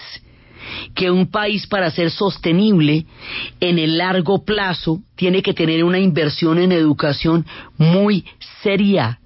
que 0.96 1.12
un 1.12 1.28
país 1.28 1.68
para 1.68 1.92
ser 1.92 2.10
sostenible 2.10 3.06
en 3.60 3.78
el 3.78 3.98
largo 4.00 4.44
plazo 4.44 5.02
tiene 5.16 5.44
que 5.44 5.54
tener 5.54 5.84
una 5.84 6.00
inversión 6.00 6.58
en 6.58 6.72
educación 6.72 7.46
muy 7.78 8.26
seria 8.64 9.21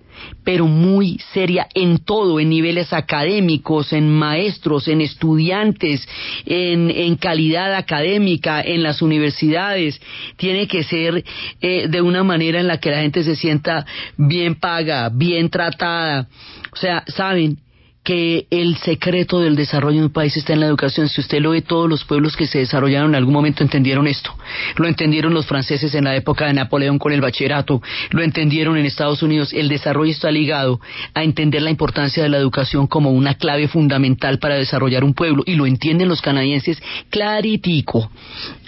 pero 0.46 0.68
muy 0.68 1.20
seria 1.34 1.68
en 1.74 1.98
todo, 1.98 2.40
en 2.40 2.50
niveles 2.50 2.94
académicos, 2.94 3.92
en 3.92 4.10
maestros, 4.10 4.88
en 4.88 5.02
estudiantes, 5.02 6.08
en, 6.46 7.16
calidad 7.16 7.74
académica, 7.74 8.62
en 8.62 8.84
las 8.84 9.02
universidades. 9.02 10.00
Tiene 10.38 10.68
que 10.68 10.84
ser 10.84 11.24
eh, 11.60 11.88
de 11.90 12.02
una 12.02 12.24
manera 12.24 12.60
en 12.60 12.68
la 12.68 12.80
que 12.80 12.92
la 12.92 13.02
gente 13.02 13.24
se 13.24 13.36
sienta 13.36 13.86
bien 14.16 14.56
paga, 14.56 15.10
bien 15.10 15.50
tratada. 15.50 16.28
O 16.72 16.76
sea, 16.78 17.04
saben, 17.08 17.58
que 18.06 18.46
el 18.52 18.78
secreto 18.78 19.40
del 19.40 19.56
desarrollo 19.56 20.00
de 20.00 20.06
un 20.06 20.14
país 20.14 20.38
está 20.38 20.54
en 20.54 20.60
la 20.60 20.68
educación. 20.68 21.10
Si 21.10 21.22
usted 21.22 21.40
lo 21.42 21.50
ve, 21.50 21.64
todos 21.64 21.90
los 21.90 22.06
pueblos 22.06 22.38
que 22.38 22.46
se 22.46 22.60
desarrollaron 22.60 23.10
en 23.10 23.16
algún 23.16 23.34
momento 23.34 23.64
entendieron 23.64 24.06
esto. 24.06 24.32
Lo 24.76 24.88
entendieron 24.88 25.34
los 25.34 25.48
franceses 25.48 25.96
en 25.96 26.04
la 26.04 26.16
época 26.16 26.46
de 26.46 26.54
Napoleón 26.54 27.00
con 27.00 27.14
el 27.14 27.20
bachillerato, 27.20 27.82
lo 28.12 28.22
entendieron 28.22 28.78
en 28.78 28.86
Estados 28.86 29.24
Unidos. 29.24 29.54
El 29.54 29.70
desarrollo 29.70 30.12
está 30.12 30.30
ligado 30.30 30.80
a 31.16 31.24
entender 31.24 31.64
la 31.64 31.72
importancia 31.72 32.22
de 32.22 32.30
la 32.30 32.38
educación 32.38 32.86
como 32.86 33.10
una 33.10 33.34
clave 33.34 33.68
fundamental 33.68 34.38
para 34.38 34.56
desarrollar 34.56 35.04
un 35.04 35.16
pueblo 35.16 35.42
y 35.44 35.56
lo 35.56 35.66
entienden 35.66 36.08
los 36.08 36.22
canadienses 36.22 36.82
claritico. 37.10 38.12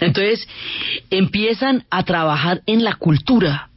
Entonces, 0.00 0.48
empiezan 1.10 1.84
a 1.90 2.02
trabajar 2.02 2.62
en 2.66 2.82
la 2.82 2.94
cultura 2.94 3.70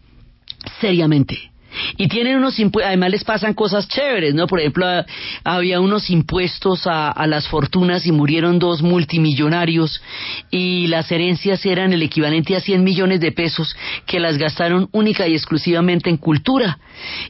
seriamente. 0.80 1.51
Y 1.98 2.08
tienen 2.08 2.38
unos 2.38 2.60
impuestos, 2.60 2.88
además 2.88 3.12
les 3.12 3.24
pasan 3.24 3.54
cosas 3.54 3.88
chéveres, 3.88 4.34
¿no? 4.34 4.48
Por 4.48 4.60
ejemplo, 4.60 4.86
a- 4.88 5.06
había 5.44 5.80
unos 5.80 6.10
impuestos 6.10 6.88
a, 6.88 7.10
a 7.10 7.28
las 7.28 7.48
fortunas 7.48 8.06
y 8.06 8.12
murieron 8.12 8.60
dos 8.60 8.82
multimillonarios 8.82 10.02
y 10.50 10.88
las 10.88 11.12
herencias 11.12 11.66
eran 11.66 11.94
el 11.94 12.04
equivalente 12.04 12.56
a 12.56 12.60
100 12.62 12.84
millones 12.84 13.20
de 13.22 13.32
pesos 13.32 13.76
que 14.06 14.20
las 14.20 14.38
gastaron 14.38 14.90
única 14.92 15.28
y 15.28 15.34
exclusivamente 15.36 16.10
en 16.10 16.18
cultura 16.18 16.80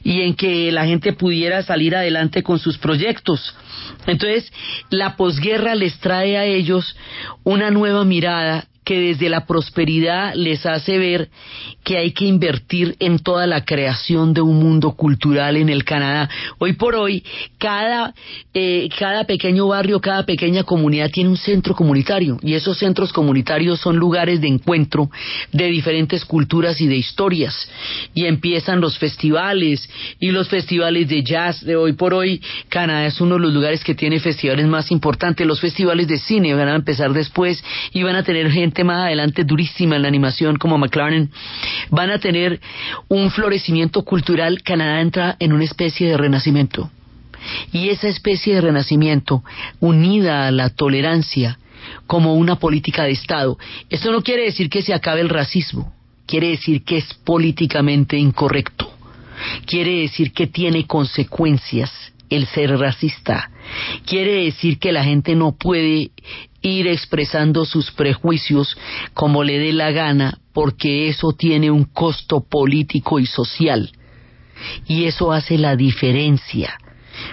y 0.02 0.22
en 0.22 0.34
que 0.34 0.70
la 0.72 0.84
gente 0.86 1.12
pudiera 1.12 1.62
salir 1.62 1.94
adelante 1.96 2.42
con 2.42 2.58
sus 2.58 2.78
proyectos. 2.78 3.54
Entonces, 4.06 4.52
la 4.90 5.16
posguerra 5.16 5.74
les 5.74 5.98
trae 6.00 6.36
a 6.36 6.44
ellos 6.44 6.96
una 7.44 7.70
nueva 7.70 8.04
mirada 8.04 8.66
que 8.84 8.98
desde 8.98 9.28
la 9.28 9.46
prosperidad 9.46 10.34
les 10.34 10.66
hace 10.66 10.98
ver 10.98 11.28
que 11.84 11.98
hay 11.98 12.12
que 12.12 12.24
invertir 12.24 12.96
en 12.98 13.18
toda 13.18 13.46
la 13.46 13.64
creación 13.64 14.34
de 14.34 14.40
un 14.40 14.58
mundo 14.58 14.92
cultural 14.92 15.56
en 15.56 15.68
el 15.68 15.84
Canadá. 15.84 16.28
Hoy 16.58 16.72
por 16.74 16.94
hoy, 16.94 17.24
cada, 17.58 18.12
eh, 18.54 18.88
cada 18.98 19.24
pequeño 19.24 19.68
barrio, 19.68 20.00
cada 20.00 20.24
pequeña 20.24 20.64
comunidad 20.64 21.10
tiene 21.10 21.30
un 21.30 21.36
centro 21.36 21.74
comunitario 21.74 22.38
y 22.42 22.54
esos 22.54 22.78
centros 22.78 23.12
comunitarios 23.12 23.80
son 23.80 23.96
lugares 23.96 24.40
de 24.40 24.48
encuentro 24.48 25.10
de 25.52 25.66
diferentes 25.66 26.24
culturas 26.24 26.80
y 26.80 26.86
de 26.86 26.96
historias. 26.96 27.68
Y 28.14 28.26
empiezan 28.26 28.80
los 28.80 28.98
festivales 28.98 29.88
y 30.18 30.30
los 30.30 30.48
festivales 30.48 31.08
de 31.08 31.22
jazz. 31.22 31.64
De 31.64 31.76
hoy 31.76 31.92
por 31.92 32.14
hoy, 32.14 32.42
Canadá 32.68 33.06
es 33.06 33.20
uno 33.20 33.36
de 33.36 33.42
los 33.42 33.52
lugares 33.52 33.84
que 33.84 33.94
tiene 33.94 34.18
festivales 34.18 34.66
más 34.66 34.90
importantes. 34.90 35.46
Los 35.46 35.60
festivales 35.60 36.08
de 36.08 36.18
cine 36.18 36.54
van 36.54 36.68
a 36.68 36.74
empezar 36.74 37.12
después 37.12 37.62
y 37.92 38.02
van 38.02 38.16
a 38.16 38.22
tener 38.22 38.50
gente 38.50 38.71
más 38.82 39.04
adelante 39.04 39.44
durísima 39.44 39.96
en 39.96 40.02
la 40.02 40.08
animación 40.08 40.56
como 40.56 40.78
McLaren. 40.78 41.30
Van 41.90 42.10
a 42.10 42.18
tener 42.18 42.60
un 43.08 43.30
florecimiento 43.30 44.02
cultural. 44.02 44.62
Canadá 44.62 45.00
entra 45.00 45.36
en 45.38 45.52
una 45.52 45.64
especie 45.64 46.08
de 46.08 46.16
renacimiento. 46.16 46.90
Y 47.72 47.88
esa 47.88 48.08
especie 48.08 48.54
de 48.54 48.60
renacimiento, 48.60 49.42
unida 49.80 50.46
a 50.46 50.50
la 50.50 50.70
tolerancia 50.70 51.58
como 52.06 52.34
una 52.34 52.56
política 52.56 53.04
de 53.04 53.10
Estado, 53.10 53.58
esto 53.90 54.12
no 54.12 54.22
quiere 54.22 54.44
decir 54.44 54.70
que 54.70 54.82
se 54.82 54.94
acabe 54.94 55.20
el 55.20 55.28
racismo. 55.28 55.92
quiere 56.24 56.50
decir 56.50 56.82
que 56.84 56.98
es 56.98 57.12
políticamente 57.24 58.16
incorrecto. 58.16 58.90
Quiere 59.66 60.00
decir 60.00 60.32
que 60.32 60.46
tiene 60.46 60.86
consecuencias 60.86 61.90
el 62.30 62.46
ser 62.46 62.78
racista. 62.78 63.50
Quiere 64.06 64.44
decir 64.44 64.78
que 64.78 64.92
la 64.92 65.04
gente 65.04 65.34
no 65.34 65.52
puede 65.52 66.10
ir 66.62 66.86
expresando 66.86 67.64
sus 67.64 67.90
prejuicios 67.90 68.76
como 69.14 69.42
le 69.44 69.58
dé 69.58 69.72
la 69.72 69.90
gana 69.90 70.38
porque 70.52 71.08
eso 71.08 71.32
tiene 71.32 71.70
un 71.70 71.84
costo 71.84 72.40
político 72.40 73.18
y 73.18 73.26
social. 73.26 73.90
Y 74.86 75.04
eso 75.04 75.32
hace 75.32 75.58
la 75.58 75.76
diferencia. 75.76 76.78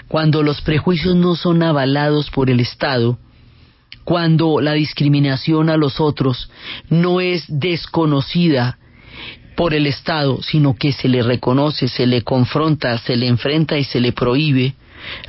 Cuando 0.07 0.41
los 0.43 0.61
prejuicios 0.61 1.15
no 1.15 1.36
son 1.36 1.61
avalados 1.63 2.30
por 2.32 2.49
el 2.49 2.59
Estado, 2.59 3.19
cuando 4.03 4.59
la 4.61 4.73
discriminación 4.73 5.69
a 5.69 5.77
los 5.77 5.99
otros 5.99 6.49
no 6.89 7.21
es 7.21 7.45
desconocida 7.47 8.80
por 9.55 9.73
el 9.73 9.88
Estado, 9.88 10.41
sino 10.41 10.75
que 10.75 10.93
se 10.93 11.07
le 11.07 11.21
reconoce, 11.21 11.88
se 11.88 12.07
le 12.07 12.23
confronta, 12.23 12.97
se 12.97 13.15
le 13.15 13.27
enfrenta 13.27 13.77
y 13.77 13.84
se 13.84 13.99
le 13.99 14.13
prohíbe, 14.13 14.73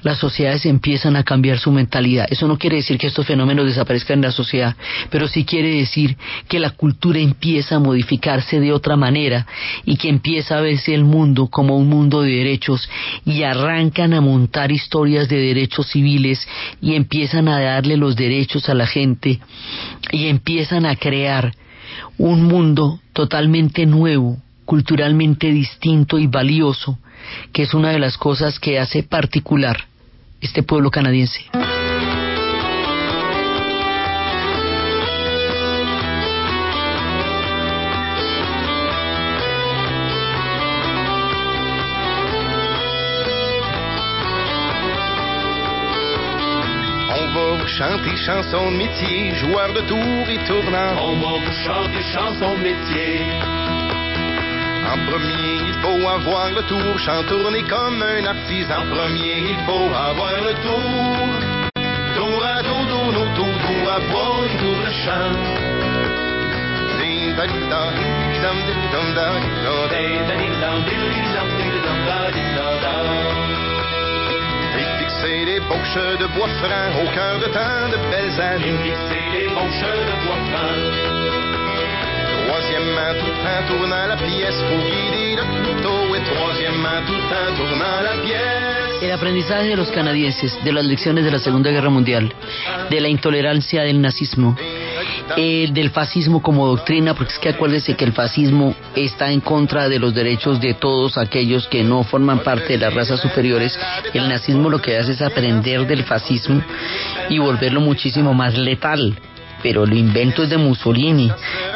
las 0.02 0.18
sociedades 0.18 0.66
empiezan 0.66 1.16
a 1.16 1.24
cambiar 1.24 1.58
su 1.58 1.70
mentalidad. 1.70 2.26
Eso 2.30 2.46
no 2.46 2.58
quiere 2.58 2.76
decir 2.76 2.98
que 2.98 3.06
estos 3.06 3.26
fenómenos 3.26 3.66
desaparezcan 3.66 4.18
en 4.18 4.22
la 4.22 4.32
sociedad, 4.32 4.76
pero 5.10 5.28
sí 5.28 5.44
quiere 5.44 5.74
decir 5.76 6.16
que 6.48 6.58
la 6.58 6.70
cultura 6.70 7.18
empieza 7.18 7.76
a 7.76 7.80
modificarse 7.80 8.60
de 8.60 8.72
otra 8.72 8.96
manera 8.96 9.46
y 9.84 9.96
que 9.96 10.08
empieza 10.08 10.58
a 10.58 10.60
verse 10.60 10.94
el 10.94 11.04
mundo 11.04 11.48
como 11.48 11.76
un 11.76 11.88
mundo 11.88 12.22
de 12.22 12.32
derechos 12.32 12.88
y 13.24 13.42
arrancan 13.42 14.14
a 14.14 14.20
montar 14.20 14.72
historias 14.72 15.28
de 15.28 15.36
derechos 15.36 15.88
civiles 15.88 16.46
y 16.80 16.94
empiezan 16.94 17.48
a 17.48 17.60
darle 17.60 17.96
los 17.96 18.16
derechos 18.16 18.68
a 18.68 18.74
la 18.74 18.86
gente 18.86 19.40
y 20.12 20.26
empiezan 20.26 20.86
a 20.86 20.96
crear 20.96 21.54
un 22.18 22.44
mundo 22.44 23.00
totalmente 23.12 23.86
nuevo, 23.86 24.38
culturalmente 24.64 25.50
distinto 25.52 26.18
y 26.18 26.26
valioso 26.26 26.98
que 27.52 27.62
es 27.62 27.74
una 27.74 27.90
de 27.90 27.98
las 27.98 28.16
cosas 28.16 28.58
que 28.58 28.78
hace 28.78 29.02
particular 29.02 29.76
este 30.40 30.62
pueblo 30.62 30.90
canadiense. 30.90 31.44
On 47.12 47.34
va 47.34 47.62
vous 47.62 47.66
chanter 47.68 48.16
chansons 48.16 48.70
de 48.70 48.76
métier, 48.76 49.34
joueurs 49.34 49.72
de 49.72 49.80
tour 49.82 50.28
et 50.28 50.38
tournant. 50.46 50.96
On 51.02 51.16
va 51.20 51.38
vous 51.44 51.52
chanter 51.64 52.02
chansons 52.12 52.54
de 52.56 52.62
métier. 52.62 53.49
En 54.92 54.98
premier, 55.06 55.68
il 55.68 55.74
faut 55.82 56.08
avoir 56.08 56.50
le 56.50 56.62
tour, 56.62 56.98
chantourner 56.98 57.62
comme 57.62 58.02
un 58.02 58.26
artisan. 58.26 58.82
En 58.82 58.86
premier, 58.92 59.38
il 59.52 59.58
faut 59.64 59.88
avoir 59.94 60.34
le 60.42 60.52
tour. 60.66 61.30
Tour 62.16 62.44
à 62.44 62.60
tour, 62.64 62.82
tour, 62.90 63.12
nos 63.12 63.28
tour, 63.36 63.54
tour 63.66 63.84
à 63.86 63.98
et 63.98 64.56
tour 64.58 64.78
de 64.84 64.90
chant. 65.04 65.70
Et 74.80 74.88
fixer 74.98 75.44
les 75.44 75.60
bouches 75.60 76.18
de 76.18 76.26
bois 76.34 76.48
franc 76.58 76.90
au 77.00 77.06
cœur 77.14 77.38
de 77.38 77.46
tant 77.54 77.88
de 77.92 77.98
belles 78.10 78.40
années. 78.40 78.66
Et 78.66 78.90
fixer 78.90 79.24
les 79.38 79.48
bouches 79.54 79.86
de 80.10 80.26
bois 80.26 80.42
franc. 80.50 81.19
El 89.02 89.12
aprendizaje 89.12 89.68
de 89.68 89.76
los 89.76 89.88
canadienses 89.90 90.58
de 90.64 90.72
las 90.72 90.84
lecciones 90.84 91.24
de 91.24 91.30
la 91.30 91.38
Segunda 91.38 91.70
Guerra 91.70 91.90
Mundial, 91.90 92.34
de 92.90 93.00
la 93.00 93.08
intolerancia 93.08 93.82
del 93.82 94.00
nazismo, 94.00 94.56
eh, 95.36 95.68
del 95.72 95.90
fascismo 95.90 96.42
como 96.42 96.66
doctrina, 96.66 97.14
porque 97.14 97.32
es 97.32 97.38
que 97.38 97.50
acuérdese 97.50 97.94
que 97.94 98.04
el 98.04 98.12
fascismo 98.12 98.74
está 98.96 99.30
en 99.30 99.40
contra 99.40 99.88
de 99.88 99.98
los 99.98 100.12
derechos 100.12 100.60
de 100.60 100.74
todos 100.74 101.18
aquellos 101.18 101.68
que 101.68 101.84
no 101.84 102.02
forman 102.02 102.40
parte 102.40 102.74
de 102.74 102.78
las 102.78 102.92
razas 102.92 103.20
superiores. 103.20 103.78
El 104.12 104.28
nazismo 104.28 104.68
lo 104.68 104.82
que 104.82 104.98
hace 104.98 105.12
es 105.12 105.22
aprender 105.22 105.86
del 105.86 106.02
fascismo 106.02 106.62
y 107.28 107.38
volverlo 107.38 107.80
muchísimo 107.80 108.34
más 108.34 108.58
letal 108.58 109.16
pero 109.62 109.84
el 109.84 109.92
invento 109.94 110.42
es 110.42 110.50
de 110.50 110.58
Mussolini 110.58 111.30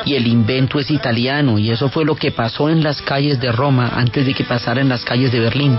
y 0.05 0.15
el 0.15 0.27
invento 0.27 0.79
es 0.79 0.91
italiano 0.91 1.59
y 1.59 1.71
eso 1.71 1.89
fue 1.89 2.05
lo 2.05 2.15
que 2.15 2.31
pasó 2.31 2.69
en 2.69 2.83
las 2.83 3.01
calles 3.03 3.41
de 3.41 3.53
Roma 3.53 3.93
antes 3.95 4.27
de 4.27 4.35
que 4.35 4.45
pasara 4.45 4.81
en 4.81 4.89
las 4.89 5.05
calles 5.05 5.33
de 5.33 5.41
Berlín. 5.41 5.79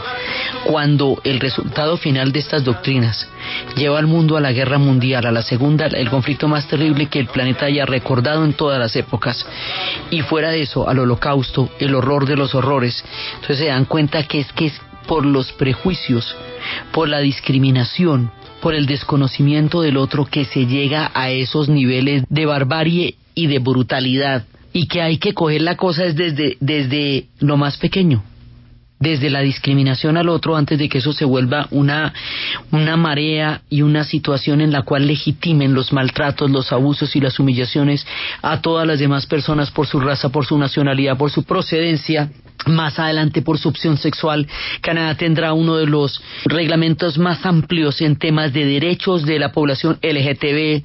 Cuando 0.65 1.19
el 1.23 1.39
resultado 1.39 1.97
final 1.97 2.31
de 2.31 2.39
estas 2.39 2.63
doctrinas 2.63 3.27
lleva 3.75 3.99
al 3.99 4.07
mundo 4.07 4.37
a 4.37 4.41
la 4.41 4.51
guerra 4.51 4.77
mundial, 4.77 5.25
a 5.25 5.31
la 5.31 5.41
segunda, 5.41 5.87
el 5.87 6.09
conflicto 6.09 6.47
más 6.47 6.67
terrible 6.67 7.07
que 7.07 7.19
el 7.19 7.27
planeta 7.27 7.67
haya 7.67 7.85
recordado 7.85 8.43
en 8.43 8.53
todas 8.53 8.79
las 8.79 8.95
épocas, 8.95 9.45
y 10.09 10.21
fuera 10.21 10.49
de 10.49 10.61
eso, 10.61 10.87
al 10.89 10.99
holocausto, 10.99 11.69
el 11.79 11.95
horror 11.95 12.25
de 12.25 12.35
los 12.35 12.55
horrores, 12.55 13.03
entonces 13.35 13.59
se 13.59 13.67
dan 13.67 13.85
cuenta 13.85 14.23
que 14.23 14.39
es 14.39 14.51
que 14.53 14.67
es 14.67 14.81
por 15.07 15.25
los 15.25 15.51
prejuicios, 15.51 16.35
por 16.91 17.07
la 17.07 17.19
discriminación, 17.19 18.31
por 18.65 18.73
el 18.73 18.87
desconocimiento 18.87 19.83
del 19.83 19.95
otro 19.95 20.25
que 20.25 20.43
se 20.43 20.65
llega 20.65 21.11
a 21.13 21.29
esos 21.29 21.69
niveles 21.69 22.23
de 22.29 22.47
barbarie 22.47 23.13
y 23.35 23.45
de 23.45 23.59
brutalidad. 23.59 24.43
Y 24.73 24.87
que 24.87 25.03
hay 25.03 25.19
que 25.19 25.35
coger 25.35 25.61
la 25.61 25.77
cosa 25.77 26.03
es 26.03 26.15
desde, 26.15 26.57
desde 26.59 27.27
lo 27.41 27.57
más 27.57 27.77
pequeño 27.77 28.23
desde 28.97 29.29
la 29.29 29.41
discriminación 29.41 30.17
al 30.17 30.29
otro 30.29 30.55
antes 30.55 30.79
de 30.79 30.89
que 30.89 30.99
eso 30.99 31.13
se 31.13 31.25
vuelva 31.25 31.67
una, 31.69 32.13
una 32.71 32.97
marea 32.97 33.61
y 33.69 33.81
una 33.83 34.03
situación 34.03 34.61
en 34.61 34.71
la 34.71 34.81
cual 34.81 35.05
legitimen 35.05 35.73
los 35.73 35.93
maltratos, 35.93 36.49
los 36.49 36.71
abusos 36.71 37.15
y 37.15 37.19
las 37.19 37.37
humillaciones 37.37 38.07
a 38.41 38.61
todas 38.61 38.87
las 38.87 38.97
demás 38.97 39.27
personas 39.27 39.69
por 39.69 39.85
su 39.85 39.99
raza, 39.99 40.29
por 40.29 40.45
su 40.45 40.57
nacionalidad, 40.57 41.17
por 41.17 41.29
su 41.29 41.43
procedencia, 41.43 42.31
más 42.65 42.99
adelante 42.99 43.41
por 43.41 43.57
su 43.57 43.69
opción 43.69 43.97
sexual. 43.97 44.47
Canadá 44.81 45.15
tendrá 45.15 45.53
uno 45.53 45.77
de 45.77 45.85
los 45.85 46.21
reglamentos 46.45 47.17
más 47.17 47.45
amplios 47.45 48.01
en 48.01 48.17
temas 48.17 48.53
de 48.53 48.65
derechos 48.65 49.25
de 49.25 49.39
la 49.39 49.51
población 49.51 49.97
LGTB 50.01 50.83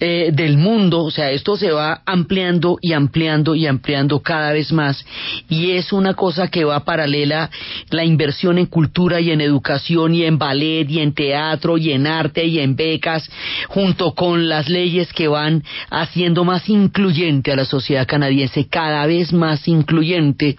eh, 0.00 0.30
del 0.32 0.56
mundo. 0.56 1.04
O 1.04 1.10
sea, 1.10 1.30
esto 1.30 1.56
se 1.56 1.70
va 1.70 2.02
ampliando 2.06 2.78
y 2.80 2.92
ampliando 2.92 3.54
y 3.54 3.66
ampliando 3.66 4.20
cada 4.20 4.52
vez 4.52 4.72
más. 4.72 5.04
Y 5.48 5.72
es 5.72 5.92
una 5.92 6.14
cosa 6.14 6.48
que 6.48 6.64
va 6.64 6.84
paralela 6.84 7.50
la 7.90 8.04
inversión 8.04 8.58
en 8.58 8.66
cultura 8.66 9.20
y 9.20 9.30
en 9.30 9.40
educación 9.40 10.14
y 10.14 10.24
en 10.24 10.38
ballet 10.38 10.88
y 10.88 11.00
en 11.00 11.14
teatro 11.14 11.78
y 11.78 11.92
en 11.92 12.06
arte 12.06 12.44
y 12.44 12.58
en 12.60 12.76
becas, 12.76 13.28
junto 13.68 14.14
con 14.14 14.48
las 14.48 14.68
leyes 14.68 15.12
que 15.12 15.28
van 15.28 15.62
haciendo 15.90 16.44
más 16.44 16.68
incluyente 16.68 17.52
a 17.52 17.56
la 17.56 17.64
sociedad 17.64 18.06
canadiense, 18.06 18.68
cada 18.68 19.06
vez 19.06 19.32
más 19.32 19.66
incluyente 19.68 20.56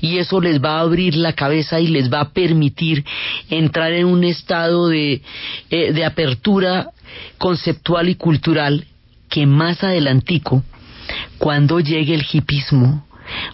y 0.00 0.18
eso 0.18 0.40
les 0.40 0.62
va 0.62 0.78
a 0.78 0.80
abrir 0.80 1.16
la 1.16 1.32
cabeza 1.32 1.80
y 1.80 1.88
les 1.88 2.12
va 2.12 2.20
a 2.20 2.30
permitir 2.30 3.04
entrar 3.50 3.92
en 3.92 4.06
un 4.06 4.24
estado 4.24 4.88
de, 4.88 5.22
eh, 5.70 5.92
de 5.92 6.04
apertura 6.04 6.90
conceptual 7.38 8.08
y 8.08 8.14
cultural 8.14 8.86
que 9.28 9.46
más 9.46 9.82
adelantico, 9.82 10.62
cuando 11.38 11.80
llegue 11.80 12.14
el 12.14 12.26
hipismo, 12.30 13.06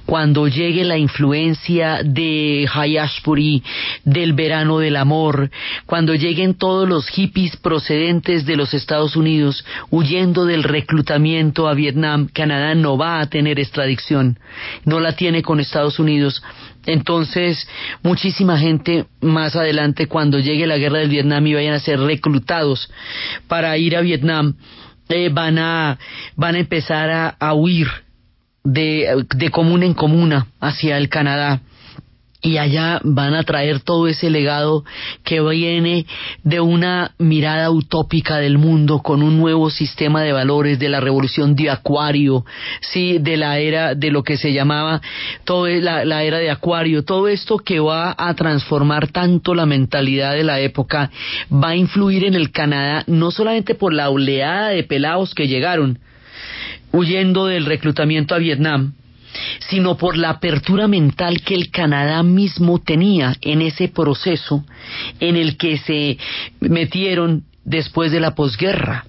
cuando 0.06 0.48
llegue 0.48 0.84
la 0.84 0.98
influencia 0.98 2.00
de 2.04 2.68
Hayashpuri, 2.72 3.62
del 4.04 4.32
verano 4.32 4.78
del 4.78 4.96
amor, 4.96 5.50
cuando 5.86 6.14
lleguen 6.14 6.54
todos 6.54 6.88
los 6.88 7.08
hippies 7.08 7.56
procedentes 7.56 8.46
de 8.46 8.56
los 8.56 8.74
Estados 8.74 9.16
Unidos 9.16 9.64
huyendo 9.90 10.44
del 10.44 10.62
reclutamiento 10.62 11.68
a 11.68 11.74
Vietnam, 11.74 12.28
Canadá 12.32 12.74
no 12.74 12.96
va 12.96 13.20
a 13.20 13.26
tener 13.26 13.58
extradición, 13.58 14.38
no 14.84 15.00
la 15.00 15.12
tiene 15.12 15.42
con 15.42 15.60
Estados 15.60 15.98
Unidos. 15.98 16.42
Entonces, 16.86 17.68
muchísima 18.02 18.58
gente 18.58 19.06
más 19.20 19.54
adelante, 19.54 20.06
cuando 20.06 20.38
llegue 20.38 20.66
la 20.66 20.78
guerra 20.78 20.98
del 20.98 21.10
Vietnam 21.10 21.46
y 21.46 21.54
vayan 21.54 21.74
a 21.74 21.80
ser 21.80 22.00
reclutados 22.00 22.90
para 23.48 23.76
ir 23.76 23.96
a 23.96 24.00
Vietnam, 24.00 24.56
eh, 25.08 25.28
van, 25.30 25.58
a, 25.58 25.98
van 26.36 26.54
a 26.54 26.58
empezar 26.60 27.10
a, 27.10 27.28
a 27.28 27.54
huir 27.54 27.88
de, 28.64 29.24
de 29.36 29.52
en 29.84 29.94
comuna 29.94 30.46
hacia 30.60 30.98
el 30.98 31.08
Canadá. 31.08 31.60
Y 32.42 32.56
allá 32.56 33.02
van 33.04 33.34
a 33.34 33.42
traer 33.42 33.80
todo 33.80 34.08
ese 34.08 34.30
legado 34.30 34.82
que 35.24 35.42
viene 35.42 36.06
de 36.42 36.60
una 36.60 37.12
mirada 37.18 37.70
utópica 37.70 38.38
del 38.38 38.56
mundo 38.56 39.00
con 39.00 39.22
un 39.22 39.36
nuevo 39.36 39.68
sistema 39.68 40.22
de 40.22 40.32
valores 40.32 40.78
de 40.78 40.88
la 40.88 41.00
revolución 41.00 41.54
de 41.54 41.68
Acuario, 41.68 42.46
sí, 42.80 43.18
de 43.18 43.36
la 43.36 43.58
era 43.58 43.94
de 43.94 44.10
lo 44.10 44.22
que 44.22 44.38
se 44.38 44.54
llamaba 44.54 45.02
todo 45.44 45.66
la, 45.66 46.06
la 46.06 46.22
era 46.22 46.38
de 46.38 46.50
Acuario, 46.50 47.04
todo 47.04 47.28
esto 47.28 47.58
que 47.58 47.78
va 47.78 48.14
a 48.16 48.32
transformar 48.32 49.08
tanto 49.08 49.54
la 49.54 49.66
mentalidad 49.66 50.32
de 50.32 50.44
la 50.44 50.60
época 50.60 51.10
va 51.52 51.70
a 51.70 51.76
influir 51.76 52.24
en 52.24 52.32
el 52.32 52.52
Canadá 52.52 53.04
no 53.06 53.32
solamente 53.32 53.74
por 53.74 53.92
la 53.92 54.08
oleada 54.08 54.68
de 54.68 54.82
pelados 54.82 55.34
que 55.34 55.46
llegaron 55.46 55.98
huyendo 56.92 57.46
del 57.46 57.66
reclutamiento 57.66 58.34
a 58.34 58.38
Vietnam, 58.38 58.94
sino 59.68 59.96
por 59.96 60.16
la 60.16 60.30
apertura 60.30 60.88
mental 60.88 61.42
que 61.42 61.54
el 61.54 61.70
Canadá 61.70 62.22
mismo 62.22 62.80
tenía 62.80 63.36
en 63.40 63.62
ese 63.62 63.88
proceso 63.88 64.64
en 65.20 65.36
el 65.36 65.56
que 65.56 65.78
se 65.78 66.18
metieron 66.60 67.44
después 67.64 68.10
de 68.12 68.20
la 68.20 68.34
posguerra. 68.34 69.04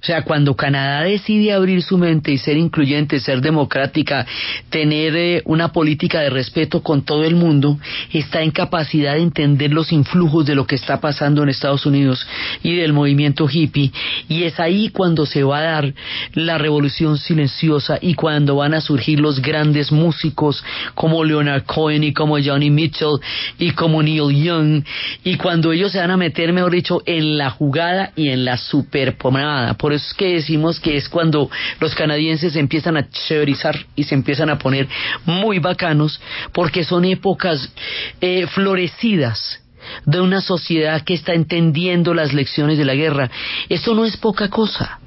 O 0.00 0.06
sea, 0.06 0.22
cuando 0.22 0.54
Canadá 0.54 1.02
decide 1.02 1.52
abrir 1.52 1.82
su 1.82 1.98
mente 1.98 2.30
y 2.30 2.38
ser 2.38 2.56
incluyente, 2.56 3.18
ser 3.18 3.40
democrática, 3.40 4.24
tener 4.70 5.16
eh, 5.16 5.42
una 5.44 5.72
política 5.72 6.20
de 6.20 6.30
respeto 6.30 6.84
con 6.84 7.02
todo 7.02 7.24
el 7.24 7.34
mundo, 7.34 7.78
está 8.12 8.42
en 8.42 8.52
capacidad 8.52 9.14
de 9.14 9.22
entender 9.22 9.72
los 9.72 9.92
influjos 9.92 10.46
de 10.46 10.54
lo 10.54 10.66
que 10.66 10.76
está 10.76 11.00
pasando 11.00 11.42
en 11.42 11.48
Estados 11.48 11.84
Unidos 11.84 12.24
y 12.62 12.76
del 12.76 12.92
movimiento 12.92 13.48
hippie. 13.50 13.90
Y 14.28 14.44
es 14.44 14.60
ahí 14.60 14.90
cuando 14.90 15.26
se 15.26 15.42
va 15.42 15.58
a 15.58 15.62
dar 15.62 15.94
la 16.32 16.58
revolución 16.58 17.18
silenciosa 17.18 17.98
y 18.00 18.14
cuando 18.14 18.54
van 18.54 18.74
a 18.74 18.80
surgir 18.80 19.18
los 19.18 19.42
grandes 19.42 19.90
músicos 19.90 20.62
como 20.94 21.24
Leonard 21.24 21.64
Cohen 21.64 22.04
y 22.04 22.12
como 22.12 22.38
Johnny 22.38 22.70
Mitchell 22.70 23.18
y 23.58 23.72
como 23.72 24.00
Neil 24.00 24.44
Young. 24.44 24.84
Y 25.24 25.36
cuando 25.36 25.72
ellos 25.72 25.90
se 25.90 25.98
van 25.98 26.12
a 26.12 26.16
meter, 26.16 26.52
mejor 26.52 26.70
dicho, 26.70 27.02
en 27.04 27.36
la 27.36 27.50
jugada 27.50 28.12
y 28.14 28.28
en 28.28 28.44
la 28.44 28.56
superpomada. 28.56 29.74
Por 29.88 29.94
eso 29.94 30.04
es 30.06 30.14
que 30.18 30.34
decimos 30.34 30.80
que 30.80 30.98
es 30.98 31.08
cuando 31.08 31.50
los 31.80 31.94
canadienses 31.94 32.56
empiezan 32.56 32.98
a 32.98 33.08
chéverizar 33.08 33.74
y 33.96 34.04
se 34.04 34.14
empiezan 34.14 34.50
a 34.50 34.58
poner 34.58 34.86
muy 35.24 35.60
bacanos, 35.60 36.20
porque 36.52 36.84
son 36.84 37.06
épocas 37.06 37.72
eh, 38.20 38.46
florecidas 38.48 39.62
de 40.04 40.20
una 40.20 40.42
sociedad 40.42 41.00
que 41.00 41.14
está 41.14 41.32
entendiendo 41.32 42.12
las 42.12 42.34
lecciones 42.34 42.76
de 42.76 42.84
la 42.84 42.94
guerra. 42.96 43.30
Eso 43.70 43.94
no 43.94 44.04
es 44.04 44.18
poca 44.18 44.50
cosa. 44.50 45.00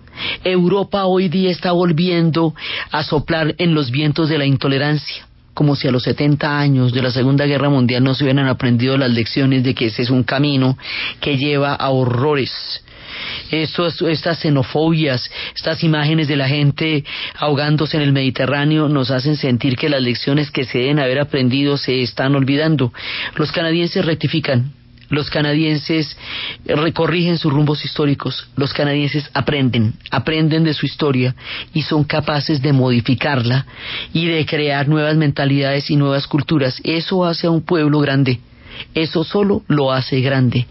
Europa 0.43 1.05
hoy 1.05 1.29
día 1.29 1.51
está 1.51 1.73
volviendo 1.73 2.55
a 2.89 3.03
soplar 3.03 3.53
en 3.59 3.75
los 3.75 3.91
vientos 3.91 4.29
de 4.29 4.39
la 4.39 4.47
intolerancia 4.47 5.27
como 5.53 5.75
si 5.75 5.87
a 5.87 5.91
los 5.91 6.03
70 6.03 6.57
años 6.57 6.91
de 6.91 7.03
la 7.03 7.11
Segunda 7.11 7.45
Guerra 7.45 7.69
Mundial 7.69 8.03
no 8.03 8.15
se 8.15 8.23
hubieran 8.23 8.47
aprendido 8.47 8.97
las 8.97 9.11
lecciones 9.11 9.63
de 9.63 9.75
que 9.75 9.87
ese 9.87 10.01
es 10.01 10.09
un 10.09 10.23
camino 10.23 10.75
que 11.19 11.37
lleva 11.37 11.75
a 11.75 11.89
horrores 11.91 12.81
estas 13.51 14.39
xenofobias, 14.39 15.29
estas 15.55 15.83
imágenes 15.83 16.27
de 16.27 16.35
la 16.37 16.47
gente 16.47 17.03
ahogándose 17.37 17.97
en 17.97 18.03
el 18.03 18.13
Mediterráneo 18.13 18.87
nos 18.87 19.11
hacen 19.11 19.35
sentir 19.35 19.75
que 19.75 19.89
las 19.89 20.01
lecciones 20.01 20.51
que 20.51 20.65
se 20.65 20.79
deben 20.79 20.99
haber 20.99 21.19
aprendido 21.19 21.77
se 21.77 22.01
están 22.01 22.35
olvidando. 22.35 22.93
Los 23.35 23.51
canadienses 23.51 24.05
rectifican, 24.05 24.73
los 25.11 25.29
canadienses 25.29 26.17
recorrigen 26.65 27.37
sus 27.37 27.51
rumbos 27.51 27.83
históricos, 27.83 28.47
los 28.55 28.73
canadienses 28.73 29.29
aprenden, 29.33 29.93
aprenden 30.09 30.63
de 30.63 30.73
su 30.73 30.85
historia 30.85 31.35
y 31.73 31.81
son 31.81 32.05
capaces 32.05 32.61
de 32.61 32.71
modificarla 32.71 33.65
y 34.13 34.27
de 34.27 34.45
crear 34.45 34.87
nuevas 34.87 35.17
mentalidades 35.17 35.89
y 35.89 35.97
nuevas 35.97 36.27
culturas. 36.27 36.79
Eso 36.85 37.25
hace 37.25 37.47
a 37.47 37.51
un 37.51 37.61
pueblo 37.61 37.99
grande, 37.99 38.39
eso 38.95 39.25
solo 39.25 39.63
lo 39.67 39.91
hace 39.91 40.21
grande 40.21 40.65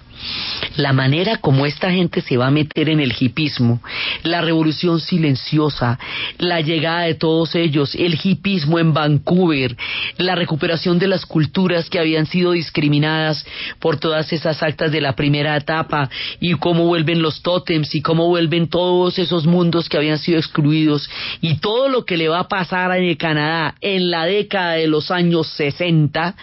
la 0.76 0.92
manera 0.92 1.36
como 1.38 1.66
esta 1.66 1.90
gente 1.90 2.20
se 2.20 2.36
va 2.36 2.46
a 2.46 2.50
meter 2.50 2.88
en 2.88 3.00
el 3.00 3.14
hipismo, 3.18 3.80
la 4.22 4.40
revolución 4.40 5.00
silenciosa, 5.00 5.98
la 6.38 6.60
llegada 6.60 7.02
de 7.02 7.14
todos 7.14 7.54
ellos, 7.54 7.94
el 7.94 8.18
hipismo 8.22 8.78
en 8.78 8.92
Vancouver, 8.92 9.76
la 10.16 10.34
recuperación 10.34 10.98
de 10.98 11.08
las 11.08 11.26
culturas 11.26 11.90
que 11.90 11.98
habían 11.98 12.26
sido 12.26 12.52
discriminadas 12.52 13.44
por 13.78 13.98
todas 13.98 14.32
esas 14.32 14.62
actas 14.62 14.92
de 14.92 15.00
la 15.00 15.14
primera 15.14 15.56
etapa 15.56 16.08
y 16.40 16.52
cómo 16.54 16.86
vuelven 16.86 17.22
los 17.22 17.42
tótems 17.42 17.94
y 17.94 18.02
cómo 18.02 18.28
vuelven 18.28 18.68
todos 18.68 19.18
esos 19.18 19.46
mundos 19.46 19.88
que 19.88 19.96
habían 19.96 20.18
sido 20.18 20.38
excluidos 20.38 21.08
y 21.40 21.56
todo 21.58 21.88
lo 21.88 22.04
que 22.04 22.16
le 22.16 22.28
va 22.28 22.40
a 22.40 22.48
pasar 22.48 22.90
en 22.96 23.14
Canadá 23.16 23.74
en 23.80 24.10
la 24.10 24.24
década 24.24 24.72
de 24.72 24.86
los 24.86 25.10
años 25.10 25.48
60 25.48 26.34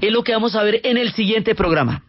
es 0.00 0.12
lo 0.12 0.24
que 0.24 0.32
vamos 0.32 0.54
a 0.54 0.62
ver 0.62 0.80
en 0.84 0.96
el 0.96 1.12
siguiente 1.12 1.54
programa. 1.54 2.02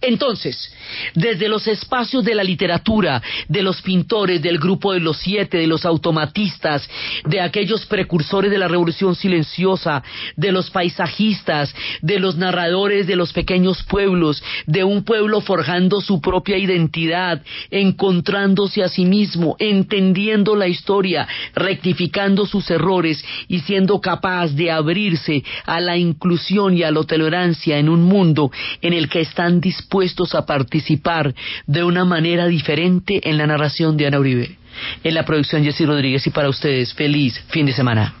Entonces, 0.00 0.70
desde 1.14 1.48
los 1.48 1.66
espacios 1.66 2.24
de 2.24 2.34
la 2.34 2.44
literatura, 2.44 3.22
de 3.48 3.62
los 3.62 3.80
pintores, 3.80 4.42
del 4.42 4.58
grupo 4.58 4.92
de 4.92 5.00
los 5.00 5.16
siete, 5.16 5.58
de 5.58 5.66
los 5.66 5.84
automatistas, 5.86 6.88
de 7.24 7.40
aquellos 7.40 7.86
precursores 7.86 8.50
de 8.50 8.58
la 8.58 8.68
revolución 8.68 9.14
silenciosa, 9.14 10.02
de 10.36 10.52
los 10.52 10.70
paisajistas, 10.70 11.74
de 12.02 12.18
los 12.18 12.36
narradores 12.36 13.06
de 13.06 13.16
los 13.16 13.32
pequeños 13.32 13.82
pueblos, 13.84 14.42
de 14.66 14.84
un 14.84 15.04
pueblo 15.04 15.40
forjando 15.40 16.00
su 16.00 16.20
propia 16.20 16.58
identidad, 16.58 17.42
encontrándose 17.70 18.82
a 18.82 18.88
sí 18.88 19.04
mismo, 19.04 19.56
entendiendo 19.58 20.54
la 20.56 20.68
historia, 20.68 21.26
rectificando 21.54 22.46
sus 22.46 22.70
errores 22.70 23.24
y 23.48 23.60
siendo 23.60 24.00
capaz 24.00 24.48
de 24.48 24.70
abrirse 24.70 25.42
a 25.64 25.80
la 25.80 25.96
inclusión 25.96 26.76
y 26.76 26.82
a 26.82 26.90
la 26.90 27.02
tolerancia 27.04 27.78
en 27.78 27.88
un 27.88 28.02
mundo 28.02 28.50
en 28.82 28.92
el 28.92 29.08
que 29.08 29.20
están 29.20 29.60
dispuestos 29.64 30.34
a 30.34 30.46
participar 30.46 31.34
de 31.66 31.82
una 31.82 32.04
manera 32.04 32.46
diferente 32.46 33.28
en 33.28 33.38
la 33.38 33.46
narración 33.46 33.96
de 33.96 34.06
Ana 34.06 34.20
Uribe. 34.20 34.56
En 35.02 35.14
la 35.14 35.24
producción 35.24 35.64
Jessy 35.64 35.86
Rodríguez 35.86 36.26
y 36.26 36.30
para 36.30 36.48
ustedes, 36.48 36.92
feliz 36.94 37.40
fin 37.48 37.66
de 37.66 37.72
semana. 37.72 38.14